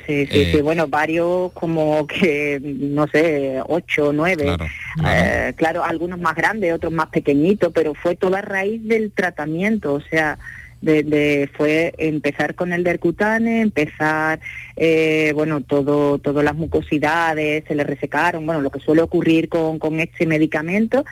Sí, 0.07 0.25
sí, 0.25 0.45
sí, 0.51 0.57
eh, 0.57 0.61
bueno, 0.61 0.87
varios 0.87 1.51
como 1.53 2.05
que, 2.07 2.59
no 2.61 3.07
sé, 3.07 3.61
ocho, 3.67 4.11
nueve. 4.11 4.43
Claro, 4.43 4.65
eh, 5.05 5.53
claro, 5.55 5.83
algunos 5.83 6.19
más 6.19 6.35
grandes, 6.35 6.73
otros 6.73 6.91
más 6.91 7.07
pequeñitos, 7.07 7.71
pero 7.73 7.93
fue 7.93 8.15
toda 8.15 8.41
raíz 8.41 8.83
del 8.83 9.11
tratamiento, 9.11 9.93
o 9.93 10.01
sea, 10.01 10.37
de, 10.81 11.49
fue 11.55 11.93
empezar 11.97 12.55
con 12.55 12.73
el 12.73 12.83
dercutane, 12.83 13.61
empezar, 13.61 14.39
eh, 14.75 15.31
bueno, 15.35 15.61
todo, 15.61 16.17
todas 16.17 16.43
las 16.43 16.55
mucosidades 16.55 17.63
se 17.67 17.75
le 17.75 17.83
resecaron, 17.83 18.45
bueno, 18.45 18.61
lo 18.61 18.69
que 18.69 18.79
suele 18.79 19.01
ocurrir 19.01 19.49
con, 19.49 19.79
con 19.79 19.99
este 19.99 20.25
medicamento 20.25 21.05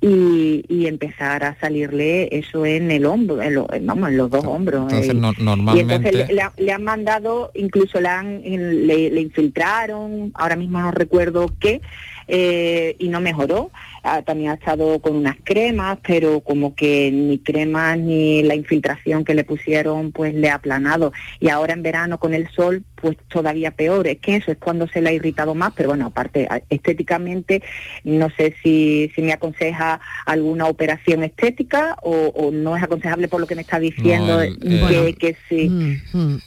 y, 0.00 0.86
empezar 0.86 1.42
a 1.42 1.58
salirle 1.58 2.28
eso 2.30 2.64
en 2.64 2.90
el 2.90 3.06
hombro, 3.06 3.42
en, 3.42 3.86
vamos, 3.86 4.08
en 4.10 4.16
los 4.16 4.30
dos 4.30 4.44
hombros. 4.44 4.92
Entonces, 4.92 5.10
eh. 5.10 5.42
normalmente... 5.42 5.78
Y 5.78 5.80
entonces 5.80 6.52
le, 6.58 6.72
han 6.72 6.84
mandado, 6.84 7.50
incluso 7.54 8.00
le, 8.00 8.08
han, 8.08 8.42
le, 8.42 9.10
le 9.10 9.20
infiltraron, 9.20 10.30
ahora 10.34 10.54
mismo 10.54 10.80
no 10.80 10.92
recuerdo 10.92 11.50
qué, 11.58 11.80
eh, 12.28 12.96
y 12.98 13.08
no 13.08 13.20
mejoró. 13.20 13.70
Ah, 14.08 14.22
también 14.22 14.50
ha 14.50 14.54
estado 14.54 15.00
con 15.00 15.16
unas 15.16 15.36
cremas, 15.42 15.98
pero 16.06 16.40
como 16.40 16.76
que 16.76 17.10
ni 17.10 17.38
cremas 17.38 17.98
ni 17.98 18.42
la 18.44 18.54
infiltración 18.54 19.24
que 19.24 19.34
le 19.34 19.42
pusieron 19.42 20.12
pues 20.12 20.32
le 20.32 20.48
ha 20.48 20.54
aplanado. 20.54 21.12
Y 21.40 21.48
ahora 21.48 21.72
en 21.72 21.82
verano 21.82 22.18
con 22.18 22.32
el 22.32 22.48
sol 22.50 22.84
pues 22.94 23.16
todavía 23.28 23.70
peor. 23.72 24.06
Es 24.06 24.18
que 24.18 24.36
eso 24.36 24.52
es 24.52 24.58
cuando 24.58 24.86
se 24.88 25.00
le 25.00 25.10
ha 25.10 25.12
irritado 25.12 25.54
más, 25.54 25.72
pero 25.76 25.90
bueno, 25.90 26.06
aparte 26.06 26.48
estéticamente 26.70 27.62
no 28.04 28.28
sé 28.30 28.54
si, 28.62 29.10
si 29.14 29.22
me 29.22 29.32
aconseja 29.32 30.00
alguna 30.24 30.66
operación 30.66 31.22
estética 31.22 31.96
o, 32.02 32.50
no 32.52 32.76
es 32.76 32.82
aconsejable 32.82 33.28
por 33.28 33.40
lo 33.40 33.46
que 33.46 33.54
me 33.54 33.62
está 33.62 33.78
diciendo 33.78 34.40
que, 35.18 35.36
sí. 35.48 35.68
Mm, 35.68 36.00
mm, 36.12 36.40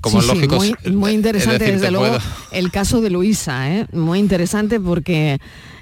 como 0.00 0.22
lógico, 0.22 0.56
muy, 0.56 0.74
muy, 0.90 1.12
interesante 1.12 1.70
desde 1.72 1.90
luego 1.90 2.18
el 2.52 2.70
caso 2.70 3.00
de 3.00 3.10
Luisa, 3.10 3.70
¿eh? 3.74 3.86
muy 3.92 4.18
interesante 4.18 4.80
porque, 4.80 5.38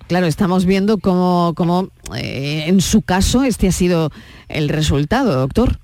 claro, 0.08 0.26
estamos 0.26 0.64
viendo 0.64 0.98
cómo, 0.98 1.52
cómo 1.56 1.88
eh, 2.16 2.64
en 2.66 2.80
su 2.80 3.02
caso 3.02 3.44
este 3.44 3.68
ha 3.68 3.72
sido 3.72 4.10
el 4.48 4.68
resultado, 4.68 5.32
doctor. 5.32 5.78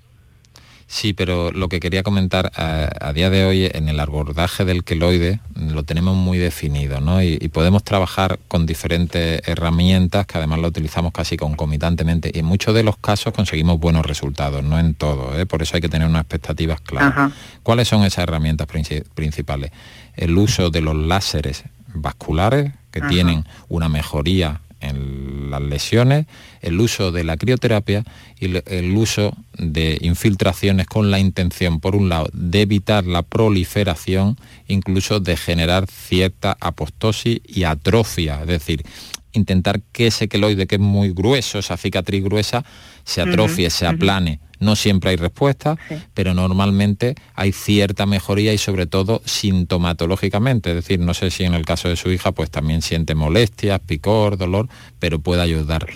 Sí, 0.93 1.15
pero 1.15 1.53
lo 1.53 1.71
que 1.71 1.81
quería 1.81 2.03
comentar 2.03 2.53
a, 2.55 3.13
día 3.15 3.31
de 3.31 3.47
hoy 3.47 3.71
en 3.73 3.89
el 3.89 3.99
abordaje 3.99 4.67
del 4.67 4.85
queloide 4.85 5.41
lo 5.55 5.85
tenemos 5.85 6.15
muy 6.19 6.37
definido, 6.37 7.01
¿no? 7.01 7.23
Y, 7.23 7.39
podemos 7.49 7.83
trabajar 7.83 8.39
con 8.47 8.67
diferentes 8.67 9.41
herramientas 9.49 10.27
que 10.27 10.37
además 10.37 10.59
lo 10.59 10.69
utilizamos 10.69 11.13
casi 11.13 11.39
concomitantemente 11.39 12.31
y 12.35 12.41
en 12.41 12.45
muchos 12.45 12.75
de 12.75 12.83
los 12.83 12.99
casos 12.99 13.33
conseguimos 13.33 13.81
buenos 13.81 14.05
resultados, 14.05 14.63
no 14.63 14.79
en 14.79 14.93
todo, 14.93 15.39
¿eh? 15.39 15.47
por 15.47 15.63
eso 15.63 15.77
hay 15.77 15.81
que 15.81 15.89
tener 15.89 16.07
unas 16.07 16.25
expectativas 16.25 16.83
claras. 16.83 17.33
¿Cuáles 17.63 17.89
son 17.89 18.05
esas 18.05 18.25
herramientas 18.25 18.69
principales? 19.15 19.73
El 20.15 20.37
uso 20.37 20.69
de 20.69 20.83
los 20.83 20.95
láseres 20.95 21.65
vasculares, 21.95 22.71
que 22.93 23.01
tienen 23.01 23.45
una 23.69 23.89
mejoría 23.89 24.61
en 24.81 25.51
las 25.51 25.63
lesiones, 25.63 26.27
el 26.61 26.81
uso 26.81 27.13
de 27.13 27.25
la 27.25 27.37
crioterapia 27.37 28.05
y 28.39 28.57
el 28.67 28.97
uso 28.97 29.37
de 29.57 29.99
infiltraciones 30.01 30.87
con 30.87 31.11
la 31.11 31.19
intención, 31.19 31.81
por 31.81 31.95
un 31.97 32.09
lado, 32.09 32.29
de 32.33 32.63
evitar 32.63 33.07
la 33.07 33.23
proliferación, 33.23 34.37
incluso 34.67 35.21
de 35.21 35.37
generar 35.37 35.87
cierta 35.89 36.57
apostosis 36.61 37.41
y 37.47 37.65
atrofia, 37.65 38.41
es 38.43 38.49
decir, 38.49 38.85
intentar 39.33 39.81
que 39.93 40.09
ese 40.09 40.29
queloide 40.29 40.67
que 40.67 40.77
es 40.77 40.81
muy 40.81 41.11
grueso, 41.13 41.59
esa 41.59 41.77
cicatriz 41.77 42.23
gruesa, 42.25 42.65
se 43.05 43.21
atrofie, 43.21 43.71
se 43.71 43.87
aplane. 43.87 44.41
No 44.61 44.77
siempre 44.77 45.11
hay 45.11 45.17
respuesta, 45.17 45.77
pero 46.15 46.35
normalmente 46.35 47.17
hay 47.35 47.51
cierta 47.51 48.07
mejoría 48.07 48.53
y 48.53 48.59
sobre 48.59 48.87
todo 48.87 49.21
sintomatológicamente. 49.25 50.71
Es 50.71 50.77
decir, 50.77 51.01
no 51.01 51.15
sé 51.15 51.31
si 51.31 51.43
en 51.43 51.55
el 51.55 51.65
caso 51.65 51.89
de 51.89 51.97
su 51.97 52.13
hija 52.13 52.31
pues 52.31 52.49
también 52.49 52.81
siente 52.81 53.17
molestias, 53.17 53.81
picor, 53.81 54.37
dolor, 54.37 54.69
pero 55.01 55.19
puede 55.19 55.43
ayudar. 55.43 55.87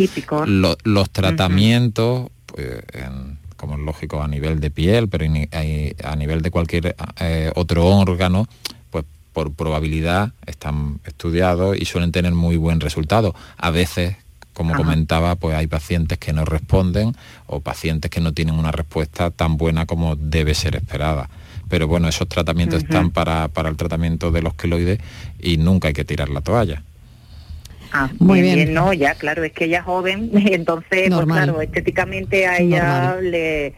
los 0.46 1.10
tratamientos, 1.10 2.28
pues, 2.46 2.82
como 3.56 3.74
es 3.74 3.80
lógico 3.80 4.20
a 4.20 4.28
nivel 4.28 4.58
de 4.58 4.70
piel, 4.70 5.08
pero 5.08 5.24
a 5.24 6.16
nivel 6.16 6.42
de 6.42 6.50
cualquier 6.50 6.96
eh, 7.20 7.52
otro 7.54 7.86
órgano, 7.86 8.48
por 9.36 9.52
probabilidad 9.52 10.32
están 10.46 10.98
estudiados 11.04 11.76
y 11.76 11.84
suelen 11.84 12.10
tener 12.10 12.32
muy 12.32 12.56
buen 12.56 12.80
resultado. 12.80 13.34
A 13.58 13.70
veces 13.70 14.16
como 14.54 14.74
comentaba, 14.74 15.34
pues 15.34 15.54
hay 15.54 15.66
pacientes 15.66 16.16
que 16.16 16.32
no 16.32 16.46
responden 16.46 17.14
o 17.46 17.60
pacientes 17.60 18.10
que 18.10 18.22
no 18.22 18.32
tienen 18.32 18.54
una 18.54 18.72
respuesta 18.72 19.30
tan 19.30 19.58
buena 19.58 19.84
como 19.84 20.16
debe 20.16 20.54
ser 20.54 20.74
esperada. 20.74 21.28
Pero 21.68 21.86
bueno, 21.86 22.08
esos 22.08 22.30
tratamientos 22.30 22.82
están 22.84 23.10
para, 23.10 23.50
el 23.54 23.76
tratamiento 23.76 24.30
de 24.30 24.40
los 24.40 24.54
queloides 24.54 25.00
y 25.38 25.58
nunca 25.58 25.88
hay 25.88 25.94
que 25.94 26.06
tirar 26.06 26.30
la 26.30 26.40
toalla. 26.40 26.82
Ah, 27.92 28.08
muy 28.18 28.40
bien. 28.40 28.72
no, 28.72 28.94
ya 28.94 29.16
claro, 29.16 29.44
es 29.44 29.52
que 29.52 29.66
ella 29.66 29.80
es 29.80 29.84
joven, 29.84 30.30
entonces, 30.46 31.10
pues 31.10 31.26
claro, 31.26 31.60
estéticamente 31.60 32.46
a 32.46 32.56
ella 32.56 33.16
le 33.20 33.74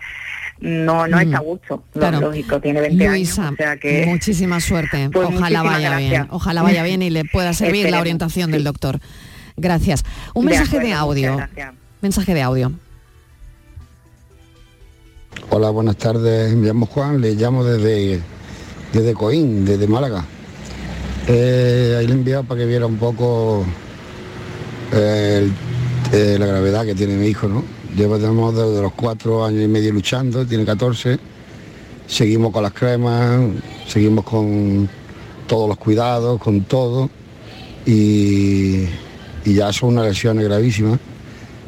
no 0.60 1.06
no 1.06 1.20
está 1.20 1.38
a 1.38 1.40
gusto, 1.40 1.84
lógico, 1.94 2.60
tiene 2.60 2.80
20 2.80 3.08
años, 3.08 3.38
o 3.38 3.56
sea 3.56 3.76
que 3.76 4.06
muchísima 4.06 4.60
suerte. 4.60 5.10
Pues 5.12 5.28
ojalá 5.28 5.62
vaya 5.62 5.96
bien, 5.96 6.26
ojalá 6.30 6.62
vaya 6.62 6.82
bien 6.82 7.02
y 7.02 7.10
le 7.10 7.24
pueda 7.24 7.52
servir 7.52 7.90
la 7.90 8.00
orientación 8.00 8.50
del 8.50 8.64
doctor. 8.64 9.00
Gracias. 9.56 10.04
Un 10.34 10.46
mensaje 10.46 10.78
de 10.78 10.92
audio. 10.92 11.38
Mensaje 12.00 12.32
de 12.34 12.42
audio. 12.42 12.72
Hola, 15.50 15.70
buenas 15.70 15.96
tardes. 15.96 16.54
Me 16.54 16.66
llamo 16.66 16.86
Juan, 16.86 17.20
le 17.20 17.34
llamo 17.34 17.64
desde, 17.64 18.20
desde 18.92 19.14
Coín, 19.14 19.64
desde 19.64 19.86
Málaga. 19.86 20.24
Eh, 21.26 21.96
ahí 21.98 22.06
le 22.06 22.12
he 22.12 22.16
enviado 22.16 22.44
para 22.44 22.60
que 22.60 22.66
viera 22.66 22.86
un 22.86 22.96
poco 22.96 23.64
eh, 24.92 25.50
eh, 26.12 26.36
la 26.38 26.46
gravedad 26.46 26.84
que 26.84 26.94
tiene 26.94 27.14
mi 27.14 27.26
hijo, 27.26 27.48
¿no? 27.48 27.64
Llevamos 27.96 28.54
desde 28.54 28.82
los 28.82 28.92
cuatro 28.92 29.44
años 29.44 29.64
y 29.64 29.68
medio 29.68 29.92
luchando, 29.92 30.46
tiene 30.46 30.64
14. 30.64 31.18
Seguimos 32.06 32.52
con 32.52 32.62
las 32.62 32.72
cremas, 32.72 33.40
seguimos 33.86 34.24
con 34.24 34.88
todos 35.46 35.68
los 35.68 35.78
cuidados, 35.78 36.40
con 36.40 36.62
todo. 36.62 37.10
Y 37.86 38.86
y 39.48 39.54
ya 39.54 39.72
son 39.72 39.90
unas 39.90 40.06
lesiones 40.06 40.44
gravísimas 40.44 40.98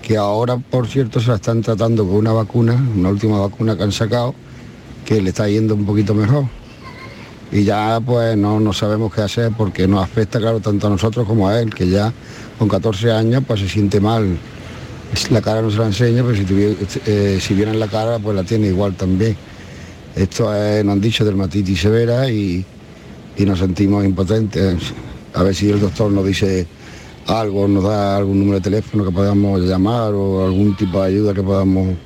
que 0.03 0.17
ahora, 0.17 0.59
por 0.59 0.87
cierto, 0.87 1.21
se 1.21 1.29
la 1.29 1.37
están 1.37 1.63
tratando 1.63 2.07
con 2.07 2.17
una 2.17 2.33
vacuna, 2.33 2.75
una 2.97 3.09
última 3.11 3.39
vacuna 3.39 3.77
que 3.77 3.85
han 3.85 3.93
sacado, 3.93 4.35
que 5.05 5.21
le 5.21 5.31
está 5.31 5.49
yendo 5.49 5.75
un 5.75 5.87
poquito 5.87 6.15
mejor. 6.15 6.45
Y 7.53 7.65
ya 7.65 8.01
pues 8.05 8.37
no, 8.37 8.61
no 8.61 8.73
sabemos 8.73 9.13
qué 9.15 9.23
hacer 9.23 9.53
porque 9.57 9.89
nos 9.89 10.03
afecta, 10.03 10.39
claro, 10.39 10.61
tanto 10.61 10.87
a 10.87 10.91
nosotros 10.91 11.27
como 11.27 11.49
a 11.49 11.61
él, 11.61 11.75
que 11.75 11.89
ya 11.89 12.13
con 12.59 12.69
14 12.69 13.13
años 13.13 13.43
pues 13.47 13.61
se 13.61 13.69
siente 13.69 14.01
mal. 14.01 14.39
La 15.31 15.43
cara 15.43 15.61
no 15.61 15.71
se 15.71 15.79
la 15.79 15.87
enseña, 15.87 16.23
pero 16.23 16.37
si, 16.37 16.45
eh, 17.07 17.39
si 17.41 17.55
viene 17.55 17.73
en 17.73 17.81
la 17.81 17.89
cara 17.89 18.19
pues 18.19 18.37
la 18.37 18.45
tiene 18.45 18.69
igual 18.69 18.95
también. 18.95 19.37
Esto 20.15 20.55
es, 20.55 20.85
nos 20.85 20.95
han 20.95 21.01
dicho 21.01 21.25
dermatitis 21.25 21.81
severa 21.81 22.31
y, 22.31 22.65
y 23.37 23.45
nos 23.45 23.59
sentimos 23.59 24.05
impotentes. 24.05 24.77
A 25.35 25.43
ver 25.43 25.55
si 25.55 25.71
el 25.71 25.81
doctor 25.81 26.11
nos 26.11 26.27
dice 26.27 26.67
algo, 27.27 27.69
nos 27.69 27.85
da 27.85 28.17
algún 28.17 28.41
número 28.41 28.59
de 28.59 28.63
teléfono 28.63 29.05
que 29.05 29.11
podamos 29.11 29.61
llamar 29.61 30.15
o 30.15 30.45
algún 30.45 30.77
tipo 30.77 31.01
de 31.01 31.09
ayuda 31.09 31.35
que 31.35 31.43
podamos 31.43 31.97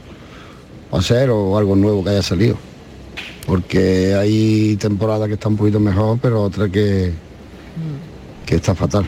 hacer 0.92 1.30
o 1.30 1.56
algo 1.56 1.76
nuevo 1.76 2.04
que 2.04 2.10
haya 2.10 2.22
salido. 2.22 2.56
Porque 3.46 4.14
hay 4.14 4.76
temporadas 4.76 5.28
que 5.28 5.34
están 5.34 5.52
un 5.52 5.58
poquito 5.58 5.80
mejor, 5.80 6.18
pero 6.20 6.42
otra 6.42 6.68
que, 6.68 7.12
que 8.46 8.56
está 8.56 8.74
fatal. 8.74 9.06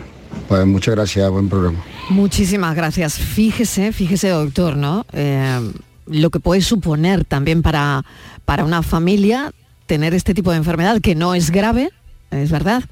Pues 0.49 0.67
muchas 0.67 0.95
gracias, 0.95 1.31
buen 1.31 1.49
programa. 1.49 1.83
Muchísimas 2.09 2.77
gracias. 2.77 3.19
Fíjese, 3.19 3.93
fíjese 3.93 4.29
doctor, 4.29 4.77
¿no? 4.77 5.07
Eh, 5.13 5.73
lo 6.07 6.31
que 6.31 6.41
puede 6.41 6.61
suponer 6.61 7.25
también 7.25 7.63
para, 7.63 8.05
para 8.45 8.65
una 8.65 8.83
familia 8.83 9.53
tener 9.87 10.15
este 10.15 10.35
tipo 10.35 10.51
de 10.51 10.59
enfermedad 10.59 11.01
que 11.01 11.15
no 11.15 11.35
es 11.35 11.51
grave, 11.51 11.91
es 12.31 12.51
verdad, 12.51 12.85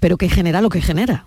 pero 0.00 0.16
que 0.16 0.28
genera 0.28 0.60
lo 0.60 0.68
que 0.68 0.80
genera. 0.80 1.26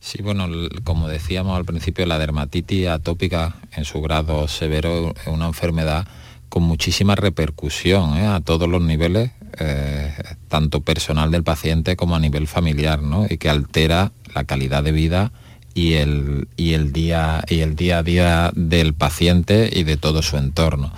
Sí, 0.00 0.22
bueno, 0.22 0.46
como 0.84 1.08
decíamos 1.08 1.56
al 1.56 1.64
principio, 1.64 2.06
la 2.06 2.18
dermatitis 2.18 2.88
atópica 2.88 3.56
en 3.72 3.84
su 3.84 4.00
grado 4.00 4.46
severo 4.48 5.14
es 5.20 5.26
una 5.26 5.46
enfermedad 5.46 6.06
con 6.48 6.62
muchísima 6.62 7.16
repercusión 7.16 8.16
¿eh? 8.16 8.26
a 8.26 8.40
todos 8.40 8.68
los 8.68 8.82
niveles, 8.82 9.32
eh, 9.58 10.12
tanto 10.48 10.80
personal 10.80 11.30
del 11.30 11.42
paciente 11.42 11.96
como 11.96 12.14
a 12.14 12.20
nivel 12.20 12.46
familiar, 12.46 13.02
¿no? 13.02 13.26
y 13.28 13.38
que 13.38 13.48
altera 13.48 14.12
la 14.34 14.44
calidad 14.44 14.84
de 14.84 14.92
vida 14.92 15.32
y 15.76 15.92
el, 15.92 16.48
y 16.56 16.72
el, 16.72 16.90
día, 16.90 17.44
y 17.46 17.60
el 17.60 17.76
día 17.76 17.98
a 17.98 18.02
día 18.02 18.50
del 18.54 18.94
paciente 18.94 19.68
y 19.70 19.84
de 19.84 19.98
todo 19.98 20.22
su 20.22 20.38
entorno. 20.38 20.90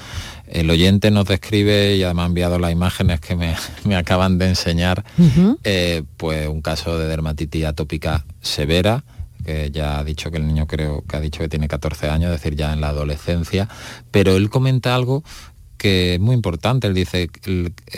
El 0.47 0.71
oyente 0.71 1.11
nos 1.11 1.27
describe 1.27 1.97
y 1.97 2.05
además 2.05 2.23
ha 2.23 2.27
enviado 2.29 2.59
las 2.61 2.71
imágenes 2.71 3.19
que 3.19 3.35
me, 3.35 3.57
acaban 3.97 4.39
de 4.39 4.51
enseñar, 4.51 5.05
eh, 5.65 6.05
pues 6.17 6.47
un 6.47 6.63
caso 6.63 6.97
de 6.97 7.09
dermatitis 7.09 7.65
atópica 7.65 8.25
severa, 8.41 9.03
que 9.45 9.73
ya 9.73 9.99
ha 9.99 10.05
dicho 10.05 10.31
que 10.31 10.37
el 10.37 10.47
niño 10.47 10.69
creo 10.69 11.03
que 11.09 11.17
ha 11.17 11.21
dicho 11.21 11.41
que 11.41 11.49
tiene 11.49 11.67
14 11.67 12.09
años, 12.09 12.33
es 12.33 12.41
decir, 12.41 12.57
ya 12.57 12.73
en 12.73 12.81
la 12.81 12.91
adolescencia, 12.91 13.69
pero 14.13 14.37
él 14.37 14.49
comenta 14.49 14.95
algo 14.95 15.25
que 15.77 16.15
es 16.15 16.21
muy 16.21 16.37
importante, 16.37 16.87
él 16.87 16.95
dice, 16.95 17.29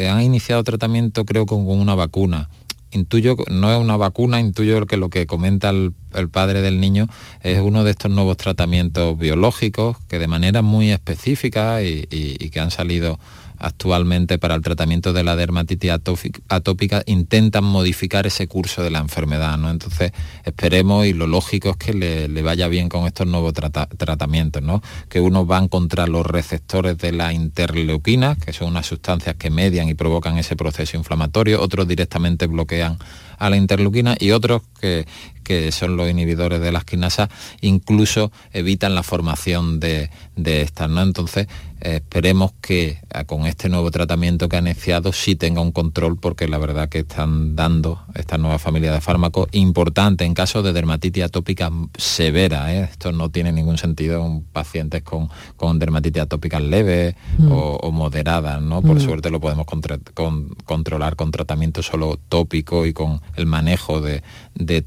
han 0.09 0.23
iniciado 0.23 0.65
tratamiento 0.65 1.27
creo 1.27 1.45
con 1.45 1.67
una 1.69 1.95
vacuna, 1.95 2.49
intuyo, 2.93 3.37
no 3.51 3.73
es 3.73 3.79
una 3.79 3.97
vacuna, 3.97 4.41
intuyo 4.41 4.87
que 4.87 4.97
lo 4.97 5.09
que 5.09 5.27
comenta 5.27 5.71
el, 5.71 5.93
padre 6.31 6.61
del 6.61 6.81
niño 6.81 7.09
es 7.43 7.61
uno 7.61 7.85
de 7.85 7.93
estos 7.93 8.11
nuevos 8.11 8.37
tratamientos 8.37 9.17
biológicos 9.17 9.97
que 10.09 10.19
de 10.19 10.27
manera 10.27 10.63
muy 10.63 10.91
específica 10.91 11.83
y 11.83 12.07
que 12.51 12.61
han 12.61 12.71
salido 12.71 13.19
actualmente 13.61 14.39
para 14.39 14.55
el 14.55 14.63
tratamiento 14.63 15.13
de 15.13 15.23
la 15.23 15.37
dermatitis 15.37 15.93
atópica 16.49 17.03
intentan 17.07 17.65
modificar 17.65 18.27
ese 18.27 18.49
curso 18.49 18.83
de 18.83 18.91
la 18.91 18.99
enfermedad. 18.99 19.57
¿no? 19.59 19.71
Entonces 19.71 20.13
esperemos 20.45 21.07
y 21.07 21.13
lo 21.13 21.27
lógico 21.27 21.71
es 21.71 21.77
que 21.77 21.95
le, 21.95 22.43
vaya 22.43 22.69
bien 22.69 22.89
con 22.89 23.07
estos 23.07 23.27
nuevos 23.27 23.53
tratamientos, 23.53 24.63
¿no? 24.63 24.83
que 25.09 25.21
unos 25.21 25.47
van 25.47 25.69
contra 25.69 26.07
los 26.07 26.27
receptores 26.27 26.97
de 26.99 27.13
la 27.13 27.33
interleuquina, 27.33 28.37
que 28.37 28.53
son 28.53 28.69
unas 28.69 28.87
sustancias 28.87 29.37
que 29.37 29.51
median 29.51 29.89
y 29.89 29.95
provocan 29.95 30.39
ese 30.39 30.57
proceso 30.57 30.97
inflamatorio, 30.97 31.63
otros 31.63 31.87
directamente 31.87 32.47
bloquean 32.47 32.99
a 33.39 33.51
la 33.51 33.57
interleuquina 33.57 34.17
y 34.19 34.31
otros 34.33 34.63
que, 34.81 35.07
que 35.51 35.73
son 35.73 35.97
los 35.97 36.09
inhibidores 36.09 36.61
de 36.61 36.71
las 36.71 36.85
quinasas, 36.85 37.29
incluso 37.61 38.31
evitan 38.53 38.95
la 38.95 39.03
formación 39.03 39.81
de, 39.81 40.09
de 40.37 40.63
estas. 40.63 40.89
¿no? 40.89 41.03
Entonces, 41.03 41.49
esperemos 41.81 42.53
que 42.61 42.99
ah, 43.13 43.25
con 43.25 43.47
este 43.47 43.69
nuevo 43.69 43.91
tratamiento 43.91 44.49
que 44.49 44.57
han 44.57 44.67
iniciado 44.67 45.13
sí 45.13 45.35
tenga 45.35 45.61
un 45.61 45.73
control 45.73 46.19
porque 46.19 46.47
la 46.47 46.59
verdad 46.59 46.89
que 46.89 47.01
están 47.01 47.57
dando 47.57 48.03
esta 48.15 48.39
nueva 48.39 48.59
familia 48.59 48.93
de 48.93 49.01
fármacos 49.01 49.49
importante 49.53 50.25
en 50.25 50.35
caso 50.35 50.63
de 50.63 50.73
dermatitis 50.73 51.25
atópica 51.25 51.71
severa. 51.97 52.73
¿eh? 52.73 52.89
Esto 52.91 53.13
no 53.13 53.31
tiene 53.31 53.51
ningún 53.53 53.79
sentido 53.79 54.25
en 54.25 54.43
pacientes 54.43 55.03
con, 55.03 55.31
con 55.57 55.79
dermatitis 55.79 56.23
atópica 56.23 56.61
leve 56.61 57.17
mm. 57.39 57.51
o, 57.51 57.91
moderada. 57.91 58.61
¿no? 58.61 58.83
Por 58.83 58.97
mm. 58.97 59.01
suerte 59.01 59.31
lo 59.31 59.41
podemos 59.41 59.67
controlar 60.65 61.17
con 61.17 61.31
tratamiento 61.31 61.83
solo 61.83 62.21
tópico 62.29 62.87
y 62.87 62.93
con 62.93 63.21
el 63.37 63.47
manejo 63.47 64.01
de, 64.01 64.23
de 64.55 64.83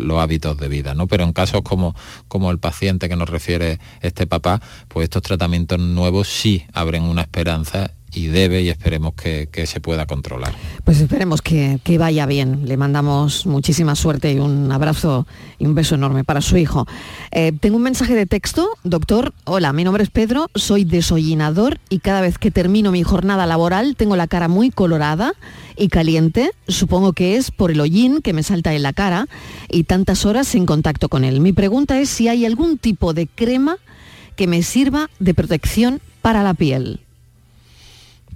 los 0.00 0.20
hábitos 0.20 0.56
de 0.58 0.68
vida. 0.68 0.94
¿no? 0.94 1.06
Pero 1.06 1.24
en 1.24 1.32
casos 1.32 1.62
como, 1.62 1.94
como 2.28 2.50
el 2.50 2.58
paciente 2.58 3.08
que 3.08 3.16
nos 3.16 3.28
refiere 3.28 3.78
este 4.00 4.26
papá, 4.26 4.60
pues 4.88 5.04
estos 5.04 5.22
tratamientos 5.22 5.78
nuevos 5.78 6.28
sí 6.28 6.64
abren 6.72 7.04
una 7.04 7.22
esperanza 7.22 7.92
y 8.14 8.26
debe 8.26 8.62
y 8.62 8.68
esperemos 8.68 9.14
que, 9.14 9.48
se 9.66 9.80
pueda 9.80 10.06
controlar. 10.06 10.54
Pues 10.84 11.00
esperemos 11.00 11.40
que, 11.40 11.78
vaya 11.98 12.26
bien. 12.26 12.66
Le 12.66 12.76
mandamos 12.76 13.46
muchísima 13.46 13.94
suerte 13.94 14.32
y 14.32 14.38
un 14.38 14.70
abrazo 14.70 15.26
y 15.58 15.66
un 15.66 15.74
beso 15.74 15.94
enorme 15.94 16.24
para 16.24 16.40
su 16.40 16.56
hijo. 16.56 16.86
Eh, 17.30 17.52
tengo 17.60 17.76
un 17.76 17.82
mensaje 17.82 18.14
de 18.14 18.26
texto, 18.26 18.68
doctor. 18.82 19.32
Hola, 19.44 19.72
mi 19.72 19.84
nombre 19.84 20.02
es 20.02 20.10
Pedro, 20.10 20.50
soy 20.54 20.84
desollinador 20.84 21.78
y 21.88 22.00
cada 22.00 22.20
vez 22.20 22.38
que 22.38 22.50
termino 22.50 22.92
mi 22.92 23.02
jornada 23.02 23.46
laboral 23.46 23.96
tengo 23.96 24.16
la 24.16 24.26
cara 24.26 24.48
muy 24.48 24.70
colorada 24.70 25.34
y 25.76 25.88
caliente. 25.88 26.50
Supongo 26.68 27.12
que 27.12 27.36
es 27.36 27.50
por 27.50 27.70
el 27.70 27.80
hollín 27.80 28.20
que 28.20 28.32
me 28.32 28.42
salta 28.42 28.74
en 28.74 28.82
la 28.82 28.92
cara 28.92 29.26
y 29.68 29.84
tantas 29.84 30.26
horas 30.26 30.54
en 30.54 30.66
contacto 30.66 31.08
con 31.08 31.24
él. 31.24 31.40
Mi 31.40 31.52
pregunta 31.52 32.00
es 32.00 32.08
si 32.08 32.28
hay 32.28 32.44
algún 32.44 32.78
tipo 32.78 33.14
de 33.14 33.26
crema 33.26 33.76
que 34.36 34.46
me 34.46 34.62
sirva 34.62 35.08
de 35.18 35.34
protección 35.34 36.00
para 36.20 36.42
la 36.42 36.54
piel. 36.54 37.00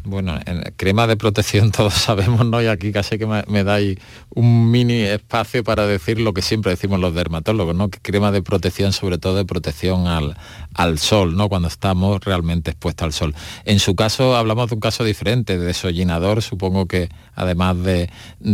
Bueno, 0.09 0.39
en 0.47 0.63
crema 0.77 1.09
de 1.09 1.17
protección 1.17 1.73
todos 1.77 1.95
sabemos, 1.95 2.47
¿no? 2.47 2.63
Y 2.63 2.69
aquí 2.69 2.93
casi 2.93 3.19
que 3.19 3.27
me, 3.27 3.65
dais 3.65 3.99
un 4.31 4.71
mini 4.71 5.01
espacio 5.01 5.65
para 5.65 5.85
decir 5.85 6.21
lo 6.21 6.33
que 6.33 6.43
siempre 6.43 6.71
decimos 6.71 7.01
los 7.01 7.13
dermatólogos, 7.13 7.75
¿no? 7.75 7.89
Que 7.91 7.99
crema 7.99 8.31
de 8.31 8.41
protección, 8.41 8.93
sobre 8.93 9.19
todo 9.19 9.35
de 9.35 9.45
protección 9.45 10.07
al, 10.07 10.37
al 10.75 11.01
sol, 11.01 11.37
¿no? 11.37 11.49
Cuando 11.49 11.67
estamos 11.67 12.25
realmente 12.25 12.71
expuestos 12.71 13.05
al 13.05 13.13
sol. 13.13 13.35
En 13.65 13.81
su 13.81 13.97
caso, 13.97 14.37
hablamos 14.37 14.69
de 14.69 14.77
un 14.77 14.81
caso 14.81 15.03
diferente, 15.03 15.59
de 15.59 15.67
desollinador, 15.67 16.41
supongo 16.41 16.87
que 16.87 17.09
además 17.35 17.77
de, 17.83 18.09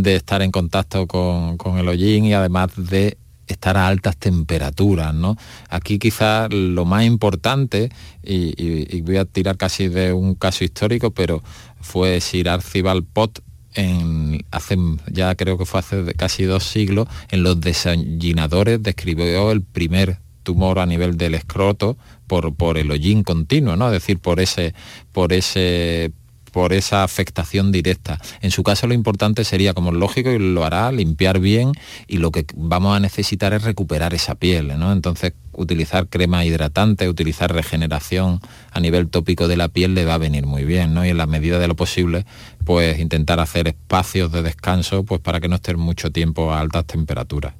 estar 0.05 0.41
en 0.41 0.49
contacto 0.49 1.05
con, 1.05 1.57
con 1.57 1.77
el 1.77 1.87
hollín 1.87 2.25
y 2.25 2.33
además 2.33 2.71
de 2.75 3.17
estar 3.53 3.77
a 3.77 3.87
altas 3.87 4.17
temperaturas. 4.17 5.13
¿no? 5.13 5.37
Aquí 5.69 5.99
quizás 5.99 6.51
lo 6.51 6.85
más 6.85 7.05
importante, 7.05 7.89
y, 8.23 9.01
voy 9.01 9.17
a 9.17 9.25
tirar 9.25 9.57
casi 9.57 9.87
de 9.87 10.13
un 10.13 10.35
caso 10.35 10.63
histórico, 10.63 11.11
pero 11.11 11.41
fue 11.81 12.19
Sir 12.21 12.49
Archibald 12.49 13.05
Pot 13.11 13.41
en, 13.75 14.45
hace, 14.51 14.77
ya 15.11 15.33
creo 15.35 15.57
que 15.57 15.65
fue 15.65 15.79
hace 15.79 16.13
casi 16.15 16.43
dos 16.43 16.63
siglos, 16.63 17.07
en 17.29 17.43
los 17.43 17.59
desollinadores 17.59 18.81
describió 18.83 19.51
el 19.51 19.61
primer 19.61 20.19
tumor 20.43 20.79
a 20.79 20.85
nivel 20.85 21.17
del 21.17 21.35
escroto 21.35 21.97
por, 22.27 22.53
por 22.55 22.77
el 22.77 22.91
hollín 22.91 23.23
continuo, 23.23 23.75
¿no? 23.75 23.87
Es 23.87 23.93
decir, 23.93 24.19
por 24.19 24.39
ese, 24.39 24.73
por 25.11 25.33
ese 25.33 26.11
por 26.53 26.71
esa 26.71 27.03
afectación 27.03 27.71
directa. 27.71 28.19
En 28.41 28.51
su 28.51 28.63
caso 28.63 28.87
lo 28.87 28.93
importante 28.93 29.43
sería, 29.43 29.73
como 29.73 29.89
es 29.89 29.97
lógico, 29.97 30.29
y 30.29 30.39
lo 30.39 30.63
hará, 30.63 30.91
limpiar 30.91 31.39
bien 31.39 31.73
y 32.07 32.17
lo 32.17 32.31
que 32.31 32.45
vamos 32.55 32.95
a 32.95 32.99
necesitar 32.99 33.53
es 33.53 33.63
recuperar 33.63 34.13
esa 34.13 34.35
piel. 34.35 34.79
¿no? 34.79 34.93
Entonces 34.93 35.33
utilizar 35.51 36.07
crema 36.07 36.45
hidratante, 36.45 37.09
utilizar 37.09 37.51
regeneración 37.51 38.39
a 38.71 38.79
nivel 38.79 39.09
tópico 39.09 39.47
de 39.47 39.57
la 39.57 39.67
piel 39.67 39.95
le 39.95 40.05
va 40.05 40.13
a 40.13 40.19
venir 40.19 40.45
muy 40.45 40.63
bien, 40.63 40.93
¿no? 40.93 41.05
Y 41.05 41.09
en 41.09 41.17
la 41.17 41.27
medida 41.27 41.59
de 41.59 41.67
lo 41.67 41.75
posible, 41.75 42.25
pues 42.65 42.99
intentar 42.99 43.39
hacer 43.39 43.67
espacios 43.67 44.31
de 44.31 44.41
descanso 44.41 45.03
pues 45.03 45.21
para 45.21 45.39
que 45.39 45.49
no 45.49 45.55
estén 45.55 45.79
mucho 45.79 46.11
tiempo 46.11 46.53
a 46.53 46.59
altas 46.59 46.85
temperaturas. 46.85 47.53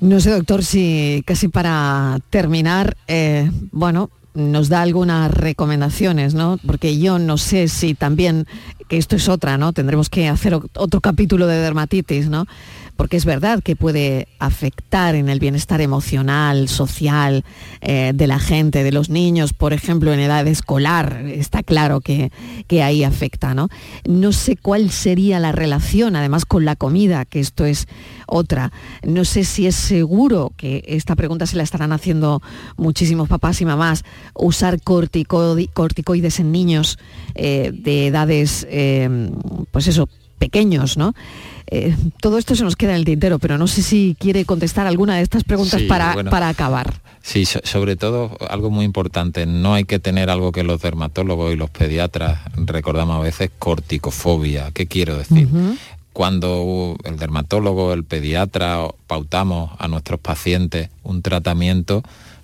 No 0.00 0.20
sé, 0.20 0.30
doctor, 0.30 0.64
si 0.64 1.22
casi 1.26 1.48
para 1.48 2.18
terminar, 2.28 2.96
eh, 3.06 3.50
bueno, 3.70 4.10
nos 4.34 4.68
da 4.68 4.82
algunas 4.82 5.30
recomendaciones, 5.30 6.34
¿no? 6.34 6.58
Porque 6.66 6.98
yo 6.98 7.18
no 7.18 7.36
sé 7.38 7.68
si 7.68 7.94
también, 7.94 8.46
que 8.88 8.96
esto 8.96 9.16
es 9.16 9.28
otra, 9.28 9.58
¿no? 9.58 9.72
Tendremos 9.72 10.08
que 10.08 10.28
hacer 10.28 10.54
otro 10.54 11.00
capítulo 11.00 11.46
de 11.46 11.56
dermatitis, 11.56 12.28
¿no? 12.28 12.46
Porque 12.96 13.16
es 13.16 13.24
verdad 13.24 13.62
que 13.62 13.76
puede 13.76 14.28
afectar 14.38 15.14
en 15.14 15.28
el 15.28 15.40
bienestar 15.40 15.80
emocional, 15.80 16.68
social 16.68 17.44
eh, 17.80 18.12
de 18.14 18.26
la 18.26 18.38
gente, 18.38 18.84
de 18.84 18.92
los 18.92 19.08
niños, 19.08 19.52
por 19.52 19.72
ejemplo, 19.72 20.12
en 20.12 20.20
edad 20.20 20.46
escolar, 20.46 21.24
está 21.26 21.62
claro 21.62 22.00
que, 22.00 22.30
que 22.66 22.82
ahí 22.82 23.04
afecta, 23.04 23.54
¿no? 23.54 23.68
No 24.06 24.32
sé 24.32 24.56
cuál 24.56 24.90
sería 24.90 25.40
la 25.40 25.52
relación, 25.52 26.16
además, 26.16 26.44
con 26.44 26.64
la 26.64 26.76
comida, 26.76 27.24
que 27.24 27.40
esto 27.40 27.64
es 27.64 27.86
otra. 28.26 28.72
No 29.06 29.24
sé 29.24 29.44
si 29.44 29.66
es 29.66 29.74
seguro, 29.74 30.52
que 30.56 30.84
esta 30.86 31.16
pregunta 31.16 31.46
se 31.46 31.56
la 31.56 31.62
estarán 31.62 31.92
haciendo 31.92 32.42
muchísimos 32.76 33.28
papás 33.28 33.60
y 33.60 33.64
mamás, 33.64 34.04
usar 34.34 34.80
corticoides 34.82 36.40
en 36.40 36.52
niños 36.52 36.98
eh, 37.34 37.72
de 37.72 38.06
edades, 38.08 38.66
eh, 38.70 39.30
pues 39.70 39.86
eso, 39.88 40.08
pequeños, 40.42 40.96
¿no? 40.96 41.14
Eh, 41.68 41.94
todo 42.20 42.36
esto 42.36 42.56
se 42.56 42.64
nos 42.64 42.74
queda 42.74 42.90
en 42.90 42.96
el 42.96 43.04
tintero, 43.04 43.38
pero 43.38 43.58
no 43.58 43.68
sé 43.68 43.80
si 43.80 44.16
quiere 44.18 44.44
contestar 44.44 44.88
alguna 44.88 45.14
de 45.14 45.22
estas 45.22 45.44
preguntas 45.44 45.80
para, 45.82 46.24
para 46.24 46.48
acabar. 46.48 47.00
Sí, 47.22 47.44
sobre 47.46 47.94
todo 47.94 48.36
algo 48.50 48.68
muy 48.70 48.84
importante, 48.84 49.46
no 49.46 49.74
hay 49.74 49.84
que 49.84 50.00
tener 50.00 50.30
algo 50.30 50.50
que 50.50 50.64
los 50.64 50.82
dermatólogos 50.82 51.52
y 51.52 51.56
los 51.56 51.70
pediatras 51.70 52.40
recordamos 52.56 53.16
a 53.16 53.20
veces 53.20 53.52
corticofobia. 53.56 54.72
¿Qué 54.72 54.88
quiero 54.88 55.16
decir? 55.16 55.48
Cuando 56.12 56.96
el 57.04 57.16
dermatólogo, 57.18 57.92
el 57.92 58.02
pediatra 58.02 58.88
pautamos 59.06 59.70
a 59.78 59.86
nuestros 59.86 60.18
pacientes 60.18 60.90
un 61.04 61.22
tratamiento, 61.22 62.02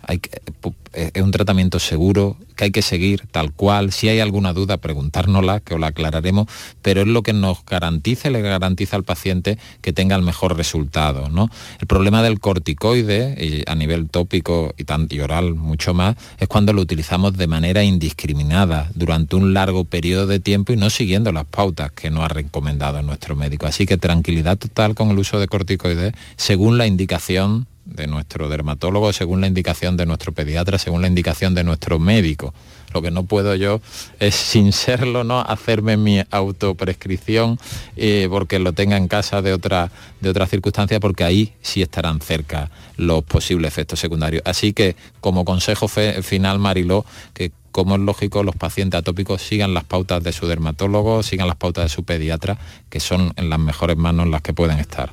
eh, 0.08 1.10
es 1.14 1.22
un 1.22 1.30
tratamiento 1.30 1.78
seguro 1.78 2.36
que 2.56 2.64
hay 2.64 2.70
que 2.70 2.82
seguir 2.82 3.26
tal 3.30 3.52
cual. 3.52 3.92
Si 3.92 4.08
hay 4.08 4.20
alguna 4.20 4.52
duda, 4.52 4.78
preguntárnosla, 4.78 5.60
que 5.60 5.74
os 5.74 5.80
la 5.80 5.88
aclararemos, 5.88 6.48
pero 6.82 7.02
es 7.02 7.06
lo 7.06 7.22
que 7.22 7.32
nos 7.32 7.64
garantiza, 7.64 8.30
le 8.30 8.40
garantiza 8.40 8.96
al 8.96 9.04
paciente 9.04 9.58
que 9.80 9.92
tenga 9.92 10.16
el 10.16 10.22
mejor 10.22 10.56
resultado. 10.56 11.28
¿no? 11.28 11.50
El 11.80 11.86
problema 11.86 12.22
del 12.22 12.40
corticoide, 12.40 13.64
a 13.66 13.74
nivel 13.74 14.08
tópico 14.08 14.74
y, 14.76 14.84
tan, 14.84 15.06
y 15.10 15.20
oral 15.20 15.54
mucho 15.54 15.94
más, 15.94 16.16
es 16.38 16.48
cuando 16.48 16.72
lo 16.72 16.82
utilizamos 16.82 17.36
de 17.36 17.46
manera 17.46 17.84
indiscriminada 17.84 18.90
durante 18.94 19.36
un 19.36 19.54
largo 19.54 19.84
periodo 19.84 20.26
de 20.26 20.40
tiempo 20.40 20.72
y 20.72 20.76
no 20.76 20.90
siguiendo 20.90 21.32
las 21.32 21.44
pautas 21.44 21.92
que 21.92 22.10
nos 22.10 22.24
ha 22.24 22.28
recomendado 22.28 23.02
nuestro 23.02 23.36
médico. 23.36 23.66
Así 23.66 23.86
que 23.86 23.98
tranquilidad 23.98 24.58
total 24.58 24.94
con 24.94 25.10
el 25.10 25.18
uso 25.18 25.38
de 25.38 25.46
corticoides 25.46 26.14
según 26.36 26.78
la 26.78 26.86
indicación 26.86 27.66
de 27.88 28.06
nuestro 28.06 28.48
dermatólogo, 28.48 29.12
según 29.12 29.40
la 29.40 29.46
indicación 29.46 29.96
de 29.96 30.06
nuestro 30.06 30.32
pediatra, 30.32 30.78
según 30.78 31.02
la 31.02 31.08
indicación 31.08 31.54
de 31.54 31.64
nuestro 31.64 31.98
médico. 31.98 32.54
Lo 32.94 33.02
que 33.02 33.10
no 33.10 33.24
puedo 33.24 33.54
yo 33.54 33.80
es, 34.18 34.34
sin 34.34 34.72
serlo, 34.72 35.24
¿no? 35.24 35.40
hacerme 35.40 35.96
mi 35.96 36.22
autoprescripción 36.30 37.58
eh, 37.96 38.28
porque 38.30 38.58
lo 38.58 38.72
tenga 38.72 38.96
en 38.96 39.08
casa 39.08 39.42
de 39.42 39.52
otra, 39.52 39.90
de 40.20 40.30
otra 40.30 40.46
circunstancia, 40.46 41.00
porque 41.00 41.24
ahí 41.24 41.52
sí 41.60 41.82
estarán 41.82 42.20
cerca 42.20 42.70
los 42.96 43.24
posibles 43.24 43.68
efectos 43.68 44.00
secundarios. 44.00 44.42
Así 44.46 44.72
que, 44.72 44.96
como 45.20 45.44
consejo 45.44 45.88
final, 45.88 46.58
Mariló, 46.58 47.04
que 47.34 47.52
como 47.72 47.94
es 47.94 48.00
lógico, 48.00 48.42
los 48.42 48.56
pacientes 48.56 48.98
atópicos 48.98 49.42
sigan 49.42 49.74
las 49.74 49.84
pautas 49.84 50.22
de 50.24 50.32
su 50.32 50.46
dermatólogo, 50.46 51.22
sigan 51.22 51.46
las 51.46 51.56
pautas 51.56 51.84
de 51.84 51.88
su 51.90 52.02
pediatra, 52.02 52.58
que 52.88 52.98
son 52.98 53.32
en 53.36 53.50
las 53.50 53.58
mejores 53.58 53.96
manos 53.96 54.26
las 54.28 54.42
que 54.42 54.52
pueden 54.52 54.78
estar. 54.78 55.12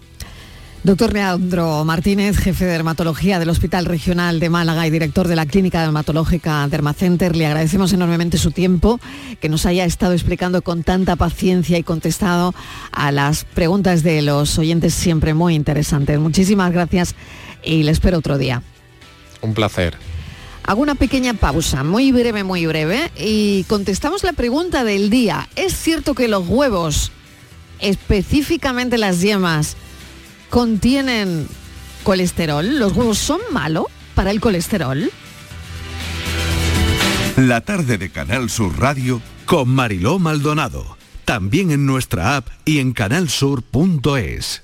Doctor 0.86 1.14
Leandro 1.14 1.84
Martínez, 1.84 2.38
jefe 2.38 2.66
de 2.66 2.74
dermatología 2.74 3.40
del 3.40 3.50
Hospital 3.50 3.86
Regional 3.86 4.40
de 4.40 4.52
Málaga 4.52 4.86
y 4.86 4.92
director 4.92 5.28
de 5.28 5.36
la 5.36 5.48
Clínica 5.48 5.82
Dermatológica 5.82 6.68
Dermacenter, 6.68 7.36
le 7.36 7.48
agradecemos 7.48 7.92
enormemente 7.92 8.38
su 8.38 8.52
tiempo, 8.52 9.00
que 9.42 9.50
nos 9.50 9.66
haya 9.66 9.84
estado 9.84 10.14
explicando 10.14 10.62
con 10.62 10.84
tanta 10.84 11.16
paciencia 11.16 11.80
y 11.80 11.84
contestado 11.84 12.54
a 12.92 13.12
las 13.12 13.46
preguntas 13.46 14.04
de 14.04 14.22
los 14.22 14.60
oyentes 14.60 14.94
siempre 14.94 15.34
muy 15.34 15.56
interesantes. 15.56 16.20
Muchísimas 16.20 16.72
gracias 16.72 17.16
y 17.64 17.82
le 17.82 17.90
espero 17.90 18.20
otro 18.20 18.38
día. 18.38 18.62
Un 19.42 19.56
placer. 19.56 19.96
Hago 20.68 20.84
una 20.84 20.94
pequeña 20.94 21.34
pausa, 21.34 21.84
muy 21.84 22.12
breve, 22.12 22.44
muy 22.44 22.68
breve, 22.68 23.10
y 23.18 23.64
contestamos 23.64 24.24
la 24.24 24.34
pregunta 24.34 24.84
del 24.84 25.10
día. 25.10 25.50
¿Es 25.56 25.76
cierto 25.76 26.14
que 26.14 26.28
los 26.28 26.48
huevos, 26.48 27.12
específicamente 27.80 29.00
las 29.00 29.22
yemas, 29.22 29.78
contienen 30.50 31.48
colesterol? 32.04 32.80
¿Los 32.80 32.94
huevos 32.94 33.18
son 33.18 33.42
malos 33.52 33.86
para 34.14 34.32
el 34.32 34.40
colesterol? 34.40 35.12
La 37.38 37.62
tarde 37.62 37.98
de 37.98 38.10
Canal 38.10 38.50
Sur 38.50 38.80
Radio 38.80 39.22
con 39.46 39.70
Mariló 39.70 40.20
Maldonado. 40.20 40.98
También 41.26 41.72
en 41.72 41.86
nuestra 41.86 42.38
app 42.38 42.48
y 42.66 42.80
en 42.80 42.94
canalsur.es. 42.94 44.64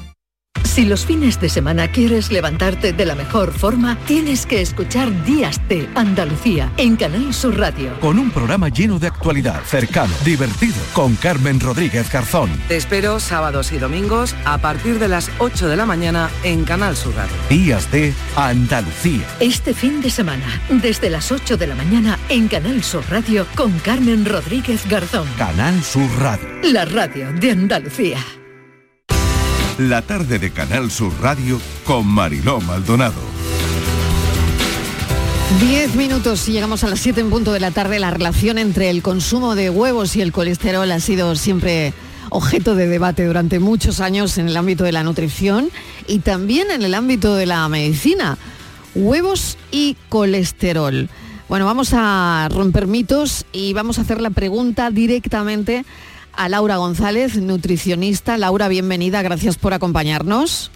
Si 0.71 0.85
los 0.85 1.05
fines 1.05 1.37
de 1.41 1.49
semana 1.49 1.89
quieres 1.89 2.31
levantarte 2.31 2.93
de 2.93 3.05
la 3.05 3.13
mejor 3.13 3.51
forma, 3.51 3.97
tienes 4.05 4.45
que 4.45 4.61
escuchar 4.61 5.25
Días 5.25 5.59
de 5.67 5.89
Andalucía 5.95 6.71
en 6.77 6.95
Canal 6.95 7.33
Sur 7.33 7.59
Radio. 7.59 7.99
Con 7.99 8.17
un 8.17 8.31
programa 8.31 8.69
lleno 8.69 8.97
de 8.97 9.07
actualidad, 9.07 9.61
cercano, 9.65 10.13
divertido, 10.23 10.77
con 10.93 11.15
Carmen 11.15 11.59
Rodríguez 11.59 12.09
Garzón. 12.09 12.49
Te 12.69 12.77
espero 12.77 13.19
sábados 13.19 13.73
y 13.73 13.79
domingos 13.79 14.33
a 14.45 14.59
partir 14.59 14.97
de 14.97 15.09
las 15.09 15.29
8 15.39 15.67
de 15.67 15.75
la 15.75 15.85
mañana 15.85 16.29
en 16.41 16.63
Canal 16.63 16.95
Sur 16.95 17.15
Radio. 17.15 17.35
Días 17.49 17.91
de 17.91 18.13
Andalucía. 18.37 19.27
Este 19.41 19.73
fin 19.73 20.01
de 20.01 20.09
semana, 20.09 20.45
desde 20.69 21.09
las 21.09 21.33
8 21.33 21.57
de 21.57 21.67
la 21.67 21.75
mañana 21.75 22.17
en 22.29 22.47
Canal 22.47 22.81
Sur 22.81 23.03
Radio 23.09 23.45
con 23.55 23.77
Carmen 23.79 24.23
Rodríguez 24.23 24.87
Garzón. 24.87 25.27
Canal 25.37 25.83
Sur 25.83 26.09
Radio. 26.17 26.47
La 26.63 26.85
radio 26.85 27.29
de 27.33 27.51
Andalucía. 27.51 28.19
La 29.89 30.03
tarde 30.03 30.37
de 30.37 30.51
Canal 30.51 30.91
Sur 30.91 31.11
Radio 31.23 31.59
con 31.85 32.05
Mariló 32.05 32.61
Maldonado. 32.61 33.19
Diez 35.59 35.95
minutos 35.95 36.47
y 36.47 36.51
llegamos 36.51 36.83
a 36.83 36.87
las 36.87 36.99
7 36.99 37.21
en 37.21 37.31
punto 37.31 37.51
de 37.51 37.59
la 37.59 37.71
tarde. 37.71 37.97
La 37.97 38.11
relación 38.11 38.59
entre 38.59 38.91
el 38.91 39.01
consumo 39.01 39.55
de 39.55 39.71
huevos 39.71 40.15
y 40.15 40.21
el 40.21 40.31
colesterol 40.31 40.91
ha 40.91 40.99
sido 40.99 41.35
siempre 41.35 41.95
objeto 42.29 42.75
de 42.75 42.87
debate 42.87 43.25
durante 43.25 43.57
muchos 43.57 44.01
años 44.01 44.37
en 44.37 44.49
el 44.49 44.57
ámbito 44.57 44.83
de 44.83 44.91
la 44.91 45.01
nutrición 45.01 45.71
y 46.05 46.19
también 46.19 46.69
en 46.69 46.83
el 46.83 46.93
ámbito 46.93 47.33
de 47.33 47.47
la 47.47 47.67
medicina. 47.67 48.37
Huevos 48.93 49.57
y 49.71 49.97
colesterol. 50.09 51.09
Bueno, 51.49 51.65
vamos 51.65 51.89
a 51.93 52.47
romper 52.51 52.85
mitos 52.85 53.45
y 53.51 53.73
vamos 53.73 53.97
a 53.97 54.03
hacer 54.03 54.21
la 54.21 54.29
pregunta 54.29 54.91
directamente 54.91 55.85
a 56.33 56.49
Laura 56.49 56.77
González, 56.77 57.37
nutricionista. 57.37 58.37
Laura, 58.37 58.67
bienvenida, 58.67 59.21
gracias 59.21 59.57
por 59.57 59.73
acompañarnos. 59.73 60.71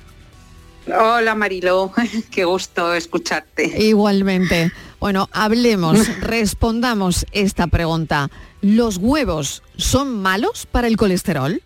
Hola 0.87 1.33
Mariló, 1.33 1.91
qué 2.31 2.45
gusto 2.45 2.93
escucharte. 2.93 3.83
Igualmente. 3.83 4.71
Bueno, 4.99 5.29
hablemos, 5.31 6.07
respondamos 6.21 7.25
esta 7.31 7.67
pregunta. 7.67 8.29
¿Los 8.61 8.97
huevos 8.97 9.63
son 9.77 10.21
malos 10.21 10.65
para 10.65 10.87
el 10.87 10.97
colesterol? 10.97 11.61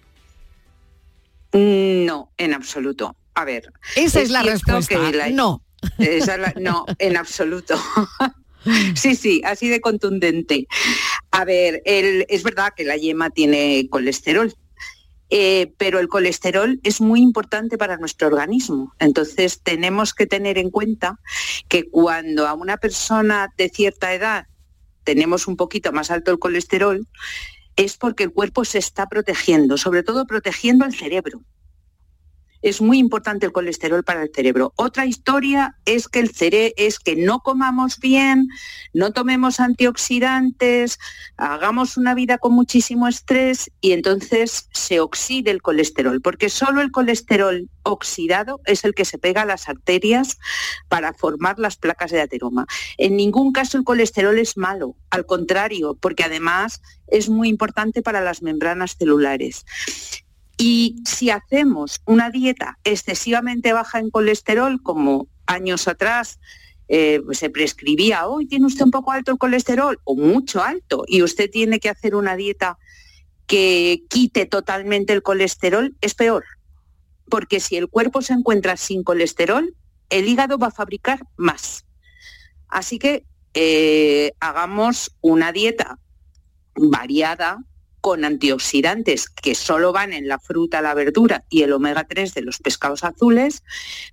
No, 1.52 2.32
en 2.38 2.54
absoluto. 2.54 3.16
A 3.34 3.46
ver. 3.46 3.72
Esa 3.96 4.22
es, 4.22 4.30
la 4.30 4.44
respuesta. 4.44 4.98
No. 5.32 5.62
no, 6.60 6.86
en 6.98 7.18
absoluto. 7.18 7.76
Sí, 8.96 9.16
sí, 9.16 9.42
así 9.46 9.70
de 9.70 9.82
contundente. 9.82 10.68
A 11.32 11.46
ver, 11.46 11.82
es 11.86 12.44
verdad 12.44 12.74
que 12.76 12.84
la 12.84 12.98
yema 12.98 13.30
tiene 13.30 13.88
colesterol, 13.90 14.54
eh, 15.30 15.74
pero 15.78 16.00
el 16.00 16.08
colesterol 16.08 16.80
es 16.84 17.02
muy 17.02 17.22
importante 17.22 17.78
para 17.78 17.98
nuestro 17.98 18.28
organismo. 18.28 18.94
Entonces 19.00 19.62
tenemos 19.62 20.14
que 20.14 20.26
tener 20.26 20.58
en 20.58 20.72
cuenta 20.72 21.20
que 21.68 21.90
cuando 21.90 22.48
a 22.48 22.54
una 22.54 22.78
persona 22.78 23.54
de 23.58 23.70
cierta 23.70 24.14
edad 24.14 24.48
tenemos 25.04 25.48
un 25.48 25.56
poquito 25.56 25.92
más 25.92 26.12
alto 26.12 26.32
el 26.32 26.40
colesterol, 26.40 27.08
es 27.76 27.96
porque 27.96 28.24
el 28.24 28.34
cuerpo 28.34 28.66
se 28.66 28.80
está 28.80 29.08
protegiendo, 29.08 29.78
sobre 29.78 30.04
todo 30.04 30.26
protegiendo 30.26 30.84
al 30.84 30.94
cerebro 30.94 31.42
es 32.62 32.82
muy 32.82 32.98
importante 32.98 33.46
el 33.46 33.52
colesterol 33.52 34.04
para 34.04 34.24
el 34.24 34.32
cerebro. 34.34 34.74
Otra 34.76 35.06
historia 35.06 35.76
es 35.86 36.08
que 36.08 36.20
el 36.20 36.32
cerebro 36.32 36.74
es 36.78 37.00
que 37.00 37.16
no 37.16 37.40
comamos 37.40 38.00
bien, 38.00 38.50
no 38.94 39.12
tomemos 39.12 39.60
antioxidantes, 39.60 41.00
hagamos 41.38 41.96
una 41.96 42.14
vida 42.16 42.38
con 42.38 42.54
muchísimo 42.54 43.08
estrés 43.08 43.72
y 43.82 43.92
entonces 43.92 44.68
se 44.74 45.00
oxide 45.00 45.52
el 45.52 45.62
colesterol, 45.62 46.22
porque 46.22 46.50
solo 46.50 46.82
el 46.82 46.92
colesterol 46.92 47.70
oxidado 47.84 48.60
es 48.66 48.84
el 48.84 48.94
que 48.94 49.06
se 49.06 49.18
pega 49.18 49.44
a 49.44 49.46
las 49.46 49.70
arterias 49.70 50.38
para 50.88 51.14
formar 51.14 51.60
las 51.60 51.78
placas 51.78 52.12
de 52.12 52.22
ateroma. 52.22 52.66
En 52.98 53.16
ningún 53.16 53.52
caso 53.52 53.78
el 53.78 53.84
colesterol 53.84 54.38
es 54.38 54.58
malo, 54.58 54.96
al 55.10 55.26
contrario, 55.26 55.98
porque 56.00 56.24
además 56.24 56.82
es 57.08 57.30
muy 57.30 57.50
importante 57.50 58.02
para 58.02 58.22
las 58.22 58.42
membranas 58.42 58.96
celulares. 58.98 59.66
Y 60.62 60.98
si 61.06 61.30
hacemos 61.30 62.02
una 62.06 62.30
dieta 62.32 62.80
excesivamente 62.84 63.72
baja 63.72 64.00
en 64.00 64.10
colesterol, 64.10 64.84
como 64.84 65.30
años 65.46 65.88
atrás 65.88 66.38
eh, 66.90 67.22
se 67.32 67.50
prescribía, 67.50 68.28
hoy 68.28 68.46
tiene 68.46 68.66
usted 68.66 68.84
un 68.84 68.92
poco 68.92 69.14
alto 69.14 69.32
el 69.32 69.38
colesterol 69.38 70.02
o 70.04 70.16
mucho 70.18 70.62
alto, 70.62 71.06
y 71.08 71.24
usted 71.24 71.50
tiene 71.50 71.80
que 71.80 71.88
hacer 71.88 72.14
una 72.14 72.36
dieta 72.36 72.78
que 73.48 74.04
quite 74.10 74.46
totalmente 74.46 75.14
el 75.14 75.24
colesterol, 75.24 75.96
es 76.02 76.14
peor. 76.14 76.44
Porque 77.30 77.62
si 77.62 77.78
el 77.78 77.88
cuerpo 77.88 78.22
se 78.22 78.34
encuentra 78.34 78.76
sin 78.76 79.02
colesterol, 79.04 79.74
el 80.10 80.28
hígado 80.28 80.58
va 80.58 80.68
a 80.68 80.72
fabricar 80.72 81.22
más. 81.38 81.86
Así 82.68 83.00
que 83.00 83.26
eh, 83.54 84.34
hagamos 84.42 85.16
una 85.22 85.54
dieta 85.54 86.00
variada, 86.76 87.64
con 88.02 88.26
antioxidantes 88.26 89.30
que 89.30 89.56
solo 89.56 89.92
van 89.92 90.14
en 90.14 90.28
la 90.28 90.40
fruta, 90.40 90.82
la 90.82 90.94
verdura 90.94 91.44
y 91.50 91.64
el 91.64 91.74
omega 91.74 92.06
3 92.08 92.34
de 92.34 92.42
los 92.42 92.60
pescados 92.60 93.04
azules, 93.04 93.64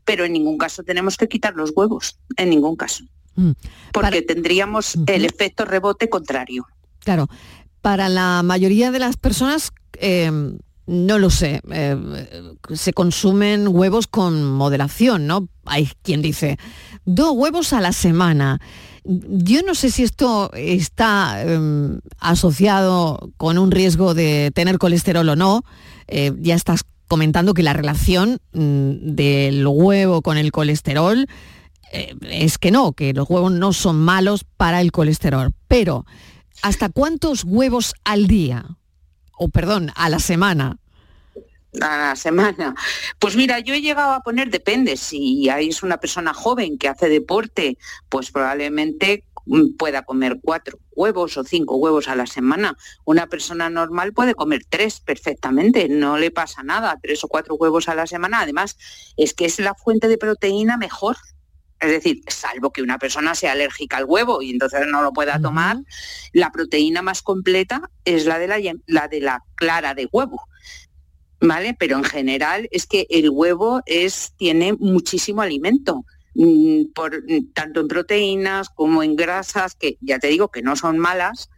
pero 0.04 0.24
en 0.24 0.32
ningún 0.32 0.58
caso 0.58 0.82
tenemos 0.82 1.16
que 1.16 1.28
quitar 1.28 1.54
los 1.54 1.72
huevos, 1.74 2.18
en 2.36 2.50
ningún 2.50 2.76
caso, 2.76 3.04
mm. 3.36 3.52
porque 3.92 4.22
tendríamos 4.22 4.98
el 5.06 5.24
efecto 5.24 5.64
rebote 5.64 6.08
contrario. 6.08 6.66
Claro, 7.00 7.28
para 7.80 8.08
la 8.08 8.42
mayoría 8.42 8.90
de 8.90 8.98
las 8.98 9.16
personas, 9.16 9.72
eh, 9.94 10.30
no 10.86 11.18
lo 11.18 11.30
sé, 11.30 11.60
eh, 11.70 12.46
se 12.74 12.92
consumen 12.92 13.68
huevos 13.68 14.06
con 14.06 14.44
moderación, 14.44 15.26
¿no? 15.26 15.48
Hay 15.64 15.90
quien 16.02 16.22
dice, 16.22 16.58
dos 17.04 17.32
huevos 17.34 17.72
a 17.72 17.80
la 17.80 17.92
semana. 17.92 18.60
Yo 19.08 19.62
no 19.62 19.74
sé 19.74 19.90
si 19.90 20.02
esto 20.02 20.50
está 20.54 21.42
em, 21.42 22.00
asociado 22.18 23.30
con 23.36 23.58
un 23.58 23.70
riesgo 23.70 24.14
de 24.14 24.50
tener 24.54 24.78
colesterol 24.78 25.28
o 25.28 25.36
no. 25.36 25.64
Eh, 26.08 26.32
ya 26.40 26.54
estás 26.54 26.82
comentando 27.08 27.54
que 27.54 27.62
la 27.62 27.72
relación 27.72 28.40
mm, 28.52 29.14
del 29.14 29.66
huevo 29.66 30.22
con 30.22 30.38
el 30.38 30.50
colesterol 30.50 31.26
eh, 31.92 32.14
es 32.22 32.58
que 32.58 32.70
no, 32.70 32.92
que 32.92 33.12
los 33.12 33.30
huevos 33.30 33.52
no 33.52 33.72
son 33.72 34.00
malos 34.00 34.44
para 34.56 34.80
el 34.80 34.92
colesterol. 34.92 35.52
Pero, 35.68 36.04
¿hasta 36.62 36.88
cuántos 36.88 37.44
huevos 37.44 37.94
al 38.04 38.26
día? 38.26 38.76
O 39.38 39.48
perdón, 39.48 39.92
a 39.94 40.08
la 40.08 40.18
semana 40.18 40.78
a 41.80 41.98
la 41.98 42.16
semana. 42.16 42.74
Pues 43.18 43.36
mira, 43.36 43.58
yo 43.60 43.74
he 43.74 43.80
llegado 43.80 44.12
a 44.12 44.20
poner, 44.20 44.50
depende, 44.50 44.96
si 44.96 45.48
es 45.48 45.82
una 45.82 45.98
persona 45.98 46.34
joven 46.34 46.78
que 46.78 46.88
hace 46.88 47.08
deporte, 47.08 47.78
pues 48.08 48.30
probablemente 48.30 49.24
mm, 49.46 49.76
pueda 49.76 50.02
comer 50.02 50.38
cuatro 50.42 50.78
huevos 50.92 51.36
o 51.36 51.44
cinco 51.44 51.76
huevos 51.76 52.08
a 52.08 52.16
la 52.16 52.26
semana. 52.26 52.76
Una 53.04 53.26
persona 53.26 53.70
normal 53.70 54.12
puede 54.12 54.34
comer 54.34 54.62
tres 54.68 55.00
perfectamente, 55.00 55.88
no 55.88 56.18
le 56.18 56.30
pasa 56.30 56.62
nada, 56.62 56.98
tres 57.02 57.22
o 57.24 57.28
cuatro 57.28 57.54
huevos 57.56 57.88
a 57.88 57.94
la 57.94 58.06
semana. 58.06 58.40
Además, 58.40 58.76
es 59.16 59.34
que 59.34 59.44
es 59.44 59.58
la 59.58 59.74
fuente 59.74 60.08
de 60.08 60.18
proteína 60.18 60.76
mejor. 60.76 61.16
Es 61.78 61.90
decir, 61.90 62.22
salvo 62.28 62.72
que 62.72 62.80
una 62.80 62.98
persona 62.98 63.34
sea 63.34 63.52
alérgica 63.52 63.98
al 63.98 64.06
huevo 64.06 64.40
y 64.40 64.50
entonces 64.50 64.86
no 64.86 65.02
lo 65.02 65.12
pueda 65.12 65.38
tomar, 65.38 65.76
la 66.32 66.50
proteína 66.50 67.02
más 67.02 67.20
completa 67.20 67.90
es 68.06 68.24
la 68.24 68.38
de 68.38 68.48
la, 68.48 68.58
la 68.86 69.08
de 69.08 69.20
la 69.20 69.42
clara 69.56 69.92
de 69.92 70.08
huevo. 70.10 70.48
¿Vale? 71.40 71.76
Pero 71.78 71.96
en 71.96 72.04
general 72.04 72.68
es 72.70 72.86
que 72.86 73.06
el 73.10 73.30
huevo 73.30 73.82
es, 73.86 74.32
tiene 74.36 74.72
muchísimo 74.74 75.42
alimento. 75.42 76.04
Mm, 76.34 76.92
por, 76.94 77.22
mm, 77.22 77.52
tanto 77.54 77.80
en 77.80 77.88
proteínas 77.88 78.68
como 78.68 79.02
en 79.02 79.16
grasas, 79.16 79.74
que 79.74 79.96
ya 80.00 80.18
te 80.18 80.28
digo 80.28 80.48
que 80.48 80.60
no 80.60 80.76
son 80.76 80.98
malas, 80.98 81.48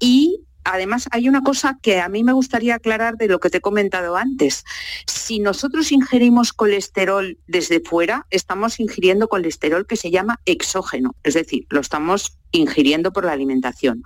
y 0.00 0.40
además 0.64 1.06
hay 1.12 1.28
una 1.28 1.42
cosa 1.42 1.78
que 1.80 2.00
a 2.00 2.08
mí 2.08 2.24
me 2.24 2.32
gustaría 2.32 2.74
aclarar 2.74 3.16
de 3.16 3.28
lo 3.28 3.38
que 3.38 3.50
te 3.50 3.58
he 3.58 3.60
comentado 3.60 4.16
antes. 4.16 4.64
Si 5.06 5.38
nosotros 5.38 5.92
ingerimos 5.92 6.52
colesterol 6.52 7.38
desde 7.46 7.80
fuera, 7.80 8.26
estamos 8.30 8.80
ingiriendo 8.80 9.28
colesterol 9.28 9.86
que 9.86 9.96
se 9.96 10.10
llama 10.10 10.40
exógeno, 10.46 11.14
es 11.22 11.34
decir, 11.34 11.66
lo 11.70 11.80
estamos 11.80 12.36
ingiriendo 12.50 13.12
por 13.12 13.24
la 13.24 13.32
alimentación. 13.32 14.02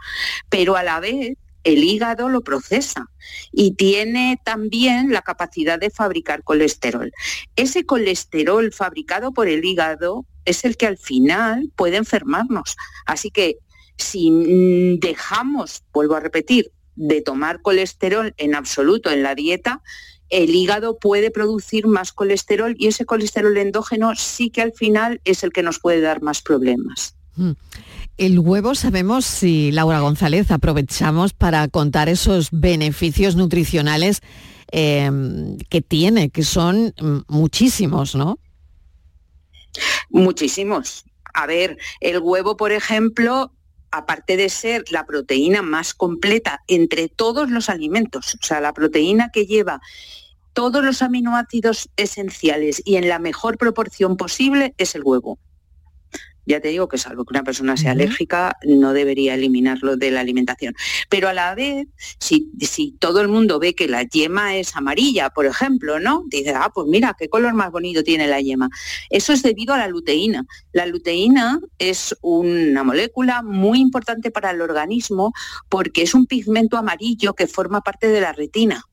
Pero 0.51 0.77
a 0.77 0.83
la 0.83 1.01
vez 1.01 1.39
el 1.65 1.85
hígado 1.85 2.29
lo 2.29 2.43
procesa 2.43 3.11
y 3.53 3.75
tiene 3.75 4.41
también 4.45 5.13
la 5.13 5.23
capacidad 5.23 5.79
de 5.79 5.91
fabricar 5.91 6.43
colesterol. 6.45 7.13
Ese 7.57 7.85
colesterol 7.85 8.73
fabricado 8.73 9.33
por 9.33 9.49
el 9.49 9.65
hígado 9.65 10.27
es 10.45 10.65
el 10.65 10.77
que 10.77 10.87
al 10.87 10.97
final 10.97 11.71
puede 11.77 11.97
enfermarnos. 11.97 12.77
Así 13.07 13.31
que 13.31 13.59
si 13.97 14.99
dejamos, 15.01 15.83
vuelvo 15.93 16.15
a 16.15 16.21
repetir, 16.21 16.73
de 16.95 17.21
tomar 17.21 17.63
colesterol 17.63 18.35
en 18.39 18.55
absoluto 18.55 19.11
en 19.11 19.23
la 19.23 19.35
dieta, 19.35 19.83
el 20.31 20.55
hígado 20.55 20.99
puede 20.99 21.31
producir 21.31 21.87
más 21.87 22.13
colesterol 22.13 22.75
y 22.79 22.89
ese 22.89 23.07
colesterol 23.07 23.57
endógeno 23.57 24.15
sí 24.15 24.51
que 24.51 24.63
al 24.63 24.73
final 24.73 25.21
es 25.25 25.43
el 25.43 25.53
que 25.53 25.63
nos 25.63 25.79
puede 25.79 26.01
dar 26.01 26.23
más 26.23 26.43
problemas. 26.43 27.15
Mm. 27.37 27.53
El 28.19 28.41
huevo 28.41 28.75
sabemos 28.75 29.25
si 29.25 29.71
Laura 29.71 30.01
González 30.01 30.51
aprovechamos 30.51 31.35
para 31.35 31.69
contar 31.69 32.09
esos 32.09 32.49
beneficios 32.51 33.37
nutricionales 33.37 34.23
em, 34.73 35.57
que 35.71 35.83
tiene, 35.83 36.29
que 36.31 36.43
son 36.43 36.93
mm, 37.01 37.19
muchísimos, 37.29 38.17
¿no? 38.17 38.41
Muchísimos. 40.11 41.05
A 41.33 41.47
ver, 41.47 41.79
el 42.01 42.19
huevo, 42.19 42.57
por 42.57 42.73
ejemplo, 42.73 43.53
aparte 43.93 44.37
de 44.37 44.49
ser 44.49 44.85
la 44.91 45.07
proteína 45.07 45.63
más 45.63 45.95
completa 45.95 46.65
entre 46.67 47.09
todos 47.09 47.49
los 47.51 47.69
alimentos, 47.69 48.35
o 48.35 48.45
sea, 48.45 48.61
la 48.61 48.73
proteína 48.73 49.31
que 49.31 49.47
lleva 49.47 49.81
todos 50.55 50.85
los 50.85 51.03
aminoácidos 51.03 51.89
esenciales 51.97 52.83
y 52.85 52.97
en 52.97 53.09
la 53.09 53.21
mejor 53.21 53.59
proporción 53.59 54.17
posible 54.17 54.75
es 54.77 54.97
el 54.97 55.05
huevo 55.05 55.39
ya 56.49 56.61
te 56.61 56.69
digo 56.69 56.89
que 56.89 56.99
salvo 56.99 57.25
que 57.25 57.35
una 57.35 57.45
persona 57.45 57.77
sea 57.77 57.93
alérgica, 57.93 58.57
no 58.65 58.95
debería 58.95 59.35
eliminarlo 59.35 59.97
de 59.97 60.11
la 60.11 60.21
alimentación. 60.21 60.75
Pero 61.09 61.29
a 61.29 61.35
la 61.35 61.55
vez, 61.55 61.87
si, 62.19 62.51
si 62.61 62.93
todo 62.93 63.21
el 63.21 63.29
mundo 63.29 63.59
ve 63.59 63.75
que 63.75 63.87
la 63.87 64.03
yema 64.03 64.57
es 64.57 64.75
amarilla, 64.75 65.31
por 65.31 65.45
ejemplo, 65.45 66.01
¿no? 66.01 66.25
Dice, 66.29 66.55
ah, 66.55 66.71
pues 66.75 66.87
mira, 66.89 67.15
qué 67.19 67.29
color 67.29 67.53
más 67.53 67.71
bonito 67.71 68.03
tiene 68.03 68.27
la 68.27 68.41
yema. 68.41 68.71
Eso 69.11 69.33
es 69.33 69.43
debido 69.43 69.75
a 69.75 69.79
la 69.79 69.89
luteína. 69.89 70.47
La 70.73 70.87
luteína 70.87 71.61
es 71.79 72.17
una 72.23 72.83
molécula 72.83 73.43
muy 73.43 73.79
importante 73.81 74.31
para 74.31 74.51
el 74.51 74.63
organismo 74.63 75.35
porque 75.69 76.03
es 76.03 76.15
un 76.15 76.27
pigmento 76.27 76.79
amarillo 76.79 77.35
que 77.35 77.47
forma 77.47 77.83
parte 77.83 78.09
de 78.09 78.21
la 78.23 78.33
retina 78.33 78.85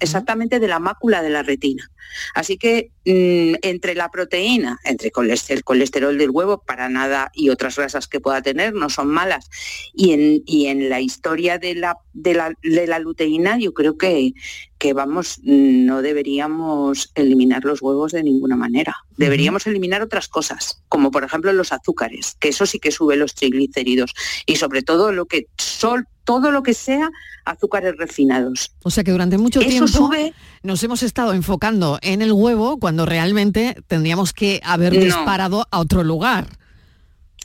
exactamente 0.00 0.60
de 0.60 0.68
la 0.68 0.78
mácula 0.78 1.22
de 1.22 1.30
la 1.30 1.42
retina. 1.42 1.90
Así 2.34 2.56
que 2.56 2.90
mm, 3.04 3.58
entre 3.62 3.94
la 3.94 4.10
proteína, 4.10 4.78
entre 4.84 5.10
el 5.48 5.64
colesterol 5.64 6.18
del 6.18 6.30
huevo, 6.30 6.62
para 6.64 6.88
nada, 6.88 7.30
y 7.34 7.50
otras 7.50 7.76
grasas 7.76 8.08
que 8.08 8.20
pueda 8.20 8.42
tener, 8.42 8.74
no 8.74 8.88
son 8.88 9.08
malas, 9.08 9.50
y 9.94 10.12
en, 10.12 10.42
y 10.46 10.66
en 10.66 10.88
la 10.88 11.00
historia 11.00 11.58
de 11.58 11.74
la, 11.74 11.98
de 12.12 12.34
la, 12.34 12.52
de 12.62 12.86
la 12.86 12.98
luteína, 12.98 13.58
yo 13.58 13.74
creo 13.74 13.96
que, 13.96 14.32
que 14.78 14.92
vamos, 14.92 15.40
no 15.42 16.02
deberíamos 16.02 17.10
eliminar 17.14 17.64
los 17.64 17.82
huevos 17.82 18.12
de 18.12 18.22
ninguna 18.22 18.56
manera. 18.56 18.96
Deberíamos 19.16 19.66
eliminar 19.66 20.02
otras 20.02 20.28
cosas, 20.28 20.82
como 20.88 21.10
por 21.10 21.24
ejemplo 21.24 21.52
los 21.52 21.72
azúcares, 21.72 22.36
que 22.40 22.48
eso 22.48 22.66
sí 22.66 22.78
que 22.78 22.92
sube 22.92 23.16
los 23.16 23.34
triglicéridos, 23.34 24.14
y 24.46 24.56
sobre 24.56 24.82
todo 24.82 25.12
lo 25.12 25.26
que 25.26 25.46
son 25.56 26.06
todo 26.28 26.50
lo 26.50 26.62
que 26.62 26.74
sea 26.74 27.10
azúcares 27.46 27.96
refinados. 27.96 28.70
O 28.82 28.90
sea 28.90 29.02
que 29.02 29.12
durante 29.12 29.38
mucho 29.38 29.60
tiempo 29.60 30.10
nos 30.62 30.82
hemos 30.82 31.02
estado 31.02 31.32
enfocando 31.32 31.98
en 32.02 32.20
el 32.20 32.32
huevo 32.32 32.78
cuando 32.78 33.06
realmente 33.06 33.74
tendríamos 33.86 34.34
que 34.34 34.60
haber 34.62 34.92
disparado 34.92 35.66
a 35.70 35.78
otro 35.78 36.04
lugar 36.04 36.58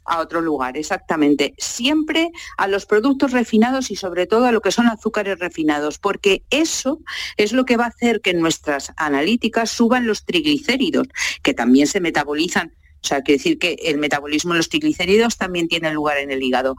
a 0.05 0.19
otro 0.19 0.41
lugar, 0.41 0.75
exactamente. 0.75 1.53
Siempre 1.57 2.29
a 2.57 2.67
los 2.67 2.85
productos 2.85 3.31
refinados 3.31 3.89
y 3.89 3.95
sobre 3.95 4.27
todo 4.27 4.47
a 4.47 4.51
lo 4.51 4.59
que 4.59 4.73
son 4.73 4.87
azúcares 4.87 5.39
refinados, 5.39 5.97
porque 5.97 6.43
eso 6.49 6.99
es 7.37 7.53
lo 7.53 7.63
que 7.63 7.77
va 7.77 7.85
a 7.85 7.87
hacer 7.87 8.19
que 8.19 8.33
nuestras 8.33 8.91
analíticas 8.97 9.69
suban 9.69 10.05
los 10.05 10.25
triglicéridos, 10.25 11.07
que 11.41 11.53
también 11.53 11.87
se 11.87 12.01
metabolizan. 12.01 12.73
O 13.03 13.07
sea, 13.07 13.21
quiere 13.21 13.37
decir 13.37 13.59
que 13.59 13.77
el 13.83 13.97
metabolismo 13.97 14.53
de 14.53 14.59
los 14.59 14.69
triglicéridos 14.69 15.37
también 15.37 15.69
tiene 15.69 15.93
lugar 15.93 16.17
en 16.17 16.31
el 16.31 16.41
hígado 16.41 16.75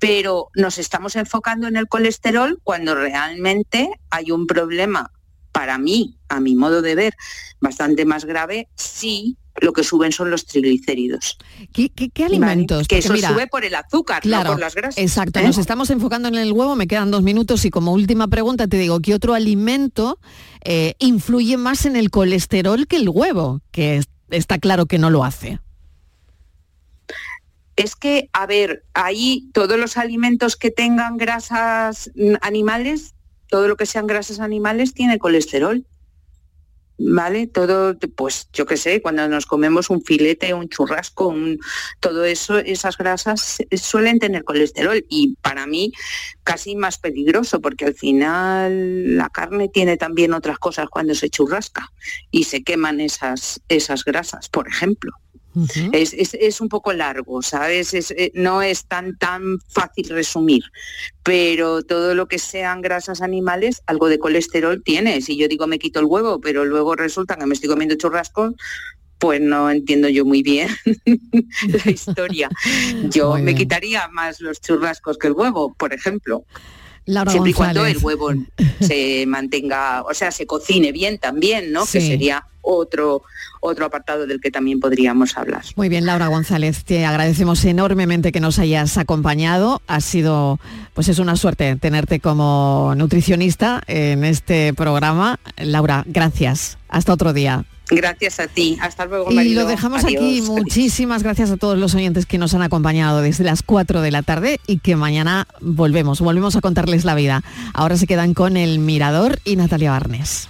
pero 0.00 0.48
nos 0.54 0.78
estamos 0.78 1.14
enfocando 1.14 1.68
en 1.68 1.76
el 1.76 1.86
colesterol 1.86 2.58
cuando 2.64 2.96
realmente 2.96 3.90
hay 4.08 4.32
un 4.32 4.46
problema, 4.46 5.12
para 5.52 5.78
mí, 5.78 6.16
a 6.28 6.40
mi 6.40 6.56
modo 6.56 6.82
de 6.82 6.94
ver, 6.94 7.14
bastante 7.60 8.04
más 8.06 8.24
grave 8.24 8.68
si 8.74 9.36
lo 9.60 9.74
que 9.74 9.84
suben 9.84 10.10
son 10.10 10.30
los 10.30 10.46
triglicéridos. 10.46 11.36
¿Qué, 11.74 11.90
alimentos? 12.24 12.88
Que 12.88 12.98
eso 12.98 13.14
sube 13.14 13.46
por 13.46 13.64
el 13.64 13.74
azúcar, 13.74 14.24
no 14.24 14.42
por 14.42 14.58
las 14.58 14.74
grasas. 14.74 14.96
Exacto, 14.96 15.38
¿eh? 15.38 15.42
nos 15.42 15.58
estamos 15.58 15.90
enfocando 15.90 16.28
en 16.28 16.36
el 16.36 16.52
huevo, 16.52 16.76
me 16.76 16.86
quedan 16.86 17.10
dos 17.10 17.22
minutos 17.22 17.64
y 17.66 17.70
como 17.70 17.92
última 17.92 18.28
pregunta 18.28 18.68
te 18.68 18.78
digo, 18.78 19.00
¿qué 19.00 19.12
otro 19.12 19.34
alimento 19.34 20.18
eh, 20.64 20.94
influye 20.98 21.58
más 21.58 21.84
en 21.84 21.96
el 21.96 22.10
colesterol 22.10 22.86
que 22.86 22.96
el 22.96 23.10
huevo? 23.10 23.60
Que 23.70 24.02
está 24.30 24.58
claro 24.58 24.86
que 24.86 24.98
no 24.98 25.10
lo 25.10 25.24
hace 25.24 25.58
es 27.80 27.96
que, 27.96 28.28
a 28.34 28.46
ver, 28.46 28.84
ahí 28.92 29.48
todos 29.54 29.78
los 29.78 29.96
alimentos 29.96 30.56
que 30.56 30.70
tengan 30.70 31.16
grasas 31.16 32.10
mm, 32.14 32.34
animales, 32.42 33.14
todo 33.48 33.68
lo 33.68 33.76
que 33.76 33.86
sean 33.86 34.06
grasas 34.06 34.40
animales 34.40 34.92
tiene 34.92 35.18
colesterol. 35.18 35.86
¿Vale? 37.02 37.46
Todo, 37.46 37.96
pues 38.14 38.50
yo 38.52 38.66
qué 38.66 38.76
sé, 38.76 39.00
cuando 39.00 39.26
nos 39.26 39.46
comemos 39.46 39.88
un 39.88 40.02
filete, 40.02 40.52
un 40.52 40.68
churrasco, 40.68 41.34
todo 41.98 42.26
eso, 42.26 42.58
esas 42.58 42.98
grasas 42.98 43.56
suelen 43.72 44.18
tener 44.18 44.44
colesterol 44.44 45.02
y 45.08 45.36
para 45.36 45.66
mí 45.66 45.92
casi 46.44 46.76
más 46.76 46.98
peligroso 46.98 47.62
porque 47.62 47.86
al 47.86 47.94
final 47.94 49.16
la 49.16 49.30
carne 49.30 49.70
tiene 49.70 49.96
también 49.96 50.34
otras 50.34 50.58
cosas 50.58 50.90
cuando 50.90 51.14
se 51.14 51.30
churrasca 51.30 51.90
y 52.30 52.44
se 52.44 52.62
queman 52.62 53.00
esas, 53.00 53.62
esas 53.70 54.04
grasas, 54.04 54.50
por 54.50 54.68
ejemplo 54.68 55.12
es, 55.92 56.60
un 56.60 56.68
poco 56.68 56.92
largo, 56.92 57.42
¿sabes? 57.42 57.92
Eh, 57.94 58.32
no 58.34 58.62
es 58.62 58.84
tan, 58.84 59.16
tan 59.16 59.58
fácil 59.68 60.08
resumir, 60.08 60.62
pero 61.22 61.82
todo 61.82 62.14
lo 62.14 62.28
que 62.28 62.38
sean 62.38 62.80
grasas 62.80 63.20
animales, 63.22 63.82
algo 63.86 64.08
de 64.08 64.18
colesterol 64.18 64.82
tiene. 64.82 65.20
Si 65.20 65.36
yo 65.36 65.48
digo 65.48 65.66
me 65.66 65.78
quito 65.78 66.00
el 66.00 66.06
huevo, 66.06 66.40
pero 66.40 66.64
luego 66.64 66.94
resulta 66.94 67.36
que 67.36 67.46
me 67.46 67.54
estoy 67.54 67.68
comiendo 67.68 67.96
churrasco, 67.96 68.54
pues 69.18 69.40
no 69.40 69.70
entiendo 69.70 70.08
yo 70.08 70.24
muy 70.24 70.42
bien 70.42 70.68
la 71.84 71.90
historia. 71.90 72.48
Yo 73.10 73.36
me 73.36 73.54
quitaría 73.54 74.08
más 74.08 74.40
los 74.40 74.60
churrascos 74.60 75.18
que 75.18 75.28
el 75.28 75.34
huevo, 75.34 75.74
por 75.74 75.92
ejemplo. 75.92 76.44
Laura 77.06 77.30
siempre 77.30 77.50
y 77.50 77.54
cuando 77.54 77.84
el 77.84 77.98
huevo 77.98 78.30
se 78.80 79.24
mantenga, 79.26 80.02
o 80.02 80.14
sea, 80.14 80.30
se 80.30 80.46
cocine 80.46 80.92
bien 80.92 81.18
también, 81.18 81.72
¿no? 81.72 81.82
Que 81.82 82.00
sería 82.00 82.46
otro 82.62 83.22
otro 83.60 83.84
apartado 83.84 84.26
del 84.26 84.40
que 84.40 84.50
también 84.50 84.80
podríamos 84.80 85.36
hablar. 85.36 85.62
Muy 85.76 85.88
bien, 85.88 86.06
Laura 86.06 86.28
González, 86.28 86.84
te 86.84 87.04
agradecemos 87.04 87.64
enormemente 87.64 88.32
que 88.32 88.40
nos 88.40 88.58
hayas 88.58 88.96
acompañado. 88.96 89.82
Ha 89.86 90.00
sido, 90.00 90.58
pues 90.94 91.08
es 91.08 91.18
una 91.18 91.36
suerte 91.36 91.76
tenerte 91.76 92.20
como 92.20 92.94
nutricionista 92.96 93.82
en 93.86 94.24
este 94.24 94.72
programa. 94.74 95.38
Laura, 95.58 96.04
gracias. 96.06 96.78
Hasta 96.88 97.12
otro 97.12 97.32
día. 97.32 97.64
Gracias 97.90 98.38
a 98.38 98.46
ti. 98.46 98.78
Hasta 98.80 99.04
luego, 99.04 99.30
Y 99.32 99.52
lo 99.52 99.66
dejamos 99.66 100.04
aquí. 100.04 100.42
Muchísimas 100.42 101.22
gracias 101.24 101.50
a 101.50 101.56
todos 101.56 101.76
los 101.76 101.94
oyentes 101.94 102.24
que 102.24 102.38
nos 102.38 102.54
han 102.54 102.62
acompañado 102.62 103.20
desde 103.20 103.42
las 103.42 103.62
4 103.62 104.00
de 104.00 104.10
la 104.12 104.22
tarde 104.22 104.60
y 104.66 104.78
que 104.78 104.94
mañana 104.94 105.48
volvemos, 105.60 106.20
volvemos 106.20 106.54
a 106.54 106.60
contarles 106.60 107.04
la 107.04 107.16
vida. 107.16 107.42
Ahora 107.74 107.96
se 107.96 108.06
quedan 108.06 108.32
con 108.32 108.56
El 108.56 108.78
Mirador 108.78 109.40
y 109.44 109.56
Natalia 109.56 109.90
Barnes. 109.90 110.49